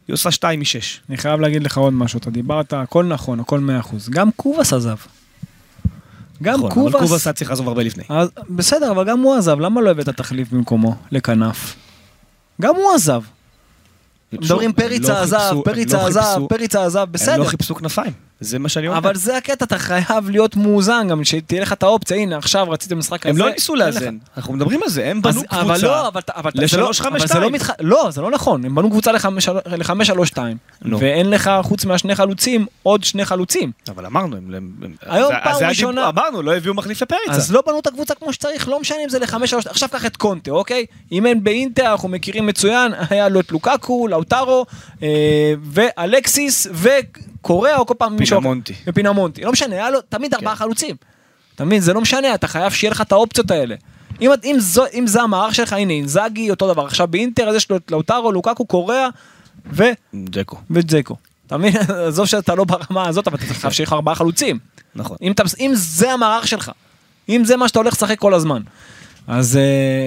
היא 0.08 0.13
עושה 0.13 0.32
שתיים 0.32 0.62
משש. 0.62 1.02
אני 1.10 1.18
חייב 1.18 1.39
להגיד 1.39 1.63
לך 1.63 1.78
עוד 1.78 1.94
משהו, 1.94 2.20
אתה 2.20 2.30
דיברת, 2.32 2.74
הכל 2.74 3.06
נכון, 3.06 3.39
הכל 3.39 3.60
מאה 3.60 3.80
אחוז. 3.80 4.10
גם 4.10 4.30
קובאס 4.36 4.74
עזב. 4.74 4.96
גם 6.44 6.54
נכון, 6.54 6.65
אבל 6.65 6.74
קובאס... 6.74 7.02
קובאס 7.02 7.28
היה 7.28 7.34
צריך 7.34 7.50
לעזוב 7.50 7.68
הרבה 7.68 7.84
לפני. 7.84 8.04
אז, 8.10 8.30
בסדר, 8.50 8.91
אבל 8.91 9.04
גם 9.06 9.20
הוא 9.20 9.36
עזב, 9.36 9.60
למה 9.60 9.82
לא 9.82 9.91
הבאת 9.91 10.10
תחליף 10.10 10.52
במקומו 10.52 10.96
לכנף? 11.12 11.76
גם 12.62 12.76
הוא 12.76 12.94
עזב. 12.96 13.22
מדברים 14.34 14.65
הם 14.70 14.74
פריצה 14.74 15.13
לא 15.13 15.18
עזב, 15.22 15.38
חיפשו- 15.38 15.63
פריצה 15.63 15.98
הם 15.98 16.04
לא 16.04 16.08
עזב, 16.08 16.22
חיפשו- 16.22 16.48
פריצה 16.50 16.86
עזב, 16.86 17.00
הם 17.00 17.12
בסדר. 17.12 17.38
לא 17.38 17.46
חיפשו 17.46 17.76
כנפיים, 17.76 18.13
זה 18.39 18.60
מה 18.60 18.69
שאני 18.69 18.88
אומר. 18.88 18.98
אבל 18.98 19.15
זה 19.15 19.38
הקטע, 19.38 19.65
אתה 19.65 19.78
חייב 19.78 20.30
להיות 20.30 20.56
מאוזן, 20.56 21.08
גם 21.10 21.24
שתהיה 21.24 21.62
לך 21.62 21.74
את 21.74 21.84
האופציה, 21.84 22.17
הנה 22.17 22.38
עכשיו 22.38 22.69
רציתם 22.69 22.98
משחק 23.00 23.26
הם 23.26 23.32
כזה. 23.34 23.43
לא 23.43 23.50
ניסו. 23.50 23.76
לאזן, 23.76 24.17
אנחנו 24.38 24.54
מדברים 24.54 24.84
על 24.84 24.89
זה, 24.89 25.06
הם 25.10 25.21
בנו 25.21 25.43
קבוצה. 25.48 25.88
לא, 25.88 26.08
אבל, 26.08 26.21
אבל, 26.36 26.52
לשלוש, 26.56 27.02
זה 27.02 27.10
לא- 27.10 27.26
זה. 27.26 27.39
לא 27.39 27.52
מתח... 27.52 27.69
לא, 27.80 28.08
זה 28.12 28.21
לא 28.21 28.32
נכון, 28.32 28.65
הם 28.65 28.76
בנו 28.76 28.89
קבוצה 28.89 29.12
לחמש, 29.12 29.50
שלוש, 30.08 30.28
שתיים. 30.30 30.58
נו. 30.82 31.00
ואין 31.00 31.30
לך, 31.30 31.52
חוץ 31.63 31.86
מהשני 31.86 32.15
חלוצים, 32.15 32.65
עוד 32.84 33.04
שני 33.04 33.26
חלוצים. 33.26 33.71
אבל 33.89 34.06
אמרנו, 34.06 34.38
הם... 34.38 34.54
הם- 34.56 34.71
הם- 34.84 34.93
היום 35.02 35.34
פעם 35.43 35.63
ראשונה- 35.69 36.10
אמרנו, 36.10 36.41
לא 36.41 36.56
הביאו 36.56 36.74
מחליף 36.74 37.02
לפריצה. 37.02 37.32
אז 37.32 37.52
לא 37.52 37.63
בנו 37.67 37.80
את 37.80 37.88
הקבוצה 37.88 38.15
כמו 38.15 38.34
שצריך, 38.34 38.67
לא 38.67 38.80
משנה 38.80 38.98
אם 39.04 39.10
זה 39.10 39.19
לחמש, 39.19 39.50
שלוש, 39.52 39.67
עכשיו 39.67 39.89
קח 39.89 40.06
את 40.06 40.17
קונטה, 40.17 40.52
אוקיי? 40.52 40.86
אם 41.12 41.26
אין 41.26 41.43
באינטר, 41.43 41.91
אנחנו 41.91 42.10
מכירים 42.10 42.45
מצוין, 42.48 42.91
היה 43.10 43.30
לו 43.30 43.39
את 43.39 43.52
לוקקו, 43.52 44.08
לאוטרו, 44.08 44.65
אה, 45.04 45.08
ואלקסיס, 45.63 46.67
וקוריאה, 47.46 47.78
או 47.78 47.86
כל 47.86 47.94
פעם 47.98 48.16
מישהו... 48.16 48.38
פינמונטי. 48.38 48.74
ופינמונטי. 48.88 49.42
לא 49.42 49.52
משנה, 49.52 49.76
היה 49.76 49.90
לו 49.90 50.02
תמיד 50.02 50.34
ארבעה 50.34 50.56
כן. 50.56 50.60
חלוצים. 50.60 50.96
אתה 51.56 51.66
מבין? 51.66 51.82
זה 51.82 51.94
לא 51.94 52.02
משנה, 52.02 52.36
אתה 52.36 52.48
חייב 52.48 52.72
שיהיה 52.72 52.92
לך 52.92 53.02
את 53.02 53.12
האופציות 53.12 53.52
האלה. 53.52 53.76
אם, 54.22 54.32
אם, 54.44 54.56
זו, 54.60 54.84
אם 54.94 55.08
זה 55.08 55.22
המערך 55.22 55.56
שלך, 55.56 55.74
הנה, 55.74 55.94
אינזאגי, 55.94 56.50
אותו 56.50 56.74
דבר. 56.74 56.86
עכשיו 56.86 57.08
באינטר, 57.08 57.50
אז 57.50 57.56
יש 57.56 57.70
לו 57.70 57.78
את 57.78 57.92
לאוטרו, 57.92 58.32
לוקקו, 58.32 58.66
קוריאה, 58.66 59.08
ו... 59.72 59.84
דקו, 60.14 60.58
וג'קו. 60.72 61.16
אתה 61.48 61.58
מבין? 61.58 61.74
עזוב 62.08 62.26
שאתה 62.26 62.56
לא 62.56 62.64
ברמה 62.64 63.08
הזאת, 63.08 63.28
אבל 63.28 63.38
אתה 63.38 63.54
חייב 63.54 63.74
שיהיה 63.74 63.88
לך 63.88 63.93
ארבעה 63.93 64.16
חלוצים. 64.16 64.60
נכון. 64.96 65.18
אם, 65.22 65.32
אתה, 65.32 65.43
אם 65.60 65.72
זה 65.74 66.12
המערך 66.12 66.48
שלך, 66.48 66.72
אם 67.30 67.41
זה 67.46 67.58
מה 67.58 67.68
שאתה 67.68 67.80
הולך 67.80 67.93
לשחק 67.93 68.20
כל 68.20 68.34
הזמן. 68.34 68.62
אז 69.28 69.60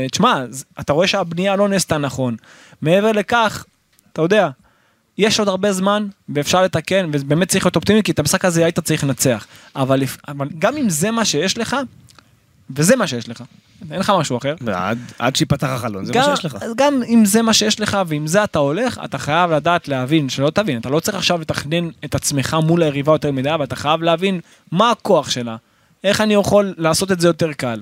uh, 0.07 0.11
תשמע, 0.11 0.45
אתה 0.81 0.93
רואה 0.93 1.07
שהבנייה 1.07 1.57
לא 1.57 1.69
נעשתה 1.69 1.99
נכון. 1.99 2.37
מעבר 2.83 3.13
לכך, 3.13 3.65
אתה 4.13 4.23
יודע, 4.23 4.49
יש 5.19 5.39
עוד 5.39 5.49
הרבה 5.49 5.73
זמן 5.73 6.07
ואפשר 6.29 6.63
לתקן 6.63 7.11
ובאמת 7.13 7.49
צריך 7.49 7.67
להיות 7.67 7.77
אופטימי 7.77 8.03
כי 8.03 8.13
את 8.13 8.19
המשחק 8.19 8.45
הזה 8.45 8.65
היית 8.65 8.81
צריך 8.81 9.05
לנצח. 9.05 9.47
אבל, 9.77 10.03
אבל 10.29 10.49
גם 10.59 10.77
אם 10.77 10.91
זה 10.91 11.11
מה 11.11 11.25
שיש 11.25 11.59
לך, 11.59 11.77
וזה 12.71 12.97
מה 12.97 13.07
שיש 13.07 13.29
לך, 13.29 13.43
אין 13.91 14.01
לך 14.01 14.13
משהו 14.19 14.37
אחר. 14.39 14.55
עד, 14.75 14.99
עד 15.19 15.37
שיפתח 15.37 15.67
החלון, 15.67 16.05
זה 16.05 16.13
גם, 16.13 16.31
מה 16.31 16.37
שיש 16.37 16.45
לך. 16.45 16.57
גם 16.77 17.03
אם 17.03 17.25
זה 17.25 17.43
מה 17.43 17.53
שיש 17.53 17.81
לך 17.81 17.99
ועם 18.07 18.27
זה 18.27 18.45
אתה 18.45 18.59
הולך, 18.59 19.01
אתה 19.05 19.19
חייב 19.19 19.51
לדעת 19.51 19.89
להבין, 19.89 20.29
שלא 20.29 20.51
תבין, 20.51 20.81
אתה 20.81 20.89
לא 20.89 21.01
צריך 21.01 21.17
עכשיו 21.17 21.41
לתכנן 21.41 21.89
את 22.05 22.15
עצמך 22.15 22.57
מול 22.63 22.83
היריבה 22.83 23.13
יותר 23.13 23.33
מדי, 23.33 23.55
אבל 23.55 23.65
אתה 23.65 23.77
חייב 23.77 24.03
להבין 24.03 24.41
מה 24.73 24.91
הכוח 24.91 25.31
שלה, 25.31 25.57
איך 26.05 26.21
אני 26.21 26.35
יכול 26.35 26.75
לעשות 26.79 27.13
את 27.13 27.21
זה 27.21 27.29
יותר 27.29 27.53
קל. 27.53 27.81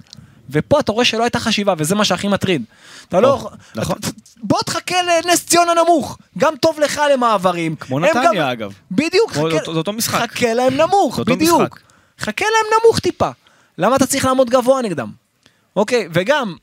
ופה 0.51 0.81
אתה 0.81 0.93
רואה 0.93 1.05
שלא 1.05 1.23
הייתה 1.23 1.41
חשיבה, 1.41 1.75
וזה 1.79 1.95
מה 1.95 2.05
שהכי 2.05 2.29
מטריד. 2.29 2.63
אתה 3.09 3.21
לא... 3.21 3.51
נכון. 3.75 3.97
בוא 4.43 4.59
תחכה 4.67 4.97
לנס 5.03 5.47
ציונה 5.47 5.73
נמוך, 5.85 6.19
גם 6.39 6.55
טוב 6.61 6.81
לך 6.81 7.01
למעברים. 7.15 7.77
כמו 7.77 8.01
נתניה, 8.01 8.53
אגב. 8.53 8.73
בדיוק, 8.91 9.33
זה- 9.33 9.41
אותו 9.67 9.93
משחק. 9.93 10.31
חכה 10.31 10.55
להם 10.55 10.75
נמוך, 10.75 11.19
בדיוק. 11.21 11.79
חכה 12.21 12.45
להם 12.45 12.81
נמוך 12.85 12.99
טיפה. 12.99 13.31
למה 13.79 13.97
אתה 13.97 14.07
צריך 14.07 14.25
לעמוד 14.25 14.51
גבוה 14.51 14.83
נגדם? 14.83 15.11
אוקיי, 15.77 16.09
וגם, 16.13 16.55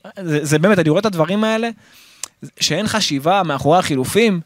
זה 0.41 0.59
באמת, 0.59 0.79
אני 0.79 0.89
רואה 0.89 0.99
את 0.99 1.05
הדברים 1.05 1.43
האלה, 1.43 1.69
שאין 2.59 2.87
חשיבה 2.87 3.43
מאחורי 3.43 3.77
החילופים, 3.79 4.41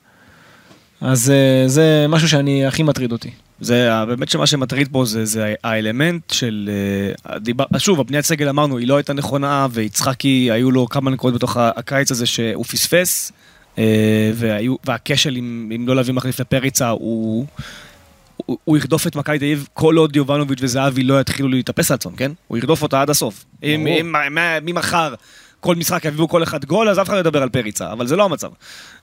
אז 1.01 1.29
אה, 1.29 1.67
זה 1.67 2.05
משהו 2.09 2.29
שאני 2.29 2.65
הכי 2.65 2.83
מטריד 2.83 3.11
אותי. 3.11 3.29
זה 3.59 3.89
באמת 4.07 4.29
שמה 4.29 4.47
שמטריד 4.47 4.87
פה 4.91 5.05
זה, 5.05 5.25
זה 5.25 5.53
האלמנט 5.63 6.31
של, 6.31 6.69
אה, 6.73 7.33
הדיבר, 7.35 7.65
שוב, 7.77 7.99
הבניית 7.99 8.25
סגל 8.25 8.49
אמרנו, 8.49 8.77
היא 8.77 8.87
לא 8.87 8.97
הייתה 8.97 9.13
נכונה, 9.13 9.67
ויצחקי, 9.71 10.51
היו 10.51 10.71
לו 10.71 10.89
כמה 10.89 11.11
נקודות 11.11 11.35
בתוך 11.35 11.57
הקיץ 11.57 12.11
הזה 12.11 12.25
שהוא 12.25 12.65
פספס, 12.65 13.31
אה, 13.77 14.31
והיו, 14.33 14.75
והכשל 14.85 15.35
עם, 15.35 15.69
עם 15.73 15.87
לא 15.87 15.95
להביא 15.95 16.13
מחליף 16.13 16.39
לפריצה, 16.39 16.89
הוא, 16.89 17.45
הוא, 18.37 18.57
הוא 18.63 18.77
ירדוף 18.77 19.07
את 19.07 19.15
מכבי 19.15 19.39
תל 19.39 19.45
אביב 19.45 19.67
כל 19.73 19.95
עוד 19.97 20.15
יובנוביץ' 20.15 20.59
וזהבי 20.61 21.03
לא 21.03 21.21
יתחילו 21.21 21.47
להתאפס 21.47 21.91
על 21.91 21.95
עצמם, 21.95 22.15
כן? 22.15 22.31
הוא 22.47 22.57
ירדוף 22.57 22.83
אותה 22.83 23.01
עד 23.01 23.09
הסוף. 23.09 23.45
ממחר 24.61 25.13
כל 25.59 25.75
משחק 25.75 26.05
יביאו 26.05 26.27
כל 26.27 26.43
אחד 26.43 26.65
גול, 26.65 26.89
אז 26.89 26.99
אף 26.99 27.05
אחד 27.07 27.13
לא 27.13 27.19
ידבר 27.19 27.43
על 27.43 27.49
פריצה, 27.49 27.91
אבל 27.91 28.07
זה 28.07 28.15
לא 28.15 28.23
המצב. 28.25 28.49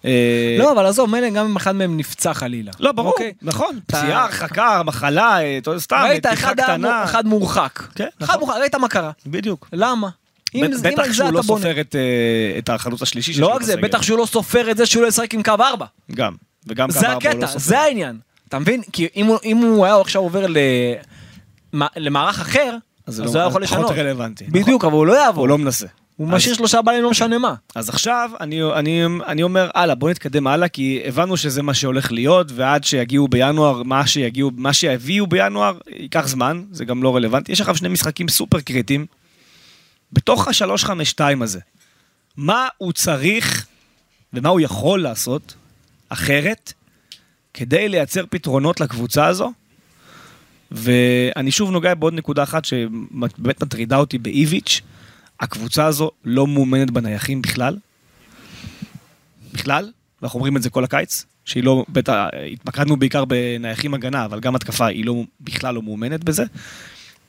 אה, 0.05 0.57
לא, 0.59 0.73
אבל 0.73 0.87
עזוב, 0.87 1.11
מילא 1.11 1.29
גם 1.31 1.45
אם 1.45 1.57
אחד 1.57 1.73
מהם 1.77 1.97
נפצע 1.97 2.35
חלילה. 2.35 2.73
לא, 2.81 2.93
ברור, 2.93 3.13
אוקיי? 3.13 3.33
נכון. 3.43 3.79
פציעה, 3.87 4.25
הרחקה, 4.25 4.83
מחלה, 4.85 5.41
אה, 5.43 5.59
סתם, 5.79 6.05
ראית, 6.09 6.27
פתיחה 6.27 6.55
קטנה. 6.55 6.77
מור- 6.79 7.05
אחד 7.05 7.27
מורחק. 7.27 7.83
כן, 7.95 8.07
אחד 8.23 8.35
נכון. 8.35 8.41
מורחק, 8.41 8.61
ראית 8.61 8.75
מה 8.75 8.89
קרה. 8.89 9.11
בדיוק. 9.27 9.69
למה? 9.73 10.09
זה- 10.73 10.91
בטח 10.91 11.07
זה 11.07 11.15
שהוא 11.15 11.31
לא. 11.33 11.43
סופר 11.43 11.81
את, 11.81 11.95
אה, 11.97 12.59
את 12.59 12.69
החלוץ 12.69 13.03
השלישי 13.03 13.33
שיש 13.33 13.41
לא 13.41 13.47
רק 13.47 13.63
זה. 13.63 13.77
בטח 13.77 14.03
שהוא 14.03 14.19
לא 14.19 14.27
סופר 14.27 14.71
את 14.71 14.77
זה 14.77 14.87
שהוא 14.87 15.03
לא 15.03 15.09
ישחק 15.09 15.35
עם 15.35 15.43
קו 15.43 15.53
4. 15.61 15.87
גם. 16.15 16.33
וגם 16.67 16.91
זה 16.91 16.99
קו 17.01 17.07
ארבע 17.07 17.13
הוא 17.15 17.29
הקטע, 17.29 17.41
לא 17.41 17.47
סופר. 17.47 17.59
זה 17.59 17.81
העניין. 17.81 18.19
אתה 18.49 18.59
מבין? 18.59 18.83
כי 18.93 19.09
אם 19.17 19.27
הוא- 19.57 19.85
היה 19.87 20.01
עכשיו 20.01 20.23
עובר 20.23 20.47
למערך 21.97 22.41
אחר, 22.41 22.77
אז 23.07 23.15
זה 23.15 23.23
הוא 23.23 23.35
היה 23.35 23.45
לא- 23.45 23.49
יכול 23.49 23.67
פחות 23.67 23.79
לשנות. 23.79 23.99
רלוונטי. 23.99 24.45
בדיוק, 24.45 24.85
אבל 24.85 24.93
הוא 24.95 25.07
לא 25.07 25.13
יעבור. 25.13 25.41
הוא 25.43 25.49
לא 25.49 25.59
מנסה. 25.59 25.87
הוא 26.17 26.29
אז- 26.29 26.35
משאיר 26.35 26.55
שלושה 26.55 26.83
בלמים 26.83 27.03
לא 27.03 27.11
משנה 27.11 27.39
מה. 27.39 27.55
אז 27.75 27.89
עכשיו 27.89 28.31
אני, 28.41 28.63
אני, 28.63 29.03
אני 29.27 29.43
אומר, 29.43 29.71
הלאה, 29.75 29.95
בוא 29.95 30.11
נתקדם 30.11 30.47
הלאה, 30.47 30.69
כי 30.69 31.01
הבנו 31.05 31.37
שזה 31.37 31.63
מה 31.63 31.75
שהולך 31.75 32.13
להיות, 32.13 32.47
ועד 32.55 32.85
שיגיעו 32.85 33.29
בינואר, 33.29 33.83
מה 33.83 34.07
שיגיעו, 34.07 34.51
מה 34.57 34.73
שיביאו 34.73 35.27
בינואר, 35.27 35.79
ייקח 35.91 36.27
זמן, 36.29 36.65
זה 36.71 36.85
גם 36.85 37.03
לא 37.03 37.17
רלוונטי. 37.17 37.53
יש 37.53 37.61
עכשיו 37.61 37.77
שני 37.77 37.89
משחקים 37.89 38.29
סופר 38.29 38.61
קריטיים, 38.61 39.07
בתוך 40.13 40.49
ה-352 40.49 41.21
הזה. 41.43 41.61
מה 42.37 42.69
הוא 42.79 42.93
צריך, 42.93 43.67
ומה 44.33 44.49
הוא 44.49 44.61
יכול 44.61 45.03
לעשות, 45.03 45.55
אחרת, 46.09 46.73
כדי 47.55 47.89
לייצר 47.89 48.25
פתרונות 48.31 48.81
לקבוצה 48.81 49.27
הזו? 49.27 49.53
ואני 50.71 51.51
שוב 51.51 51.71
נוגע 51.71 51.95
בעוד 51.95 52.15
נקודה 52.15 52.43
אחת 52.43 52.65
שבאמת 52.65 53.63
מטרידה 53.63 53.97
אותי 53.97 54.19
באיביץ', 54.19 54.81
הקבוצה 55.41 55.87
הזו 55.87 56.11
לא 56.25 56.47
מאומנת 56.47 56.91
בנייחים 56.91 57.43
בכלל. 57.43 57.77
בכלל, 59.53 59.93
ואנחנו 60.23 60.37
אומרים 60.37 60.57
את 60.57 60.63
זה 60.63 60.71
כל 60.71 60.85
הקיץ, 60.85 61.25
שהיא 61.45 61.65
לא, 61.65 61.85
בטח, 61.89 62.15
התמקדנו 62.53 62.97
בעיקר 62.97 63.25
בנייחים 63.25 63.95
הגנה, 63.95 64.25
אבל 64.25 64.41
גם 64.41 64.55
התקפה 64.55 64.87
היא 64.87 65.05
לא, 65.05 65.23
בכלל 65.41 65.75
לא 65.75 65.83
מאומנת 65.83 66.25
בזה. 66.25 66.45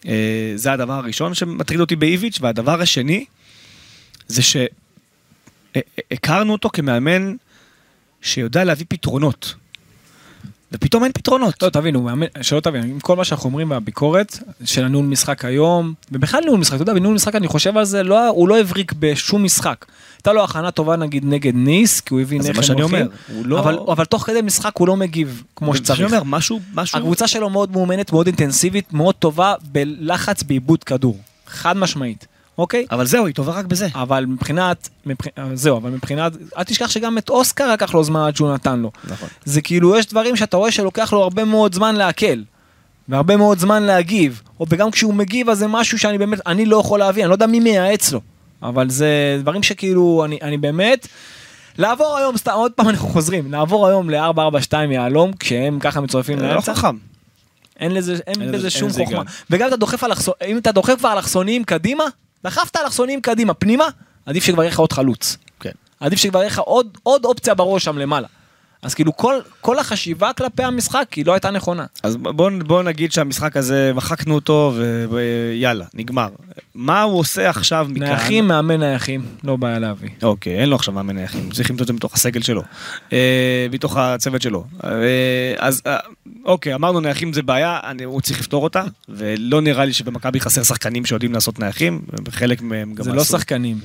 אה, 0.08 0.54
זה 0.56 0.72
הדבר 0.72 0.94
הראשון 0.94 1.34
שמטריד 1.34 1.80
אותי 1.80 1.96
באיביץ', 1.96 2.38
והדבר 2.42 2.82
השני, 2.82 3.26
זה 4.28 4.42
שהכרנו 6.12 6.52
אותו 6.52 6.70
כמאמן 6.74 7.36
שיודע 8.22 8.64
להביא 8.64 8.86
פתרונות. 8.90 9.56
ופתאום 10.72 11.04
אין 11.04 11.12
פתרונות. 11.12 11.64
לא, 11.64 12.02
מאמן, 12.02 12.26
שלא 12.42 12.60
תבין, 12.60 12.84
עם 12.84 13.00
כל 13.00 13.16
מה 13.16 13.26
שאנחנו 13.26 13.50
אומרים 13.50 13.72
והביקורת 13.72 14.40
של 14.64 14.84
הניהול 14.84 15.06
משחק 15.06 15.46
היום, 15.46 15.94
ובכלל 16.12 16.42
ניהול 16.44 16.60
משחק, 16.60 16.76
אתה 16.76 16.82
יודע, 16.82 16.94
בניהול 16.94 17.16
משחק 17.16 17.36
אני 17.36 17.48
חושב 17.48 17.78
על 17.78 17.86
זה, 17.86 18.04
לא, 18.04 18.28
הוא 18.28 18.48
לא 18.48 18.60
הבריק 18.60 18.94
בשום 19.00 19.44
משחק. 19.44 19.86
הייתה 20.18 20.34
לו 20.34 20.44
הכנה 20.44 20.72
טובה 20.72 20.96
נגיד 20.96 21.26
נגד 21.26 21.56
ניס, 21.56 22.02
כי 22.02 22.14
הוא 22.14 22.22
נכם 22.22 22.56
מה 22.56 22.64
שאני 22.64 22.82
הולכים, 22.82 23.08
לא- 23.44 23.60
אבל, 23.60 23.80
אבל 23.92 24.06
תוך 24.06 24.24
כדי 24.24 24.42
משחק 24.42 24.72
הוא 24.78 24.88
לא 24.88 24.96
מגיב 24.96 25.44
כמו 25.56 25.76
שצריך. 25.76 25.98
שאני 25.98 26.08
אומר, 26.08 26.24
משהו, 26.24 26.60
משהו... 26.74 26.98
הקבוצה 27.00 27.28
שלו 27.28 27.50
מאוד 27.50 27.72
מאומנת, 27.72 28.12
מאוד 28.12 28.28
אינטנסיבית, 28.28 28.94
מאוד 28.94 29.16
טובה 29.16 29.54
בלחץ 29.72 30.44
בעיבוד 30.44 30.84
כדור. 30.84 31.20
חד 31.48 31.78
משמעית, 31.78 32.28
אוקיי? 32.58 32.86
אבל 32.92 33.06
זהו, 33.06 33.26
היא 33.26 33.36
טובה 33.36 33.54
רק 33.54 33.66
בזה. 33.66 33.88
אבל 33.96 34.26
מבחינת, 34.26 34.90
מבח... 35.06 35.26
זהו, 35.54 35.78
אבל 35.78 35.90
מבחינת, 35.90 36.34
אל 36.58 36.64
תשכח 36.64 36.90
שגם 36.90 37.18
את 37.18 37.30
אוסקר 37.30 37.74
לקח 37.74 37.94
לו 37.94 38.04
זמן 38.04 38.20
עד 38.28 38.36
שהוא 38.36 38.54
נתן 38.54 38.80
לו. 38.80 38.92
נכון. 39.04 39.30
זה 39.46 39.62
כאילו, 39.62 39.98
יש 39.98 40.06
דברים 40.06 40.36
שאתה 40.36 40.58
רואה 40.58 40.72
שלוקח 40.72 41.14
לו 41.14 41.24
הרבה 41.24 41.44
מאוד 41.44 41.76
זמן 41.76 41.96
לעכל. 41.96 42.42
והרבה 43.10 43.38
מאוד 43.38 43.60
זמן 43.60 43.84
להגיב. 43.84 44.42
או 44.60 44.66
וגם 44.70 44.92
כשהוא 44.92 45.14
מגיב, 45.14 45.50
אז 45.50 45.58
זה 45.58 45.68
משהו 45.68 46.00
שאני 46.00 46.18
באמת, 46.18 46.40
אני 46.48 46.66
לא 46.66 46.78
יכול 46.78 47.00
להבין, 47.00 47.24
אני 47.24 47.30
לא 47.30 47.36
יודע 47.36 47.48
מי 47.48 47.60
מייעץ 47.60 48.12
לו. 48.12 48.22
אבל 48.62 48.90
זה 48.90 49.38
דברים 49.42 49.64
שכאילו, 49.64 50.26
אני, 50.26 50.40
אני 50.42 50.58
באמת... 50.58 51.08
לעבור 51.78 52.18
היום, 52.18 52.38
סתם, 52.38 52.52
עוד 52.52 52.72
פעם 52.72 52.90
אנחנו 52.90 53.08
חוזרים, 53.08 53.52
נעבור 53.52 53.88
היום 53.88 54.10
ל-442 54.10 54.74
יהלום, 54.92 55.34
כשהם 55.34 55.80
ככה 55.80 56.02
מצורפים 56.02 56.40
זה 56.40 56.46
לא 56.46 56.54
לאמצע. 56.54 56.74
חכם. 56.74 56.98
אין 57.80 57.94
לזה, 57.94 58.18
אין 58.28 58.42
אין 58.42 58.52
בזה 58.52 58.70
שום 58.70 58.82
אין 58.82 58.90
לזה 58.90 59.04
חוכמה. 59.06 59.22
וגם 59.50 59.68
אתה 59.68 59.76
דוחף 59.76 60.04
אלכסון, 60.04 60.34
אם 60.48 60.58
אתה 60.58 60.72
דוחף 60.72 60.96
כבר 60.98 61.14
אלכסונים 61.14 61.64
קדימה, 61.64 62.04
דחפת 62.46 62.76
אלכסונים 62.76 63.22
קדימה, 63.22 63.54
פנימה, 63.54 63.88
עדיף 64.26 64.44
שכבר 64.44 64.64
יהיה 64.64 64.72
לך 64.72 64.80
עוד 64.80 64.94
חלוץ. 64.94 65.38
כן. 65.60 65.72
עדיף 66.00 66.20
שכבר 66.20 66.40
יהיה 66.40 66.48
לך 66.48 66.60
עוד, 66.60 66.98
עוד 67.04 67.26
אופציה 67.26 67.54
בראש 67.54 67.84
שם 67.84 67.98
למעלה. 67.98 68.28
אז 68.86 68.94
כאילו 68.94 69.18
כל, 69.18 69.36
כל 69.62 69.80
החשיבה 69.80 70.34
כלפי 70.34 70.64
המשחק 70.64 71.14
היא 71.14 71.26
לא 71.26 71.34
הייתה 71.34 71.52
נכונה. 71.52 71.86
אז 72.04 72.16
בוא, 72.16 72.52
בוא 72.66 72.84
נגיד 72.84 73.12
שהמשחק 73.12 73.58
הזה, 73.58 73.92
מחקנו 73.96 74.36
אותו 74.36 74.74
ויאללה, 75.10 75.86
נגמר. 75.94 76.30
מה 76.76 77.02
הוא 77.02 77.20
עושה 77.20 77.50
עכשיו 77.50 77.88
מכאן? 77.90 78.08
נייחים, 78.08 78.48
מאמן 78.48 78.80
נייחים, 78.80 79.26
לא 79.44 79.56
בעיה 79.56 79.80
להביא. 79.80 80.10
אוקיי, 80.24 80.60
אין 80.60 80.70
לו 80.70 80.76
עכשיו 80.76 80.94
מאמן 80.94 81.16
נייחים, 81.16 81.50
צריך 81.52 81.70
למצוא 81.70 81.84
את 81.84 81.88
זה 81.88 81.94
מתוך 81.94 82.14
הסגל 82.14 82.42
שלו, 82.42 82.62
אה, 83.14 83.68
מתוך 83.72 83.98
הצוות 83.98 84.42
שלו. 84.42 84.64
אה, 84.84 84.90
אז 85.58 85.82
אה, 85.88 85.98
אוקיי, 86.46 86.76
אמרנו 86.76 87.00
נייחים 87.00 87.34
זה 87.34 87.42
בעיה, 87.42 87.80
אני, 87.84 88.04
הוא 88.04 88.22
צריך 88.22 88.40
לפתור 88.40 88.64
אותה, 88.64 88.84
ולא 89.10 89.62
נראה 89.62 89.86
לי 89.86 89.94
שבמכבי 89.94 90.40
חסר 90.40 90.64
שחקנים 90.64 91.06
שיודעים 91.06 91.34
לעשות 91.34 91.60
נייחים, 91.60 92.02
וחלק 92.26 92.62
מהם 92.62 92.94
גם 92.94 93.04
זה 93.04 93.14
לא 93.14 93.22
עשו. 93.22 93.38
שחקנים. 93.38 93.78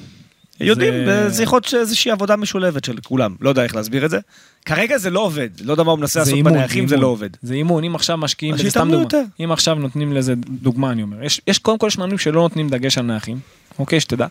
יודעים, 0.68 0.94
זה- 1.06 1.28
זה 1.28 1.42
יכול 1.42 1.56
להיות 1.56 1.74
איזושהי 1.74 2.10
עבודה 2.10 2.36
משולבת 2.36 2.84
של 2.84 2.96
כולם, 3.04 3.34
לא 3.40 3.48
יודע 3.48 3.62
איך 3.62 3.74
להסביר 3.76 4.04
את 4.04 4.10
זה. 4.10 4.18
כרגע 4.64 4.98
זה 4.98 5.10
לא 5.10 5.20
עובד, 5.20 5.48
לא 5.64 5.72
יודע 5.72 5.82
מה 5.82 5.90
הוא 5.90 5.98
מנסה 5.98 6.20
לעשות 6.20 6.38
בנייחים, 6.42 6.88
זה. 6.88 6.96
לא 6.96 7.06
עובד. 7.06 7.28
זה 7.42 7.54
אימון, 7.54 7.84
אם 7.84 7.94
עכשיו 7.94 8.16
משקיעים, 8.16 8.54
בזה, 8.54 8.70
סתם 8.70 8.80
דוגמה, 8.90 9.02
יותר. 9.02 9.22
אם 9.44 9.52
עכשיו 9.52 9.74
נותנים 9.74 10.12
לזה 10.12 10.34
דוגמה 10.48 10.90
אני 10.90 11.02
אומר, 11.02 11.22
יש, 11.24 11.40
יש 11.46 11.58
קודם 11.58 11.78
כל 11.78 11.86
יש 11.86 11.98
מאמנים 11.98 12.18
שלא 12.18 12.40
נותנים 12.42 12.68
דגש 12.68 12.98
על 12.98 13.04
נייחים, 13.04 13.38
אוקיי, 13.78 14.00
שתדע, 14.00 14.26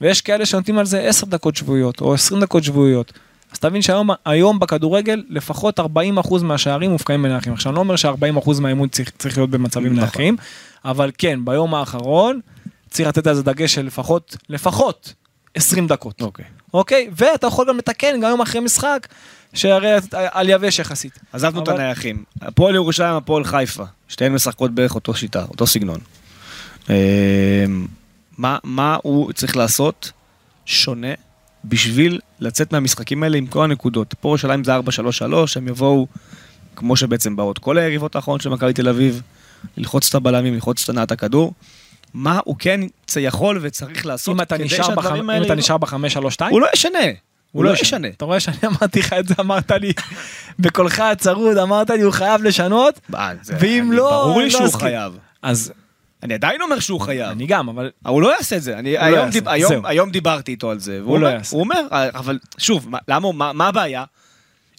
ויש 0.00 0.20
כאלה 0.20 0.46
שנותנים 0.46 0.78
על 0.78 0.86
זה 0.86 1.00
10 1.00 1.26
דקות 1.26 1.56
שבועיות 1.56 2.00
או 2.00 2.14
20 2.14 2.40
דקות 2.40 2.64
שבועיות. 2.64 3.12
אז 3.52 3.58
תבין 3.58 3.82
שהיום 3.82 4.10
היום 4.24 4.58
בכדורגל 4.58 5.22
לפחות 5.28 5.80
40% 5.80 5.84
מהשערים 6.42 6.90
מופקעים 6.90 7.22
בנייחים. 7.22 7.52
עכשיו 7.52 7.70
אני 7.70 7.74
לא 7.76 7.80
אומר 7.80 7.96
ש-40% 7.96 8.60
מהאימון 8.60 8.88
צריך, 8.88 9.10
צריך 9.18 9.38
להיות 9.38 9.50
במצבים 9.50 9.86
נכון. 9.86 9.98
נייחים, 10.00 10.36
אבל 10.84 11.10
כן, 11.18 11.40
ביום 11.44 11.74
האחרון 11.74 12.40
צריך 12.90 13.08
לתת 13.08 13.26
על 13.26 13.34
זה 13.34 13.42
דגש 13.42 13.74
של 13.74 13.86
לפחות, 13.86 14.36
לפחות 14.48 15.12
20 15.56 15.86
דקות. 15.86 16.22
אוקיי. 16.22 16.44
אוקיי? 16.74 17.08
ואתה 17.16 17.46
יכול 17.46 17.66
גם 17.68 17.76
לתקן 17.78 18.20
גם 18.22 18.30
יום 18.30 18.40
אחרי 18.40 18.60
משחק, 18.60 19.06
שהרי 19.54 19.88
על 20.12 20.48
יבש 20.48 20.78
יחסית. 20.78 21.18
עזבנו 21.32 21.62
את 21.62 21.68
אבל- 21.68 21.80
הנייחים. 21.80 22.24
הפועל 22.42 22.74
ירושלים, 22.74 23.14
הפועל 23.14 23.44
חיפה, 23.44 23.84
שתיהן 24.08 24.32
משחקות 24.32 24.70
בערך 24.70 24.94
אותו 24.94 25.14
שיטה, 25.14 25.42
אותו 25.42 25.66
סגנון. 25.66 26.00
אה, 26.90 27.64
מה, 28.38 28.58
מה 28.64 28.96
הוא 29.02 29.32
צריך 29.32 29.56
לעשות 29.56 30.12
שונה 30.66 31.12
בשביל 31.64 32.20
לצאת 32.40 32.72
מהמשחקים 32.72 33.22
האלה 33.22 33.36
עם 33.38 33.46
כל 33.46 33.64
הנקודות? 33.64 34.14
פה 34.20 34.28
ירושלים 34.28 34.64
זה 34.64 34.76
4-3-3, 34.76 34.80
הם 35.56 35.68
יבואו, 35.68 36.06
כמו 36.76 36.96
שבעצם 36.96 37.36
באות 37.36 37.58
כל 37.58 37.78
היריבות 37.78 38.16
האחרונות 38.16 38.40
של 38.40 38.48
מכבי 38.50 38.72
תל 38.72 38.88
אביב, 38.88 39.22
ללחוץ 39.76 40.08
את 40.08 40.14
הבלמים, 40.14 40.54
ללחוץ 40.54 40.82
את 40.82 40.88
הנעת 40.88 41.12
הכדור. 41.12 41.52
מה 42.14 42.40
הוא 42.44 42.56
כן 42.58 42.80
יכול 43.16 43.58
וצריך 43.62 44.06
לעשות 44.06 44.34
אם 44.34 44.40
אתה 44.40 44.58
כדי 44.58 44.68
שהדברים 44.68 44.96
בחמ- 44.98 45.18
אם 45.18 45.30
האלה... 45.30 45.46
אתה? 45.46 45.54
נשאר 45.54 45.76
בחמש, 45.78 46.12
שלוש, 46.12 46.34
שתיים, 46.34 46.52
הוא 46.52 46.60
לא 46.60 46.66
ישנה. 46.74 46.98
הוא 47.52 47.64
לא 47.64 47.70
ישנה. 47.70 48.08
אתה 48.08 48.24
רואה 48.24 48.40
שאני 48.40 48.56
אמרתי 48.64 48.98
לך 49.00 49.12
את 49.12 49.28
זה, 49.28 49.34
אמרת 49.40 49.70
לי, 49.70 49.92
בקולך 50.58 51.00
הצרוד, 51.00 51.56
אמרת 51.58 51.90
לי, 51.90 52.02
הוא 52.02 52.12
חייב 52.12 52.42
לשנות, 52.42 53.00
זה- 53.42 53.54
ואם 53.60 53.92
לא, 53.92 54.10
ברור 54.10 54.38
לי 54.40 54.44
לא 54.44 54.50
שהוא. 54.50 54.80
חייב. 54.80 55.18
אז 55.42 55.72
אני 56.22 56.34
עדיין 56.34 56.62
אומר 56.62 56.78
שהוא 56.80 57.00
חייב. 57.00 57.30
אני 57.30 57.46
גם, 57.46 57.68
אבל 57.68 57.90
אבל 58.04 58.12
הוא 58.14 58.22
לא 58.22 58.34
יעשה 58.36 58.56
את 58.56 58.62
זה. 58.62 58.78
אני 58.78 58.92
לא 58.94 58.98
היום, 59.00 59.18
יעשה, 59.18 59.30
דיב, 59.30 59.48
היום, 59.48 59.68
זהו. 59.72 59.82
היום 59.86 60.10
דיברתי 60.10 60.50
איתו 60.52 60.70
על 60.70 60.78
זה. 60.78 61.00
והוא 61.02 61.18
לא 61.18 61.26
יעשה. 61.26 61.56
הוא 61.56 61.62
אומר, 61.64 61.80
אבל 62.14 62.38
שוב, 62.58 62.88
מה, 62.90 62.98
למה, 63.08 63.32
מה, 63.32 63.52
מה 63.52 63.68
הבעיה? 63.68 64.04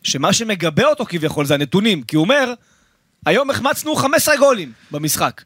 שמה 0.03 0.33
שמגבה 0.33 0.85
אותו 0.85 1.05
כביכול 1.05 1.45
זה 1.45 1.53
הנתונים. 1.53 2.03
כי 2.03 2.15
הוא 2.15 2.23
אומר, 2.23 2.53
היום 3.25 3.49
החמצנו 3.49 3.95
15 3.95 4.37
גולים 4.37 4.71
במשחק. 4.91 5.41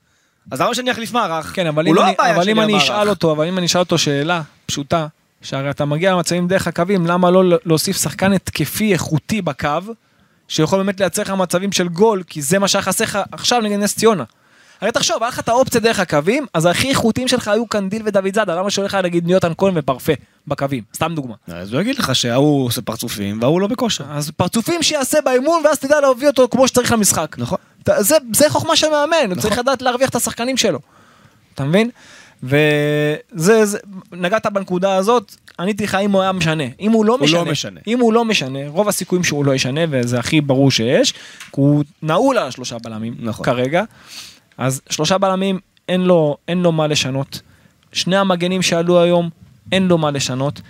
אז 0.52 0.62
למה 0.62 0.76
שאני 0.76 0.92
אחליף 0.92 1.12
מערך? 1.14 1.52
כן, 1.56 1.68
אבל 1.68 1.88
אם 1.88 1.96
לא 1.96 2.04
אני- 2.06 2.16
אבל 2.36 2.50
אם 2.50 2.60
אני. 2.62 2.78
אשאל 2.78 3.10
אותו, 3.10 3.32
אבל 3.32 3.48
אם 3.48 3.58
אני 3.58 3.66
אשאל 3.66 3.80
אותו 3.80 3.98
שאלה 3.98 4.42
פשוטה, 4.66 5.08
שהרי 5.42 5.70
אתה 5.70 5.86
מגיע 5.86 6.12
למצבים 6.12 6.48
דרך 6.48 6.68
הקווים, 6.68 7.06
למה 7.06 7.32
לא 7.32 7.44
להוסיף 7.66 7.98
שחקן 7.98 8.34
התקפי 8.34 8.94
איכותי 8.94 9.42
בקו, 9.42 9.68
שיכול 10.48 10.80
באמת 10.80 11.00
לייצר 11.00 11.22
לך 11.22 11.30
מצבים 11.30 11.72
של 11.72 11.88
גול, 11.88 12.24
כי 12.28 12.42
זה 12.42 12.60
מה 12.60 12.68
שהיה 12.68 12.82
חסר 12.82 13.04
לך 13.04 13.20
עכשיו 13.32 13.62
נגד 13.62 13.80
נס 13.80 13.96
ציונה. 13.96 14.24
הרי 14.82 14.92
תחשוב, 14.92 15.18
היה 15.24 15.30
לך 15.30 15.40
את 15.40 15.50
האופציה 15.50 15.82
דרך 15.82 16.00
הקווים, 16.00 16.46
אז 16.54 16.66
הכי 16.66 16.90
איכותיים 16.90 17.28
שלך 17.28 17.48
היו 17.48 17.68
קנדיל 17.68 18.02
ודוד 18.06 18.36
זאדה, 18.36 18.56
למה 18.56 18.70
שהולך 18.70 18.94
לך 18.94 19.06
נגיד 19.06 19.26
ניוטן 19.26 19.52
כהן 19.58 19.74
ופרפה 19.78 20.14
בקווים? 20.48 20.84
סתם 20.96 21.16
דוגמה. 21.16 21.36
אז 21.48 21.74
הוא 21.74 21.82
יגיד 21.82 22.00
לך 22.00 22.16
שההוא 22.16 22.66
עושה 22.66 22.82
פרצופים 22.82 23.42
וההוא 23.42 23.62
לא 23.62 23.68
בכושר. 23.68 24.04
אז 24.10 24.32
פרצופים 24.32 24.84
שיעשה 24.84 25.22
באימון, 25.26 25.62
ואז 25.66 25.80
תדע 25.80 26.00
להביא 26.02 26.28
אותו 26.28 26.48
כמו 26.52 26.68
שצריך 26.68 26.92
למשחק. 26.92 27.36
נכון. 27.38 27.58
זה, 28.00 28.16
זה 28.34 28.50
חוכמה 28.50 28.76
של 28.76 28.88
מאמן, 28.90 29.32
הוא 29.32 29.42
צריך 29.42 29.58
לדעת 29.58 29.82
להרוויח 29.82 30.10
את 30.10 30.16
השחקנים 30.16 30.58
שלו. 30.58 30.80
אתה 31.56 31.64
מבין? 31.64 31.90
וזה, 32.44 33.66
זה, 33.66 33.78
נגעת 34.12 34.46
בנקודה 34.46 34.96
הזאת, 34.96 35.36
עניתי 35.60 35.84
לך 35.84 35.96
אם 35.96 36.12
הוא 36.12 36.22
היה 36.22 36.32
משנה. 36.32 36.64
אם 36.80 36.92
הוא 36.92 37.06
לא 37.06 37.14
הוא 37.14 37.22
משנה, 37.22 37.44
לא 37.44 37.52
משנה. 37.52 37.80
אם 37.88 38.00
הוא 38.00 38.14
לא 38.14 38.26
משנה, 38.26 38.60
רוב 38.68 38.88
הסיכויים 38.88 39.24
שהוא 39.24 39.46
לא 39.46 39.56
ישנה, 39.56 39.82
וזה 39.90 40.20
הכי 40.20 40.42
ברור 40.42 40.72
שיש, 40.72 41.12
כי 41.12 41.18
הוא 41.52 41.84
נעול 42.02 42.38
על 42.38 42.48
השלושה 42.48 42.78
בלמים, 42.84 43.16
נכון. 43.20 43.46
כרגע. 43.46 43.84
אז 44.58 44.82
שלושה 44.90 45.18
בלמים, 45.18 45.60
אין 45.90 46.02
לו, 46.02 46.38
אין 46.48 46.62
לו 46.62 46.72
מה 46.72 46.88
לשנות. 46.88 47.42
שני 47.92 48.18
המגנים 48.18 48.62
שעלו 48.62 49.02
היום, 49.02 49.30
אין 49.72 49.88
לו 49.88 49.98
מה 49.98 50.12
לשנות. 50.12 50.62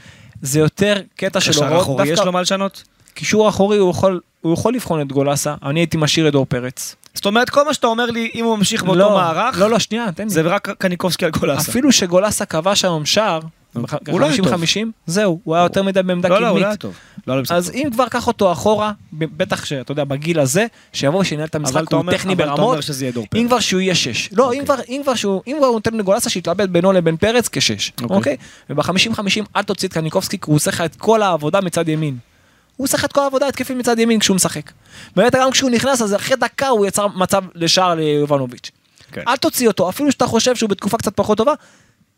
זה 0.42 0.60
יותר 0.60 0.96
קטע 1.16 1.40
של 1.40 1.52
קשר 1.52 1.68
הוראות, 1.68 1.82
אחורי 1.82 2.08
יש 2.08 2.20
לו 2.20 2.32
מה 2.32 2.42
לשנות? 2.42 2.84
קישור 3.14 3.50
אחורי 3.50 3.78
הוא 3.78 3.92
יכול, 3.92 4.20
הוא 4.42 4.54
יכול 4.54 4.74
לבחון 4.74 5.02
את 5.02 5.12
גולסה, 5.12 5.56
אני 5.64 5.80
הייתי 5.80 5.98
משאיר 5.98 6.28
את 6.28 6.34
דור 6.34 6.46
פרץ. 6.46 6.96
זאת 7.14 7.26
אומרת, 7.26 7.50
כל 7.50 7.66
מה 7.66 7.74
שאתה 7.74 7.88
אומר 7.88 8.06
לי, 8.06 8.32
אם 8.36 8.46
הוא 8.46 8.58
ממשיך 8.58 8.84
באותו 8.84 9.00
לא, 9.00 9.10
מערך, 9.10 9.60
לא, 9.60 9.70
לא, 9.70 9.80
שנייה, 9.80 10.12
תן 10.12 10.24
לי. 10.24 10.30
זה 10.30 10.42
רק 10.42 10.70
קניקובסקי 10.78 11.26
על 11.26 11.32
גולאסה. 11.32 11.72
אפילו 11.72 11.92
שגולסה 11.92 12.46
כבש 12.46 12.86
היום 12.86 13.06
שער, 13.06 13.40
הוא 13.74 14.20
לא 14.20 14.26
היה 14.26 14.38
טוב. 14.38 14.48
ב-50-50, 14.48 14.80
זהו, 15.06 15.40
הוא 15.44 15.56
היה 15.56 15.64
יותר 15.64 15.84
מדי 15.84 16.04
בעמדה 16.04 16.30
לא, 16.30 16.42
לא, 16.42 16.48
הוא 16.48 16.60
לא 16.60 16.66
היה 16.66 16.76
קדמית. 16.76 16.80
טוב. 16.80 16.94
לא. 17.28 17.42
אז 17.50 17.72
אם 17.74 17.88
כבר 17.92 18.08
קח 18.08 18.28
אותו 18.28 18.52
אחורה, 18.52 18.92
בטח 19.14 19.66
שאתה 19.66 19.92
יודע, 19.92 20.04
בגיל 20.04 20.40
הזה, 20.40 20.66
שיבוא 20.94 21.20
ושינהל 21.20 21.46
את 21.46 21.56
המשחק, 21.56 21.94
הוא 21.94 22.12
טכני 22.12 22.36
ברמות, 22.36 22.78
אם. 23.36 23.48
כבר 23.48 23.60
שהוא 23.60 23.82
יהיה 23.82 23.96
שש. 23.96 24.30
לא, 24.34 24.54
אם 24.54 24.66
כבר, 24.66 24.76
אם 24.90 25.02
כבר 25.04 25.16
שהוא, 25.16 25.42
אם 25.48 25.56
כבר 25.58 25.68
הוא 25.68 25.74
נותן 25.74 25.94
לגולסה 25.94 26.30
שיתלבט 26.30 26.70
בינו 26.70 26.92
לבין 26.92 27.18
פרץ 27.18 27.50
כשש, 27.52 27.92
אוקיי. 28.02 28.18
אוקיי? 28.18 28.38
וב-50-50 28.70 29.24
אל 29.56 29.64
תוציא 29.64 29.88
את 29.88 29.94
קניקובסקי, 29.94 30.38
כי 30.38 30.46
הוא 30.48 30.56
עושה 30.56 30.72
לך 30.72 30.82
את 30.82 30.96
כל 30.96 31.22
העבודה 31.22 31.62
מצד 31.62 31.90
ימין. 31.90 32.18
הוא 32.78 32.86
עושה 32.86 32.98
לך 32.98 33.06
את 33.06 33.14
כל 33.14 33.22
העבודה 33.22 33.48
התקפית 33.48 33.78
מצד 33.78 34.00
ימין 34.00 34.20
כשהוא 34.20 34.36
משחק. 34.36 34.72
באמת 35.16 35.36
גם 35.36 35.52
כשהוא 35.52 35.70
נכנס, 35.70 36.02
אז 36.02 36.16
אחרי 36.16 36.36
דקה 36.36 36.68
הוא 36.68 36.86
יצר 36.86 37.08
מצב 37.08 37.44
לשער 37.56 37.96
ליובנוביץ'. 37.96 38.72
כן. 39.12 39.22
אל 39.28 39.38
תוציא 39.38 39.68
אותו, 39.68 39.90
אפילו 39.90 40.12
שאתה 40.12 40.28
חושב 40.28 40.56
שהוא 40.56 40.70
בתקופה 40.70 40.98
קצת 40.98 41.16
פחות 41.16 41.38
טובה, 41.38 41.54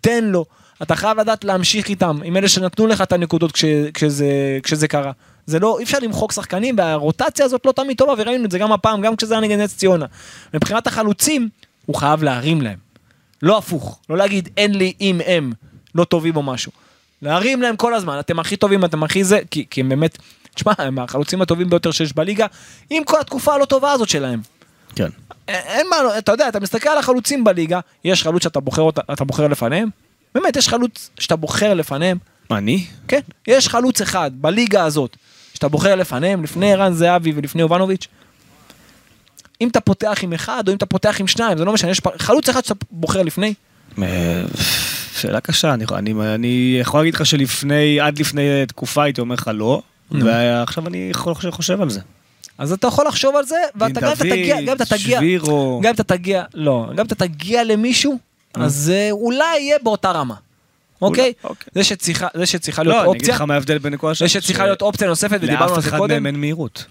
תן 0.02 0.24
לו. 0.24 0.46
אתה 0.82 0.96
חייב 0.96 1.20
לדעת 1.20 1.44
להמשיך 1.44 1.88
איתם, 1.90 2.20
עם 2.24 2.38
אלה 2.38 2.48
שנתנו 2.48 2.88
לך 2.88 3.02
את 3.02 3.12
הנקודות 3.12 3.52
כש, 3.52 3.66
כשזה, 3.94 4.26
כשזה 4.64 4.88
קרה. 4.88 5.12
זה 5.46 5.60
לא, 5.60 5.80
אי 5.80 5.84
אפשר 5.84 6.00
למחוק 6.00 6.32
שחקנים, 6.32 6.76
והרוטציה 6.78 7.46
הזאת 7.46 7.66
לא 7.66 7.72
תמיד 7.72 7.98
טובה, 7.98 8.14
וראינו 8.18 8.46
את 8.46 8.52
זה 8.52 8.60
גם 8.60 8.72
הפעם, 8.72 9.02
גם 9.02 9.16
כשזה 9.16 9.34
היה 9.34 9.42
נגד 9.42 9.60
נס 9.60 9.78
ציונה. 9.78 10.06
מבחינת 10.54 10.88
החלוצים, 10.88 11.50
הוא 11.86 11.96
חייב 11.96 12.24
להרים 12.24 12.62
להם. 12.62 12.78
לא 13.42 13.58
הפוך, 13.58 14.00
לא 14.10 14.18
להגיד 14.18 14.50
אין 14.58 14.76
לי 14.76 14.94
אם 15.02 15.22
הם 15.26 15.54
לא 15.96 16.04
טובים 16.04 16.36
או 16.36 16.44
משהו. 16.44 16.72
להרים 17.22 17.62
להם 17.62 17.76
כל 17.76 17.94
הזמן, 17.94 18.20
אתם 18.20 18.40
הכי 18.40 18.56
טובים, 18.56 18.86
אתם 18.86 19.04
הכי 19.04 19.24
זה, 19.24 19.40
כי, 19.52 19.66
כי 19.70 19.82
הם 19.82 19.90
באמת, 19.90 20.18
תשמע, 20.56 20.74
הם 20.78 21.00
החלוצים 21.00 21.42
הטובים 21.42 21.70
ביותר 21.70 21.92
שיש 21.92 22.14
בליגה, 22.14 22.48
עם 22.90 23.04
כל 23.04 23.20
התקופה 23.20 23.54
הלא 23.54 23.66
טובה 23.66 23.92
הזאת 23.92 24.10
שלהם. 24.10 24.42
כן. 24.96 25.10
אין- 25.48 25.88
מה, 25.90 26.04
לא- 26.04 26.18
אתה 26.18 26.32
יודע, 26.32 26.48
אתה 26.48 26.60
מסתכל 26.60 26.90
על 26.90 26.98
החלוצים 26.98 27.44
בליגה, 27.44 27.80
יש 28.04 28.24
חלוץ 28.24 28.44
שאתה 28.44 28.60
בוחר, 28.60 28.90
אתה 29.14 29.24
בוחר 29.24 29.48
לפניהם? 29.48 29.90
באמת, 30.36 30.56
יש 30.56 30.70
חלוץ 30.70 31.10
שאתה 31.20 31.36
בוחר 31.36 31.74
לפניהם? 31.74 32.18
אני? 32.52 32.86
כן, 33.08 33.20
יש 33.48 33.68
חלוץ 33.68 34.02
אחד 34.02 34.32
בליגה 34.34 34.84
הזאת 34.84 35.18
שאתה 35.54 35.68
בוחר 35.68 35.96
לפניהם, 35.96 36.44
לפני 36.44 36.74
ערן 36.74 36.94
זהבי 36.94 37.32
ולפני 37.36 37.62
יובנוביץ'. 37.62 38.08
אם 39.62 39.68
אתה 39.68 39.80
פותח 39.80 40.18
עם 40.22 40.34
אחד 40.34 40.64
או 40.68 40.72
אם 40.72 40.78
אתה 40.78 40.86
פותח 40.86 41.18
עם 41.20 41.28
שניים, 41.28 41.58
זה 41.58 41.66
לא 41.66 41.74
משנה, 41.74 41.92
יש 41.92 42.02
חלוץ 42.18 42.50
אחד 42.50 42.66
שאתה 42.66 42.86
בוחר 42.92 43.22
לפני. 43.22 43.54
אה, 44.02 44.44
שאלה 45.16 45.42
קשה, 45.42 45.74
אני, 45.74 45.86
אני, 45.92 46.14
אני 46.36 46.78
יכול 46.82 47.00
להגיד 47.00 47.14
לך 47.14 47.26
שלפני, 47.26 48.00
עד 48.00 48.20
לפני 48.20 48.66
תקופה 48.68 49.04
הייתי 49.04 49.22
אומר 49.22 49.36
לך 49.36 49.52
לא. 49.54 49.82
ועכשיו 50.12 50.88
אני 50.88 51.10
חושב, 51.14 51.52
חושב 51.52 51.82
על 51.82 51.90
זה. 51.90 52.00
אז 52.58 52.72
אתה 52.72 52.88
יכול 52.88 53.08
לחשוב 53.08 53.36
על 53.36 53.46
זה, 53.46 53.56
ואתה 53.76 54.02
גם 54.02 54.12
אתה 54.12 54.24
תגיע, 54.24 54.62
גם 54.62 54.76
אתה 54.76 54.86
תגיע. 54.86 55.20
גם 55.82 55.94
אתה 55.94 56.04
תגיע, 56.04 56.44
לא, 56.54 56.90
גם 56.96 57.06
אתה 57.06 57.16
תגיע 57.16 57.64
למישהו, 57.64 58.20
אז 58.54 58.76
זה 58.76 59.08
אולי 59.12 59.60
יהיה 59.60 59.78
באותה 59.84 60.12
רמה. 60.12 60.36
אוקיי? 61.02 61.34
אוקיי. 61.44 61.68
זה 61.76 61.84
שצריכה, 61.84 62.28
שצריכה 62.46 62.84
להיות 62.84 62.96
לא, 62.96 63.02
אני 63.02 63.10
אגיד 63.10 63.22
אופציה, 63.22 63.36
לך 63.36 63.42
מה 63.42 63.54
ההבדל 63.54 63.78
בין 63.78 63.98
כל 63.98 64.12
השאר. 64.12 64.28
זה 64.28 64.34
שצריכה 64.34 64.66
להיות 64.66 64.82
אופציה 64.82 65.08
נוספת, 65.08 65.38
ודיברנו 65.42 65.64
על 65.64 65.70
לאף 65.72 65.80
זה 65.84 65.90
אחד 65.90 65.98
קודם, 65.98 66.14
מהם 66.14 66.26
אין 66.26 66.36
מהירות. 66.40 66.86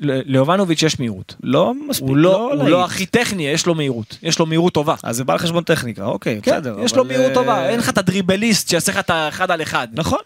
ליובנוביץ' 0.00 0.82
יש 0.82 0.98
מהירות. 1.00 1.34
לא 1.42 1.74
מספיק, 1.88 2.08
הוא 2.08 2.16
לא, 2.16 2.36
הוא 2.36 2.54
להיט. 2.54 2.68
לא 2.70 2.84
הכי 2.84 3.06
טכני, 3.06 3.46
יש 3.46 3.66
לו 3.66 3.74
מהירות. 3.74 4.18
יש 4.22 4.38
לו 4.38 4.46
מהירות 4.46 4.72
טובה. 4.72 4.94
אז 5.02 5.16
זה 5.16 5.24
בא 5.24 5.32
על 5.32 5.38
חשבון 5.38 5.64
טכניקה, 5.64 6.04
אוקיי, 6.04 6.40
כן, 6.42 6.52
בסדר. 6.52 6.76
יש 6.80 6.94
לו 6.94 7.02
אבל, 7.02 7.08
מהירות 7.08 7.28
אה, 7.30 7.34
טובה, 7.34 7.68
אין 7.68 7.78
לך 7.78 7.88
את 7.88 7.98
הדריבליסט 7.98 8.68
שיעשה 8.68 8.92
לך 8.92 8.98
את 8.98 9.10
האחד 9.10 9.50
על 9.50 9.62
אחד. 9.62 9.88
נכון. 9.92 10.18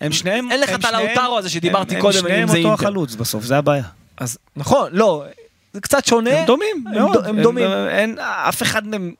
הם 0.00 0.12
שניהם... 0.12 0.50
אין 0.50 0.60
לך 0.60 0.70
את 0.74 0.84
הלאוטרו 0.84 1.38
הזה 1.38 1.50
שדיברתי 1.50 1.94
הם- 1.94 2.00
קודם, 2.00 2.16
הם 2.18 2.48
שניהם 2.48 2.48
אותו. 2.48 2.74
החלוץ 2.74 3.14
בסוף, 3.14 3.44
זה 3.44 3.58
הבעיה. 3.58 3.84
אז 4.16 4.38
נכון, 4.56 4.88
לא, 4.92 5.24
זה 5.72 5.80
קצת 5.80 6.04
שונה. 6.06 6.38
הם 6.40 6.46
דומים 6.46 6.84
הם 6.86 6.94
מאוד. 6.94 7.12
דו- 7.12 7.24
הם 7.28 7.42
דומים. 7.42 7.66
אין, 7.88 8.18
אף 8.18 8.62
אחד 8.62 8.86
מהם... 8.86 9.12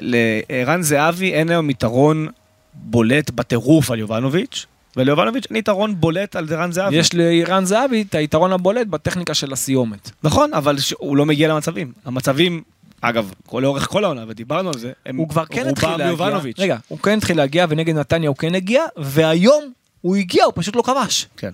לערן 0.00 0.82
זהבי 0.82 1.32
אין 1.32 1.50
היום 1.50 1.70
יתרון 1.70 2.28
בולט 2.74 3.30
בטירוף 3.30 3.90
על 3.90 3.98
יובנוביץ', 3.98 4.66
וליובנוביץ' 4.96 5.46
אין 5.50 5.56
יתרון 5.56 6.00
בולט 6.00 6.36
על 6.36 6.46
ערן 6.52 6.72
זהבי. 6.72 6.96
יש 6.96 7.14
לאירן 7.14 7.64
זהבי 7.64 8.02
את 8.02 8.14
היתרון 8.14 8.52
הבולט 8.52 8.86
בטכניקה 8.86 9.34
של 9.34 9.52
הסיומת. 9.52 10.10
נכון, 10.22 10.54
אבל 10.54 10.78
ש- 10.78 10.94
הוא 10.98 11.16
לא 11.16 11.26
מגיע 11.26 11.48
למצבים. 11.48 11.92
המצבים, 12.04 12.62
אגב, 13.00 13.32
כל- 13.46 13.60
לאורך 13.62 13.88
כל 13.88 14.04
העונה, 14.04 14.24
ודיברנו 14.28 14.68
על 14.68 14.78
זה, 14.78 14.92
הם 15.06 15.16
הוא 15.16 15.28
כבר 15.28 15.44
כן 15.46 15.68
התחיל 15.68 15.88
להגיע. 15.88 16.06
מיובנוביץ'. 16.06 16.56
רגע, 16.58 16.76
הוא 16.88 16.98
כן 16.98 17.18
התחיל 17.18 17.36
להגיע, 17.36 17.66
ונגד 17.68 17.94
נתניה 17.96 18.28
הוא 18.28 18.36
כן 18.36 18.54
הגיע, 18.54 18.82
והיום 18.96 19.72
הוא 20.00 20.16
הגיע, 20.16 20.44
הוא 20.44 20.52
פשוט 20.56 20.76
לא 20.76 20.82
כבש. 20.82 21.26
כן. 21.36 21.50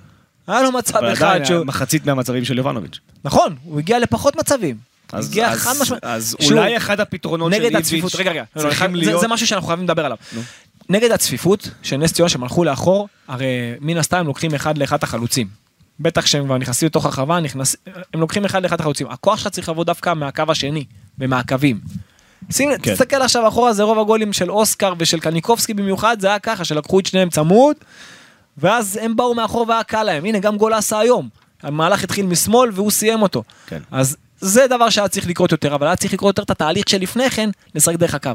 היה 0.46 0.62
לו 0.62 0.72
מצב 0.72 1.04
אחד 1.04 1.40
שהוא... 1.44 1.64
מחצית 1.66 2.06
מהמצבים 2.06 2.44
של 2.44 2.58
יובנוביץ'. 2.58 2.98
נכון, 3.24 3.56
הוא 3.64 3.78
הגיע 3.78 3.98
לפחות 3.98 4.36
מצבים. 4.36 4.76
אז- 5.12 5.28
הגיע 5.30 5.48
אז- 5.50 5.58
חד 5.58 5.74
משמעית. 5.80 6.04
אז 6.04 6.36
שוב, 6.40 6.52
אולי 6.52 6.76
אחד 6.76 7.00
הפתרונות 7.00 7.52
של 7.54 7.62
איביץ' 7.64 8.14
רגע, 8.14 8.30
רגע, 8.30 8.44
צריכים 8.58 8.90
זה- 8.90 8.96
להיות... 8.96 9.20
זה 9.20 9.28
משהו 9.28 9.46
שאנחנו 9.46 9.66
חייבים 9.66 9.84
לדבר 9.84 10.04
עליו. 10.04 10.16
נו. 10.32 10.40
נגד 10.88 11.10
הצפיפות 11.10 11.68
של 11.82 11.96
נס 11.96 12.12
ציונה 12.12 12.28
שהם 12.28 12.42
הלכו 12.42 12.64
לאחור, 12.64 13.08
הרי 13.28 13.46
מן 13.80 13.96
הסתם 13.96 14.16
הם 14.16 14.26
לוקחים 14.26 14.54
אחד 14.54 14.78
לאחד 14.78 15.02
החלוצים. 15.02 15.48
בטח 16.00 16.22
כשהם 16.22 16.44
כבר 16.44 16.58
נכנסים 16.58 16.86
לתוך 16.86 17.04
הרחבה, 17.04 17.40
נכנס... 17.40 17.76
הם 18.14 18.20
לוקחים 18.20 18.44
אחד 18.44 18.62
לאחד 18.62 18.80
החלוצים. 18.80 19.06
הכוח 19.10 19.38
שלך 19.38 19.48
צריך 19.48 19.68
לבוא 19.68 19.84
דווקא 19.84 20.14
מהקו 20.14 20.42
השני, 20.48 20.84
ומהקווים. 21.18 21.80
שים, 22.50 22.70
כן. 22.82 22.92
תסתכל 22.94 23.22
עכשיו 23.22 23.48
אחורה, 23.48 23.72
זה 23.72 23.82
רוב 23.82 23.98
הגולים 23.98 24.32
של 24.32 24.50
אוסקר 24.50 24.94
ושל 24.98 25.20
קניקובסקי 25.20 25.74
במיוחד, 25.74 26.16
זה 26.20 26.26
היה 26.26 26.38
ככה, 26.38 26.64
שלקחו 26.64 26.98
את 27.00 27.06
שניהם 27.06 27.30
צמוד, 27.30 27.76
ואז 28.58 28.98
הם 29.02 29.16
באו 29.16 29.34
מאחור 29.34 29.64
והיה 29.68 29.82
קל 29.82 30.02
להם. 30.02 30.24
הנה, 30.24 30.38
גם 30.38 30.56
גולסה 30.56 30.98
היום. 30.98 31.28
המהלך 31.62 32.04
התחיל 32.04 32.26
משמאל 32.26 32.70
והוא 32.72 32.90
סיים 32.90 33.22
אותו. 33.22 33.42
כן. 33.66 33.80
אז 33.90 34.16
זה 34.40 34.66
דבר 34.66 34.90
שהיה 34.90 35.08
צריך 35.08 35.28
לקרות 35.28 35.52
יותר, 35.52 35.74
אבל 35.74 35.86
היה 35.86 35.96
צריך 35.96 36.12
לקרות 36.12 36.38
יותר 36.38 36.42
את 36.42 36.50
התהליך 36.50 36.88
שלפני 36.88 37.30
כן, 37.30 37.50
לשחק 37.74 37.94
דרך 37.94 38.14
הקו. 38.14 38.30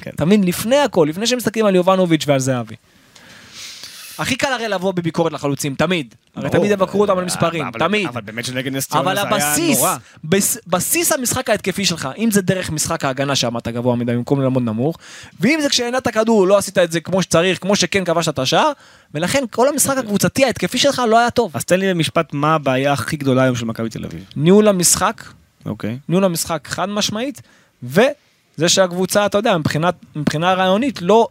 כן. 0.00 0.10
אתה 0.14 0.24
מבין? 0.24 0.44
לפני 0.44 0.76
הכל, 0.76 1.06
לפני 1.10 1.26
שמסתכלים 1.26 1.66
על 1.66 1.74
יובנוביץ' 1.74 2.24
ועל 2.26 2.38
זהבי. 2.38 2.74
הכי 4.18 4.36
קל 4.36 4.52
הרי 4.52 4.68
לבוא 4.68 4.92
בביקורת 4.92 5.32
לחלוצים, 5.32 5.74
תמיד. 5.74 6.14
הרי. 6.36 6.50
תמיד 6.50 6.70
יבקרו 6.70 7.00
אותם 7.00 7.18
על 7.18 7.24
מספרים, 7.24 7.64
אבל- 7.66 7.80
תמיד. 7.80 8.06
אבל 8.08 8.20
באמת 8.20 8.44
שנגד 8.44 8.72
נס 8.76 8.88
ציונה 8.88 9.04
אבל 9.12 9.14
זה 9.14 9.22
היה 9.34 9.48
הבסיס, 9.48 9.78
נורא. 9.78 9.96
בס, 10.24 10.58
בסיס 10.66 11.12
המשחק 11.12 11.50
ההתקפי 11.50 11.84
שלך, 11.84 12.08
אם 12.18 12.30
זה 12.30 12.42
דרך 12.42 12.70
משחק 12.70 13.04
ההגנה 13.04 13.36
שעמדת 13.36 13.68
גבוה 13.68 13.96
מדי 13.96 14.12
במקום 14.12 14.40
לעמוד 14.42 14.62
נמוך, 14.62 14.96
ואם 15.40 15.58
זה 15.62 15.68
כשהנעת 15.68 16.08
כדור 16.08 16.46
לא 16.46 16.58
עשית 16.58 16.78
את 16.78 16.92
זה 16.92 17.00
כמו 17.00 17.22
שצריך, 17.22 17.58
כמו 17.62 17.76
שכן 17.76 18.04
כבשת 18.04 18.28
את 18.28 18.38
השער, 18.38 18.72
ולכן 19.14 19.44
כל 19.50 19.68
המשחק 19.68 19.96
הקבוצתי 19.98 20.44
ההתקפי 20.44 20.78
שלך 20.78 21.02
לא 21.08 21.18
היה 21.18 21.30
טוב. 21.30 21.50
אז 21.54 21.64
תן 21.64 21.80
לי 21.80 21.94
במשפט 21.94 22.32
מה 22.32 22.54
הבעיה 22.54 22.92
הכי 22.92 23.16
גדולה 23.16 23.42
היום 23.42 23.56
של 23.56 23.64
מכבי 23.64 23.88
תל 23.88 24.04
אביב. 24.04 24.24
ניהול 24.36 24.68
המשחק, 24.68 25.24
אוקיי. 25.66 25.98
ניהול 26.08 26.24
המשחק 26.24 26.68
חד 26.68 26.88
משמעית, 26.88 27.42
וזה 27.82 28.08
שהקבוצה, 28.68 29.26
אתה 29.26 29.38
יודע, 29.38 29.56
מבחינה 30.16 30.54
רעיונית, 30.54 31.02
לא 31.02 31.28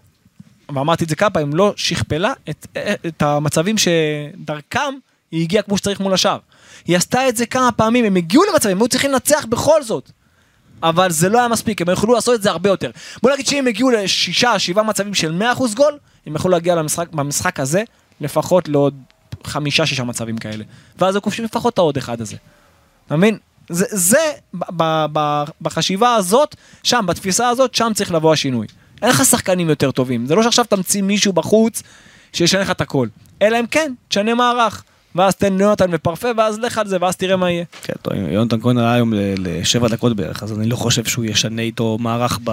ואמרתי 0.74 1.04
את 1.04 1.10
זה 1.10 1.16
כמה 1.16 1.30
פעמים, 1.30 1.54
לא 1.54 1.74
שכפלה 1.76 2.34
את, 2.50 2.68
את 3.08 3.22
המצבים 3.22 3.76
שדרכם 3.78 4.94
היא 5.32 5.42
הגיעה 5.42 5.64
כמו 5.64 5.78
שצריך 5.78 6.00
מול 6.00 6.14
השאר. 6.14 6.38
היא 6.86 6.98
עשתה 6.98 7.30
את 7.30 7.38
זה 7.38 7.46
כמה 7.46 7.72
פעמים, 7.72 8.06
הם 8.06 8.16
הגיעו 8.16 8.44
למצבים, 8.54 8.78
הם 8.78 8.82
היו 8.82 8.88
צריכים 8.88 9.12
לנצח 9.12 9.46
בכל 9.50 9.84
זאת. 9.84 10.12
אבל 10.84 11.12
זה 11.12 11.30
לא 11.30 11.40
היה 11.40 11.48
מספיק, 11.48 11.82
הם 11.82 11.90
יכלו 11.90 12.14
לעשות 12.14 12.36
את 12.36 12.42
זה 12.42 12.50
הרבה 12.50 12.70
יותר. 12.70 12.92
בוא 13.24 13.32
נגיד 13.32 13.48
שאם 13.48 13.68
הגיעו 13.68 13.90
לשישה, 13.90 14.60
שבעה 14.60 14.84
מצבים 14.84 15.14
של 15.14 15.42
100% 15.58 15.76
גול, 15.76 15.98
הם 16.26 16.36
יכלו 16.36 16.52
להגיע 16.52 16.76
למשחק, 16.76 17.10
במשחק 17.12 17.60
הזה 17.60 17.84
לפחות 18.22 18.68
לעוד 18.70 18.94
חמישה, 19.44 19.86
שישה 19.86 20.04
מצבים 20.04 20.38
כאלה. 20.38 20.64
ואז 20.98 21.16
הם 21.16 21.22
כובשים 21.22 21.46
לפחות 21.46 21.74
את 21.74 21.78
העוד 21.78 21.98
אחד 21.98 22.22
הזה. 22.22 22.36
אתה 23.08 23.18
מבין? 23.18 23.38
זה, 23.70 23.86
זה 23.90 24.32
ב, 24.54 24.64
ב, 24.78 25.06
ב, 25.14 25.44
בחשיבה 25.62 26.16
הזאת, 26.16 26.56
שם, 26.84 27.06
בתפיסה 27.08 27.50
הזאת, 27.50 27.76
שם 27.76 27.92
צריך 27.96 28.12
לבוא 28.12 28.34
השינוי. 28.34 28.68
אין 29.02 29.10
לך 29.10 29.26
שחקנים 29.26 29.70
יותר 29.70 29.92
טובים. 29.92 30.26
זה 30.26 30.36
לא 30.36 30.44
שעכשיו 30.44 30.66
תמציא 30.66 31.02
מישהו 31.02 31.34
בחוץ 31.34 31.84
שישנה 32.34 32.62
לך 32.62 32.72
את 32.72 32.82
הכל. 32.82 33.08
אלא 33.42 33.60
אם 33.60 33.66
כן, 33.66 33.94
תשנה 34.08 34.34
מערך. 34.36 34.84
ואז 35.16 35.36
תן 35.36 35.58
ליונתן 35.58 35.86
ופרפה, 35.92 36.28
ואז 36.38 36.60
לך 36.60 36.78
על 36.78 36.88
זה, 36.88 36.98
ואז 37.02 37.16
תראה 37.16 37.36
מה 37.36 37.52
יהיה. 37.52 37.64
כן, 37.84 37.94
טוב, 38.02 38.14
יונתן 38.14 38.62
כהן 38.62 38.78
עלה 38.78 38.94
היום 38.94 39.14
לשבע 39.16 39.88
דקות 39.88 40.16
בערך, 40.16 40.44
אז 40.44 40.60
אני 40.60 40.70
לא 40.70 40.76
חושב 40.76 41.06
שהוא 41.06 41.26
ישנה 41.26 41.62
איתו 41.62 41.98
מערך 42.00 42.40
ב... 42.44 42.50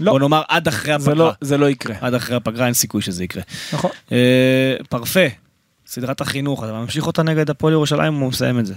לא. 0.00 0.12
בוא 0.12 0.20
נאמר 0.20 0.42
עד 0.48 0.68
אחרי 0.68 0.98
זה 0.98 1.10
הפגרה. 1.10 1.26
לא, 1.26 1.32
זה 1.40 1.58
לא 1.58 1.70
יקרה. 1.70 1.96
עד 2.00 2.14
אחרי 2.14 2.36
הפגרה 2.36 2.66
אין 2.66 2.74
סיכוי 2.74 3.02
שזה 3.02 3.24
יקרה. 3.24 3.42
נכון. 3.72 3.90
אה, 4.12 4.76
פרפה, 4.88 5.26
סדרת 5.86 6.20
החינוך, 6.20 6.64
אתה 6.64 6.72
ממשיך 6.72 7.06
אותה 7.06 7.22
נגד 7.22 7.50
הפועל 7.50 7.72
ירושלים 7.72 8.22
או 8.22 8.28
מסיים 8.28 8.58
את 8.58 8.66
זה? 8.66 8.74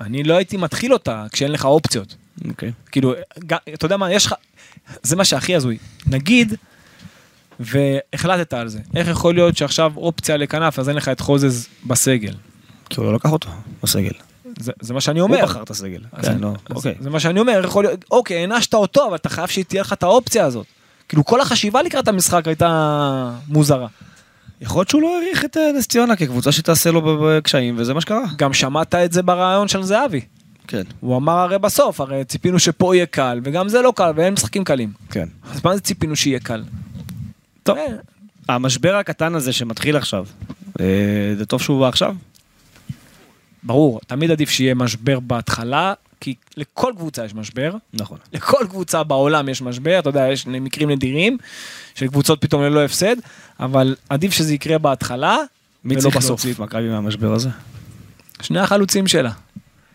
אני 0.00 0.24
לא 0.24 0.36
הייתי 0.36 0.56
מתחיל 0.56 0.92
אותה 0.92 1.24
כשאין 1.32 1.52
לך 1.52 1.64
אופציות. 1.64 2.16
אוקיי. 2.48 2.72
כאילו, 2.92 3.14
אתה 3.74 3.86
יודע 3.86 3.96
מה, 3.96 4.12
יש 4.12 4.26
לך, 4.26 4.34
זה 5.02 5.16
מה 5.16 5.24
שהכי 5.24 5.56
הזוי. 5.56 5.78
נגיד, 6.06 6.54
והחלטת 7.60 8.52
על 8.52 8.68
זה, 8.68 8.78
איך 8.96 9.08
יכול 9.08 9.34
להיות 9.34 9.56
שעכשיו 9.56 9.92
אופציה 9.96 10.36
לכנף, 10.36 10.78
אז 10.78 10.88
אין 10.88 10.96
לך 10.96 11.08
את 11.08 11.20
חוזז 11.20 11.66
בסגל? 11.86 12.34
כי 12.90 13.00
הוא 13.00 13.06
לא 13.06 13.14
לקח 13.14 13.32
אותו 13.32 13.48
בסגל. 13.82 14.12
זה, 14.58 14.72
זה 14.80 14.94
מה 14.94 15.00
שאני 15.00 15.20
הוא 15.20 15.28
אומר. 15.28 15.42
בחר 15.42 15.62
את 15.62 15.70
הסגל. 15.70 16.00
כן, 16.22 16.38
לא, 16.38 16.52
אוקיי. 16.70 16.94
זה 17.00 17.10
מה 17.10 17.20
שאני 17.20 17.40
אומר, 17.40 17.60
יכול 17.64 17.84
להיות, 17.84 18.04
אוקיי, 18.10 18.40
הענשת 18.40 18.74
אותו, 18.74 19.06
אבל 19.08 19.14
אתה 19.14 19.28
חייב 19.28 19.48
שתהיה 19.48 19.80
לך 19.80 19.92
את 19.92 20.02
האופציה 20.02 20.44
הזאת. 20.44 20.66
כאילו, 21.08 21.24
כל 21.24 21.40
החשיבה 21.40 21.82
לקראת 21.82 22.08
המשחק 22.08 22.48
הייתה 22.48 23.30
מוזרה. 23.48 23.86
יכול 24.60 24.80
להיות 24.80 24.88
שהוא 24.88 25.02
לא 25.02 25.16
העריך 25.18 25.44
את 25.44 25.56
אה, 25.56 25.72
נס 25.78 25.86
ציונה 25.86 26.16
כקבוצה 26.16 26.52
שתעשה 26.52 26.90
לו 26.90 27.18
בקשיים, 27.22 27.74
וזה 27.78 27.94
מה 27.94 28.00
שקרה. 28.00 28.24
גם 28.36 28.52
שמעת 28.52 28.94
את 28.94 29.12
זה 29.12 29.22
ברעיון 29.22 29.68
של 29.68 29.82
זהבי. 29.82 30.20
כן. 30.68 30.82
הוא 31.00 31.16
אמר 31.16 31.38
הרי 31.38 31.58
בסוף, 31.58 32.00
הרי 32.00 32.24
ציפינו 32.24 32.58
שפה 32.58 32.94
יהיה 32.94 33.06
קל, 33.06 33.40
וגם 33.44 33.68
זה 33.68 33.82
לא 33.82 33.92
קל, 33.96 34.12
ואין 34.16 34.32
משחקים 34.32 34.64
קלים. 34.64 34.92
כן. 35.10 35.28
אז 35.50 35.64
מה 35.64 35.74
זה 35.74 35.80
ציפינו 35.80 36.16
שיהיה 36.16 36.40
קל? 36.40 36.62
טוב. 37.62 37.78
אה, 37.78 37.86
המשבר 38.48 38.94
הקטן 38.94 39.34
הזה 39.34 39.52
שמתחיל 39.52 39.96
עכשיו, 39.96 40.26
אה, 40.80 40.86
זה 41.38 41.46
טוב 41.46 41.62
שהוא 41.62 41.80
בא 41.80 41.88
עכשיו? 41.88 42.14
ברור, 43.62 44.00
תמיד 44.06 44.30
עדיף 44.30 44.50
שיהיה 44.50 44.74
משבר 44.74 45.20
בהתחלה, 45.20 45.94
כי 46.20 46.34
לכל 46.56 46.92
קבוצה 46.96 47.24
יש 47.24 47.34
משבר, 47.34 47.72
נכון. 47.92 48.18
לכל 48.32 48.66
קבוצה 48.70 49.02
בעולם 49.02 49.48
יש 49.48 49.62
משבר, 49.62 49.98
אתה 49.98 50.08
יודע, 50.08 50.28
יש 50.32 50.46
מקרים 50.46 50.90
נדירים 50.90 51.38
של 51.94 52.08
קבוצות 52.08 52.40
פתאום 52.40 52.62
ללא 52.62 52.84
הפסד, 52.84 53.16
אבל 53.60 53.96
עדיף 54.08 54.32
שזה 54.32 54.54
יקרה 54.54 54.78
בהתחלה, 54.78 55.36
מי 55.84 55.94
ולא 55.94 56.02
צריך 56.02 56.16
בסוף. 56.16 56.30
להוציא 56.30 56.52
את 56.52 56.58
מכבי 56.58 56.88
מהמשבר 56.88 57.32
הזה? 57.32 57.48
שני 58.42 58.60
החלוצים 58.60 59.06
שלה. 59.06 59.30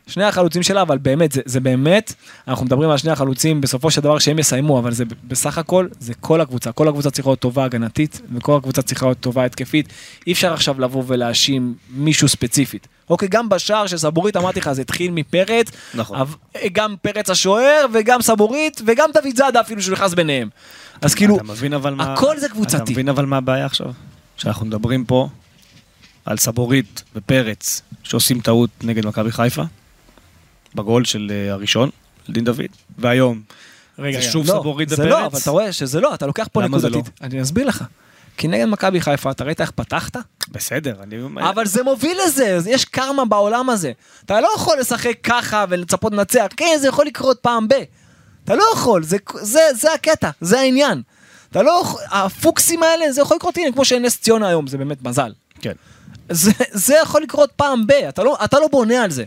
שני 0.10 0.24
החלוצים 0.24 0.64
שלה, 0.64 0.82
אבל 0.82 0.98
באמת, 0.98 1.32
זה, 1.32 1.42
זה 1.46 1.60
באמת, 1.60 2.14
אנחנו 2.48 2.66
מדברים 2.66 2.90
על 2.90 2.98
שני 2.98 3.12
החלוצים 3.12 3.62
בסופו 3.62 3.92
של 3.92 4.02
דבר 4.02 4.20
שהם 4.20 4.40
יסיימו, 4.40 4.80
אבל 4.80 4.94
זה 4.94 5.04
בסך 5.28 5.58
הכל, 5.58 5.88
זה 6.00 6.14
כל 6.14 6.42
הקבוצה. 6.42 6.72
כל 6.72 6.88
הקבוצה 6.88 7.12
צריכה 7.12 7.30
להיות 7.30 7.40
טובה 7.40 7.64
הגנתית, 7.66 8.22
וכל 8.36 8.58
הקבוצה 8.58 8.82
צריכה 8.82 9.06
להיות 9.06 9.20
טובה 9.20 9.46
התקפית. 9.46 9.88
אי 10.28 10.32
אפשר 10.32 10.54
עכשיו 10.54 10.82
לבוא 10.82 11.04
ולהאשים 11.08 11.74
מישהו 11.90 12.28
ספציפית. 12.30 12.88
אוקיי, 13.10 13.28
גם 13.28 13.50
בשער 13.50 13.88
של 13.88 13.98
סבורית, 13.98 14.38
אמרתי 14.38 14.60
לך, 14.60 14.72
זה 14.72 14.82
התחיל 14.82 15.12
מפרץ, 15.12 15.68
נכון. 15.94 16.20
אבל- 16.20 16.36
גם 16.72 16.96
פרץ 17.02 17.30
השוער, 17.30 17.86
וגם 17.94 18.22
סבורית, 18.22 18.82
וגם 18.86 19.10
דוד 19.14 19.36
זאדה 19.36 19.62
אפילו 19.62 19.82
שהוא 19.82 19.94
נכנס 19.94 20.14
ביניהם. 20.14 20.50
אז 21.02 21.16
כאילו, 21.16 21.38
אבל 21.76 21.94
מה... 21.94 22.14
הכל 22.14 22.40
זה 22.40 22.50
קבוצתי. 22.50 22.78
אתה 22.78 22.92
מבין 22.92 23.10
אבל 23.10 23.26
מה 23.26 23.38
הבעיה 23.38 23.66
עכשיו? 23.66 23.92
שאנחנו 24.38 24.66
מדברים 24.66 25.06
פה 25.06 25.30
על 26.26 26.38
סבורית 26.38 27.04
ופרץ 27.16 27.82
שעושים 28.04 28.42
טעות 28.42 28.70
נגד 28.84 29.06
מכבי 29.06 29.32
חיפה, 29.32 29.64
בגול 30.76 31.06
של 31.06 31.32
אה, 31.32 31.54
הראשון, 31.54 31.90
של 32.28 32.34
דין 32.34 32.44
דוד, 32.44 32.66
והיום 32.98 33.42
רגע, 34.00 34.22
זה 34.22 34.32
שוב 34.32 34.48
לא, 34.48 34.60
סבורית 34.60 34.90
זה 34.90 34.96
ופרץ? 34.96 35.10
לא, 35.10 35.26
אבל 35.26 35.40
אתה 35.40 35.52
רואה 35.52 35.72
שזה 35.72 36.00
לא, 36.00 36.14
אתה 36.14 36.28
לוקח 36.28 36.48
פה 36.52 36.62
זה 36.62 36.68
נקודתית. 36.68 37.10
אני 37.22 37.42
אסביר 37.42 37.68
לך. 37.68 37.84
כי 38.38 38.48
נגד 38.48 38.66
מכבי 38.66 39.02
חיפה, 39.02 39.32
אתה 39.32 39.44
ראית 39.44 39.62
איך 39.62 39.72
פתחת? 39.72 40.18
בסדר, 40.52 40.96
אני. 41.04 41.18
אבל 41.50 41.66
זה 41.66 41.84
מוביל 41.84 42.18
לזה, 42.26 42.60
יש 42.70 42.86
קרמה 42.86 43.26
בעולם 43.26 43.70
הזה. 43.70 43.92
אתה 44.26 44.42
לא 44.42 44.50
יכול 44.56 44.78
לשחק 44.80 45.18
ככה 45.24 45.66
ולצפות 45.70 46.14
לנצח, 46.14 46.46
כן, 46.58 46.78
זה 46.82 46.88
יכול 46.88 47.06
לקרות 47.06 47.40
פעם 47.42 47.68
ב. 47.68 47.74
אתה 48.46 48.56
לא 48.56 48.64
יכול, 48.74 49.04
זה, 49.04 49.18
זה, 49.42 49.60
זה 49.74 49.94
הקטע, 49.94 50.30
זה 50.42 50.60
העניין. 50.60 51.02
אתה 51.52 51.64
לא 51.64 51.80
יכול, 51.82 52.02
הפוקסים 52.12 52.84
האלה, 52.84 53.12
זה 53.12 53.22
יכול 53.22 53.38
לקרות, 53.38 53.58
הנה, 53.58 53.72
כמו 53.72 53.86
שנס 53.86 54.20
ציונה 54.20 54.48
היום, 54.48 54.68
זה 54.68 54.78
באמת 54.78 55.04
מזל. 55.04 55.34
כן. 55.62 55.74
זה, 56.30 56.52
זה 56.72 56.96
יכול 57.04 57.22
לקרות 57.22 57.52
פעם 57.56 57.88
ב, 57.88 57.92
אתה 57.92 58.24
לא, 58.24 58.38
אתה 58.44 58.60
לא 58.60 58.68
בונה 58.68 59.04
על 59.04 59.12
זה. 59.12 59.24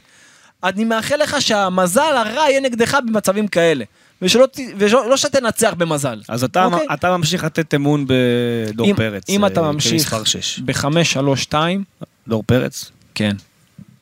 אני 0.64 0.84
מאחל 0.84 1.16
לך 1.16 1.42
שהמזל 1.42 2.16
הרע 2.16 2.42
יהיה 2.50 2.60
נגדך 2.60 2.98
במצבים 3.06 3.48
כאלה. 3.48 3.84
ושלא, 4.22 4.46
ולא 4.78 5.10
לא 5.10 5.16
שתנצח 5.16 5.74
במזל. 5.78 6.20
אז 6.28 6.44
אתה, 6.44 6.64
אוקיי? 6.64 6.86
אתה 6.94 7.16
ממשיך 7.16 7.44
לתת 7.44 7.74
אמון 7.74 8.06
בדור 8.08 8.86
אם, 8.86 8.96
פרץ. 8.96 9.28
אם 9.28 9.46
אתה 9.46 9.60
אה, 9.60 9.72
ממשיך 9.72 10.02
כמספר 10.02 10.24
6. 10.24 10.58
ב-5-3-2, 10.58 11.54
דור 12.28 12.42
פרץ? 12.46 12.90
כן. 13.14 13.36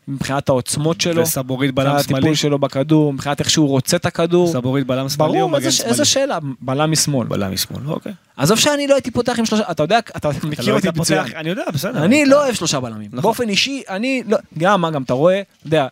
מבחינת 0.08 0.48
העוצמות 0.48 1.00
שלו, 1.00 1.22
וסבורית 1.22 1.74
בלם 1.74 1.86
מבחינת 1.86 2.08
שמאלי? 2.08 2.18
הטיפול 2.18 2.34
שלו 2.34 2.58
בכדור, 2.58 3.12
מבחינת 3.12 3.40
איך 3.40 3.50
שהוא 3.50 3.68
רוצה 3.68 3.96
את 3.96 4.06
הכדור. 4.06 4.52
סבורית 4.52 4.86
בלם 4.86 5.08
שמאלי 5.08 5.30
או 5.30 5.36
ברור, 5.36 5.50
מגן 5.50 5.66
איזה, 5.66 5.72
שמאלי? 5.76 5.90
איזה 5.90 6.04
שאלה, 6.04 6.38
בלם 6.60 6.90
משמאל. 6.90 7.26
בלם 7.26 7.52
משמאל, 7.52 7.82
אוקיי. 7.86 8.12
עזוב 8.36 8.58
שאני 8.58 8.86
לא 8.86 8.94
הייתי 8.94 9.10
פותח 9.10 9.38
עם 9.38 9.46
שלושה, 9.46 9.70
אתה 9.70 9.82
יודע, 9.82 9.98
אתה 9.98 10.16
אתה 10.16 10.46
מכיר 10.46 10.72
לא 10.72 10.76
אותי 10.76 10.88
מצוין. 10.96 11.24
אני 11.36 11.48
יודע, 11.48 11.62
בסדר. 11.72 12.04
אני 12.04 12.26
לא 12.26 12.44
אוהב 12.44 12.54
שלושה 12.54 12.80
בלמים. 12.80 13.08
נכון. 13.12 13.22
באופן 13.22 13.48
אישי, 13.48 13.82
אני 13.88 14.22
לא... 14.28 14.38
גם 14.58 14.80
מה, 14.80 14.90
גם 14.90 15.02
אתה 15.02 15.12
רואה, 15.12 15.40
אתה 15.40 15.66
יודע, 15.66 15.86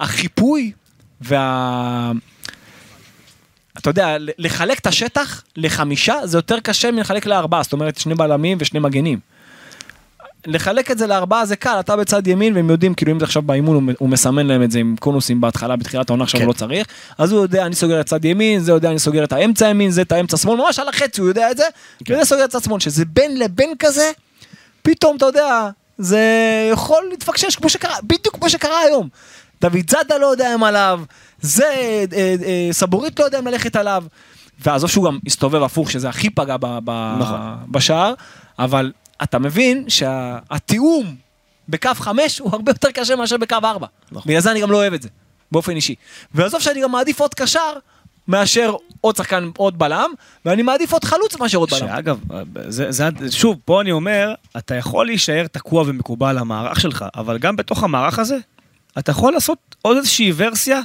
החיפוי 0.00 0.72
וה... 1.20 2.12
אתה 3.78 3.90
יודע, 3.90 4.16
לחלק 4.38 4.78
את 4.78 4.86
השטח 4.86 5.42
לחמישה 5.56 6.26
זה 6.26 6.38
יותר 6.38 6.60
קשה 6.60 6.90
מלחלק 6.90 7.26
לארבעה, 7.26 7.62
זאת 7.62 7.72
אומרת 7.72 7.98
שני 7.98 8.14
בלמים 8.14 8.58
ושני 8.60 8.80
מגנים. 8.80 9.18
לחלק 10.46 10.90
את 10.90 10.98
זה 10.98 11.06
לארבעה 11.06 11.46
זה 11.46 11.56
קל, 11.56 11.80
אתה 11.80 11.96
בצד 11.96 12.26
ימין 12.26 12.56
והם 12.56 12.70
יודעים, 12.70 12.94
כאילו 12.94 13.12
אם 13.12 13.18
זה 13.18 13.24
עכשיו 13.24 13.42
באימון 13.42 13.94
הוא- 13.98 14.08
מסמן 14.08 14.46
להם 14.46 14.62
את 14.62 14.70
זה 14.70 14.78
עם 14.78 14.96
קונוסים 15.00 15.40
בהתחלה, 15.40 15.76
בתחילת 15.76 16.10
העונה 16.10 16.24
עכשיו 16.24 16.40
כן. 16.40 16.46
הוא 16.46 16.54
לא 16.54 16.58
צריך, 16.58 16.86
אז 17.18 17.32
הוא 17.32 17.42
יודע, 17.42 17.66
אני 17.66 17.74
סוגר 17.74 18.00
את 18.00 18.06
צד 18.06 18.24
ימין, 18.24 18.60
זה 18.60 18.72
יודע, 18.72 18.90
אני 18.90 18.98
סוגר 18.98 19.24
את 19.24 19.32
האמצע 19.32 19.68
ימין, 19.68 19.90
זה 19.90 20.02
את 20.02 20.12
האמצע 20.12 20.36
שמאל, 20.36 20.56
ממש 20.58 20.78
על 20.78 20.88
החצי 20.88 21.20
הוא 21.20 21.28
יודע 21.28 21.50
את 21.50 21.56
זה, 21.56 21.64
כן. 22.04 22.14
וזה 22.14 22.24
סוגר 22.24 22.44
את 22.44 22.50
צד 22.50 22.62
שמאל, 22.62 22.80
שזה 22.80 23.04
בין 23.04 23.38
לבין 23.38 23.74
כזה, 23.78 24.10
פתאום 24.82 25.16
אתה 25.16 25.26
יודע, 25.26 25.68
זה 25.98 26.20
יכול 26.72 27.06
להתפקשש 27.10 27.56
כמו 27.56 27.68
שקרה, 27.68 27.94
בדיוק 28.02 28.36
כמו 28.36 28.50
שקרה 28.50 28.80
היום. 28.80 29.08
דוד 29.64 29.90
זאדה 29.90 30.18
לא 30.18 30.26
יודע 30.26 30.54
אם 30.54 30.64
עליו, 30.64 31.00
זה 31.40 31.64
אה, 31.64 32.04
אה, 32.44 32.68
סבורית 32.72 33.18
לא 33.18 33.24
יודע 33.24 33.38
אם 33.38 33.46
ללכת 33.46 33.76
עליו, 33.76 34.04
ועזוב 34.60 34.90
שהוא 34.90 35.06
גם 35.06 35.18
הסתובב 35.26 35.62
הפוך, 35.62 35.90
שזה 35.90 36.08
הכי 36.08 36.30
פגע 36.30 36.56
ב, 36.56 36.78
ב, 36.84 37.16
נכון. 37.20 37.38
בשער, 37.68 38.14
אבל 38.58 38.92
אתה 39.22 39.38
מבין 39.38 39.84
שהתיאום 39.88 41.16
בקו 41.68 41.90
5 41.94 42.38
הוא 42.38 42.50
הרבה 42.52 42.70
יותר 42.70 42.90
קשה 42.90 43.16
מאשר 43.16 43.36
בקו 43.36 43.56
4. 43.62 43.86
נכון. 44.12 44.28
בגלל 44.28 44.40
זה 44.40 44.50
אני 44.50 44.60
גם 44.60 44.70
לא 44.70 44.76
אוהב 44.76 44.92
את 44.92 45.02
זה, 45.02 45.08
באופן 45.52 45.76
אישי. 45.76 45.94
ועזוב 46.34 46.60
שאני 46.60 46.82
גם 46.82 46.92
מעדיף 46.92 47.20
עוד 47.20 47.34
קשר 47.34 47.72
מאשר 48.28 48.74
עוד 49.00 49.16
שחקן, 49.16 49.50
עוד 49.56 49.78
בלם, 49.78 50.10
ואני 50.44 50.62
מעדיף 50.62 50.92
עוד 50.92 51.04
חלוץ 51.04 51.36
מאשר 51.40 51.58
עוד 51.58 51.70
בלם. 51.70 51.78
שאגב, 51.78 52.20
זה, 52.68 52.92
זה, 52.92 53.08
שוב, 53.30 53.56
פה 53.64 53.80
אני 53.80 53.92
אומר, 53.92 54.34
אתה 54.56 54.74
יכול 54.74 55.06
להישאר 55.06 55.46
תקוע 55.46 55.84
ומקובל 55.86 56.28
על 56.28 56.38
המערך 56.38 56.80
שלך, 56.80 57.04
אבל 57.16 57.38
גם 57.38 57.56
בתוך 57.56 57.82
המערך 57.82 58.18
הזה, 58.18 58.36
אתה 58.98 59.10
יכול 59.10 59.32
לעשות 59.32 59.58
עוד 59.82 59.96
איזושהי 59.96 60.32
ורסיה 60.36 60.80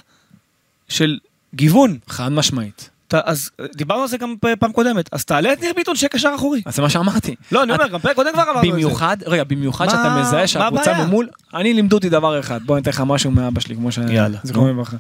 של 0.88 1.20
גיוון. 1.56 1.98
חד 2.08 2.32
משמעית. 2.32 2.90
אתה, 3.08 3.22
אז 3.24 3.50
דיברנו 3.76 4.02
על 4.02 4.08
זה 4.08 4.18
גם 4.18 4.36
פעם 4.60 4.72
קודמת, 4.72 5.10
אז 5.12 5.26
תעלה 5.26 5.54
את 5.54 5.62
ניר 5.62 5.74
ביטון 5.76 5.96
שיהיה 5.96 6.10
קשר 6.10 6.32
אחורי. 6.36 6.62
אז 6.66 6.76
זה 6.76 6.82
מה 6.82 6.90
שאמרתי. 6.90 7.36
לא, 7.52 7.64
אני 7.64 7.74
אומר, 7.74 7.88
גם 7.88 8.00
פרק 8.00 8.16
קודם 8.16 8.34
כבר 8.34 8.44
אמרנו 8.44 8.60
את 8.60 8.66
זה. 8.66 8.72
במיוחד, 8.72 9.18
רגע, 9.26 9.44
במיוחד 9.44 9.90
שאתה 9.90 10.18
מזהה 10.22 10.48
שהקבוצה? 10.48 11.06
ממול, 11.06 11.30
אני 11.54 11.74
לימדו 11.74 11.96
אותי 11.96 12.10
דבר 12.10 12.40
אחד, 12.40 12.64
בוא 12.64 12.76
אני 12.76 12.82
אתן 12.82 12.90
לך 12.92 13.04
משהו 13.06 13.32
מאבא 13.32 13.60
שלי, 13.60 13.76
כמו 13.76 13.92
ש... 13.92 13.98
יאללה, 13.98 14.38
זיכרונו 14.44 14.68
נו. 14.68 14.74
לברכה. 14.74 14.98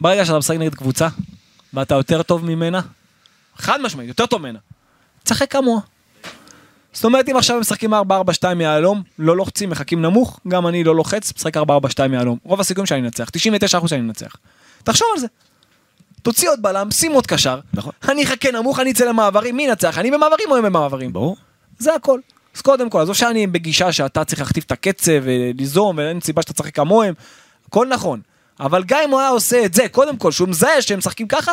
ברגע 0.00 0.24
שאתה 0.24 0.38
משחק 0.38 0.56
נגד 0.56 0.74
קבוצה, 0.74 1.08
ואתה 1.74 1.94
יותר 1.94 2.22
טוב 2.22 2.44
ממנה, 2.44 2.80
חד 3.56 3.80
משמעית, 3.80 4.08
יותר 4.08 4.26
טוב 4.26 4.40
ממנה, 4.40 4.58
תשחק 5.22 5.52
כמוה. 5.52 5.80
זאת 6.92 7.04
אומרת, 7.04 7.28
אם 7.28 7.36
עכשיו 7.36 7.60
משחקים 7.60 7.94
4-4-2 7.94 7.96
יהלום, 8.60 9.02
לא 9.18 9.36
לוחצים, 9.36 9.70
מחכים 9.70 10.02
נמוך, 10.02 10.40
גם 10.48 10.66
אני 10.66 10.84
לא 10.84 10.96
לוחץ, 10.96 11.32
משחק 11.36 11.56
4-4-2 11.56 11.60
יהלום. 12.12 12.38
רוב 12.44 12.60
הסיכויים 12.60 12.86
שאני 12.86 13.00
אנצח, 13.00 13.28
99% 13.28 13.88
שאני 13.88 14.00
אנצח. 14.00 14.36
תחשוב 14.84 15.08
על 15.14 15.20
זה. 15.20 15.26
תוציא 16.22 16.50
עוד 16.50 16.62
בלם, 16.62 16.90
שים 16.90 17.12
עוד 17.12 17.26
קשר. 17.26 17.60
נכון. 17.74 17.92
אני 18.08 18.24
אחכה 18.24 18.50
נמוך, 18.52 18.80
אני 18.80 18.90
אצא 18.90 19.04
למעברים, 19.04 19.56
מי 19.56 19.62
ינצח? 19.62 19.98
אני 19.98 20.10
במעברים 20.10 20.50
או 20.50 20.56
הם 20.56 20.64
במעברים? 20.64 21.12
ברור. 21.12 21.36
זה 21.78 21.94
הכל. 21.94 22.20
אז 22.56 22.60
קודם 22.60 22.90
כל, 22.90 23.00
עזוב 23.00 23.14
שאני 23.14 23.46
בגישה 23.46 23.92
שאתה 23.92 24.24
צריך 24.24 24.40
להכתיב 24.40 24.64
את 24.66 24.72
הקצב 24.72 25.12
וליזום 25.22 25.96
ואין 25.96 26.20
סיבה 26.20 26.42
שאתה 26.42 26.52
תשחק 26.52 26.74
כמוהם, 26.74 27.14
הכל 27.68 27.86
נכון. 27.88 28.20
אבל 28.60 28.84
גם 28.86 29.00
אם 29.04 29.10
הוא 29.10 29.20
היה 29.20 29.28
עושה 29.28 29.64
את 29.64 29.74
זה, 29.74 29.88
קודם 29.88 30.16
כל, 30.16 30.32
שהוא 30.32 30.48
מזהה 30.48 30.82
שהם 30.82 30.98
משחקים 30.98 31.28
ככה, 31.28 31.52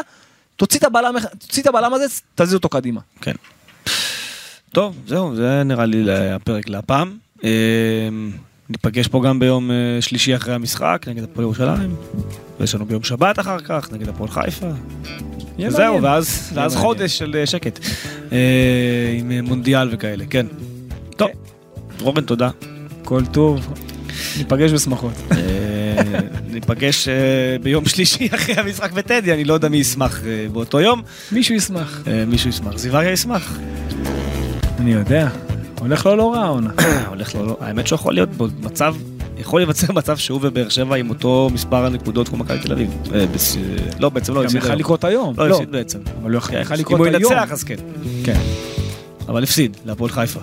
תוציא 0.55 0.79
את 0.79 0.83
הבלם, 0.83 1.15
תוציא 1.39 1.61
את 1.61 1.67
הבלם 1.67 1.93
הזה, 1.93 2.05
תזיז 2.35 2.53
אותו 2.53 2.69
קדימה. 2.69 3.01
כן. 3.21 3.33
טוב, 4.71 4.95
זהו, 5.07 5.35
זה 5.35 5.63
נראה 5.63 5.85
לי 5.85 6.11
הפרק 6.11 6.69
להפעם. 6.69 7.17
אה, 7.43 7.49
ניפגש 8.69 9.07
פה 9.07 9.21
גם 9.25 9.39
ביום 9.39 9.71
אה, 9.71 10.01
שלישי 10.01 10.35
אחרי 10.35 10.53
המשחק 10.53 11.05
נגד 11.07 11.23
הפועל 11.23 11.43
ירושלים. 11.43 11.95
ויש 12.59 12.75
לנו 12.75 12.85
ביום 12.85 13.03
שבת 13.03 13.39
אחר 13.39 13.59
כך 13.59 13.91
נגד 13.91 14.09
הפועל 14.09 14.29
חיפה. 14.29 14.67
זהו. 15.67 16.03
ואז, 16.03 16.51
ואז. 16.53 16.75
חודש 16.75 17.17
של 17.17 17.35
אה, 17.39 17.45
שקט. 17.45 17.79
עם 19.19 19.31
מונדיאל 19.45 19.89
וכאלה, 19.91 20.25
כן. 20.29 20.45
טוב, 21.17 21.29
רורן, 21.99 22.23
תודה. 22.23 22.49
כל 23.03 23.25
טוב. 23.25 23.73
ניפגש 24.37 24.71
בשמחות. 24.71 25.13
ניפגש 26.47 27.07
ביום 27.63 27.85
שלישי 27.85 28.29
אחרי 28.35 28.55
המשחק 28.55 28.91
בטדי, 28.91 29.33
אני 29.33 29.43
לא 29.43 29.53
יודע 29.53 29.69
מי 29.69 29.77
ישמח 29.77 30.21
באותו 30.51 30.79
יום. 30.79 31.01
מישהו 31.31 31.55
ישמח. 31.55 32.03
מישהו 32.27 32.49
ישמח. 32.49 32.77
זיווריה 32.77 33.11
ישמח. 33.11 33.59
אני 34.79 34.91
יודע. 34.93 35.27
הולך 35.79 36.05
לו 36.05 36.15
לא 36.15 36.33
רע 36.33 36.39
העונה. 36.43 36.69
הולך 37.09 37.35
לו, 37.35 37.45
לא, 37.45 37.57
האמת 37.61 37.87
שהוא 37.87 37.95
יכול 37.97 38.13
להיות 38.13 38.29
במצב, 38.29 38.95
יכול 39.37 39.59
להיווצר 39.61 39.93
מצב 39.93 40.17
שהוא 40.17 40.39
ובאר 40.43 40.69
שבע 40.69 40.95
עם 40.95 41.09
אותו 41.09 41.49
מספר 41.53 41.85
הנקודות 41.85 42.27
כמו 42.29 42.37
מכבי 42.37 42.59
תל 42.59 42.71
אביב. 42.71 42.89
אה, 43.13 43.25
בס- 43.35 43.57
לא, 43.99 44.09
בעצם 44.09 44.33
לא 44.33 44.43
גם 44.43 44.49
היום. 44.63 44.75
לקרות 44.79 45.03
היום. 45.03 45.33
לא 45.37 45.55
הפסיד 45.55 45.71
בעצם. 45.71 45.99
אבל 46.21 46.31
הוא 46.31 46.37
יכול 46.37 46.51
כן, 46.55 46.61
יכול 46.61 46.75
אם 46.75 46.81
לקרות 46.81 46.99
הוא 46.99 47.07
היום. 47.07 47.33
ינצח 47.33 47.51
אז 47.51 47.63
כן. 47.63 47.75
כן. 48.23 48.39
אבל 49.27 49.43
הפסיד 49.43 49.77
להפועל 49.85 50.11
חיפה. 50.11 50.39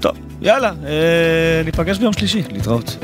טוב, 0.00 0.12
יאללה, 0.42 0.72
אה, 0.86 1.62
ניפגש 1.64 1.98
ביום 1.98 2.12
שלישי, 2.12 2.42
להתראות. 2.52 2.96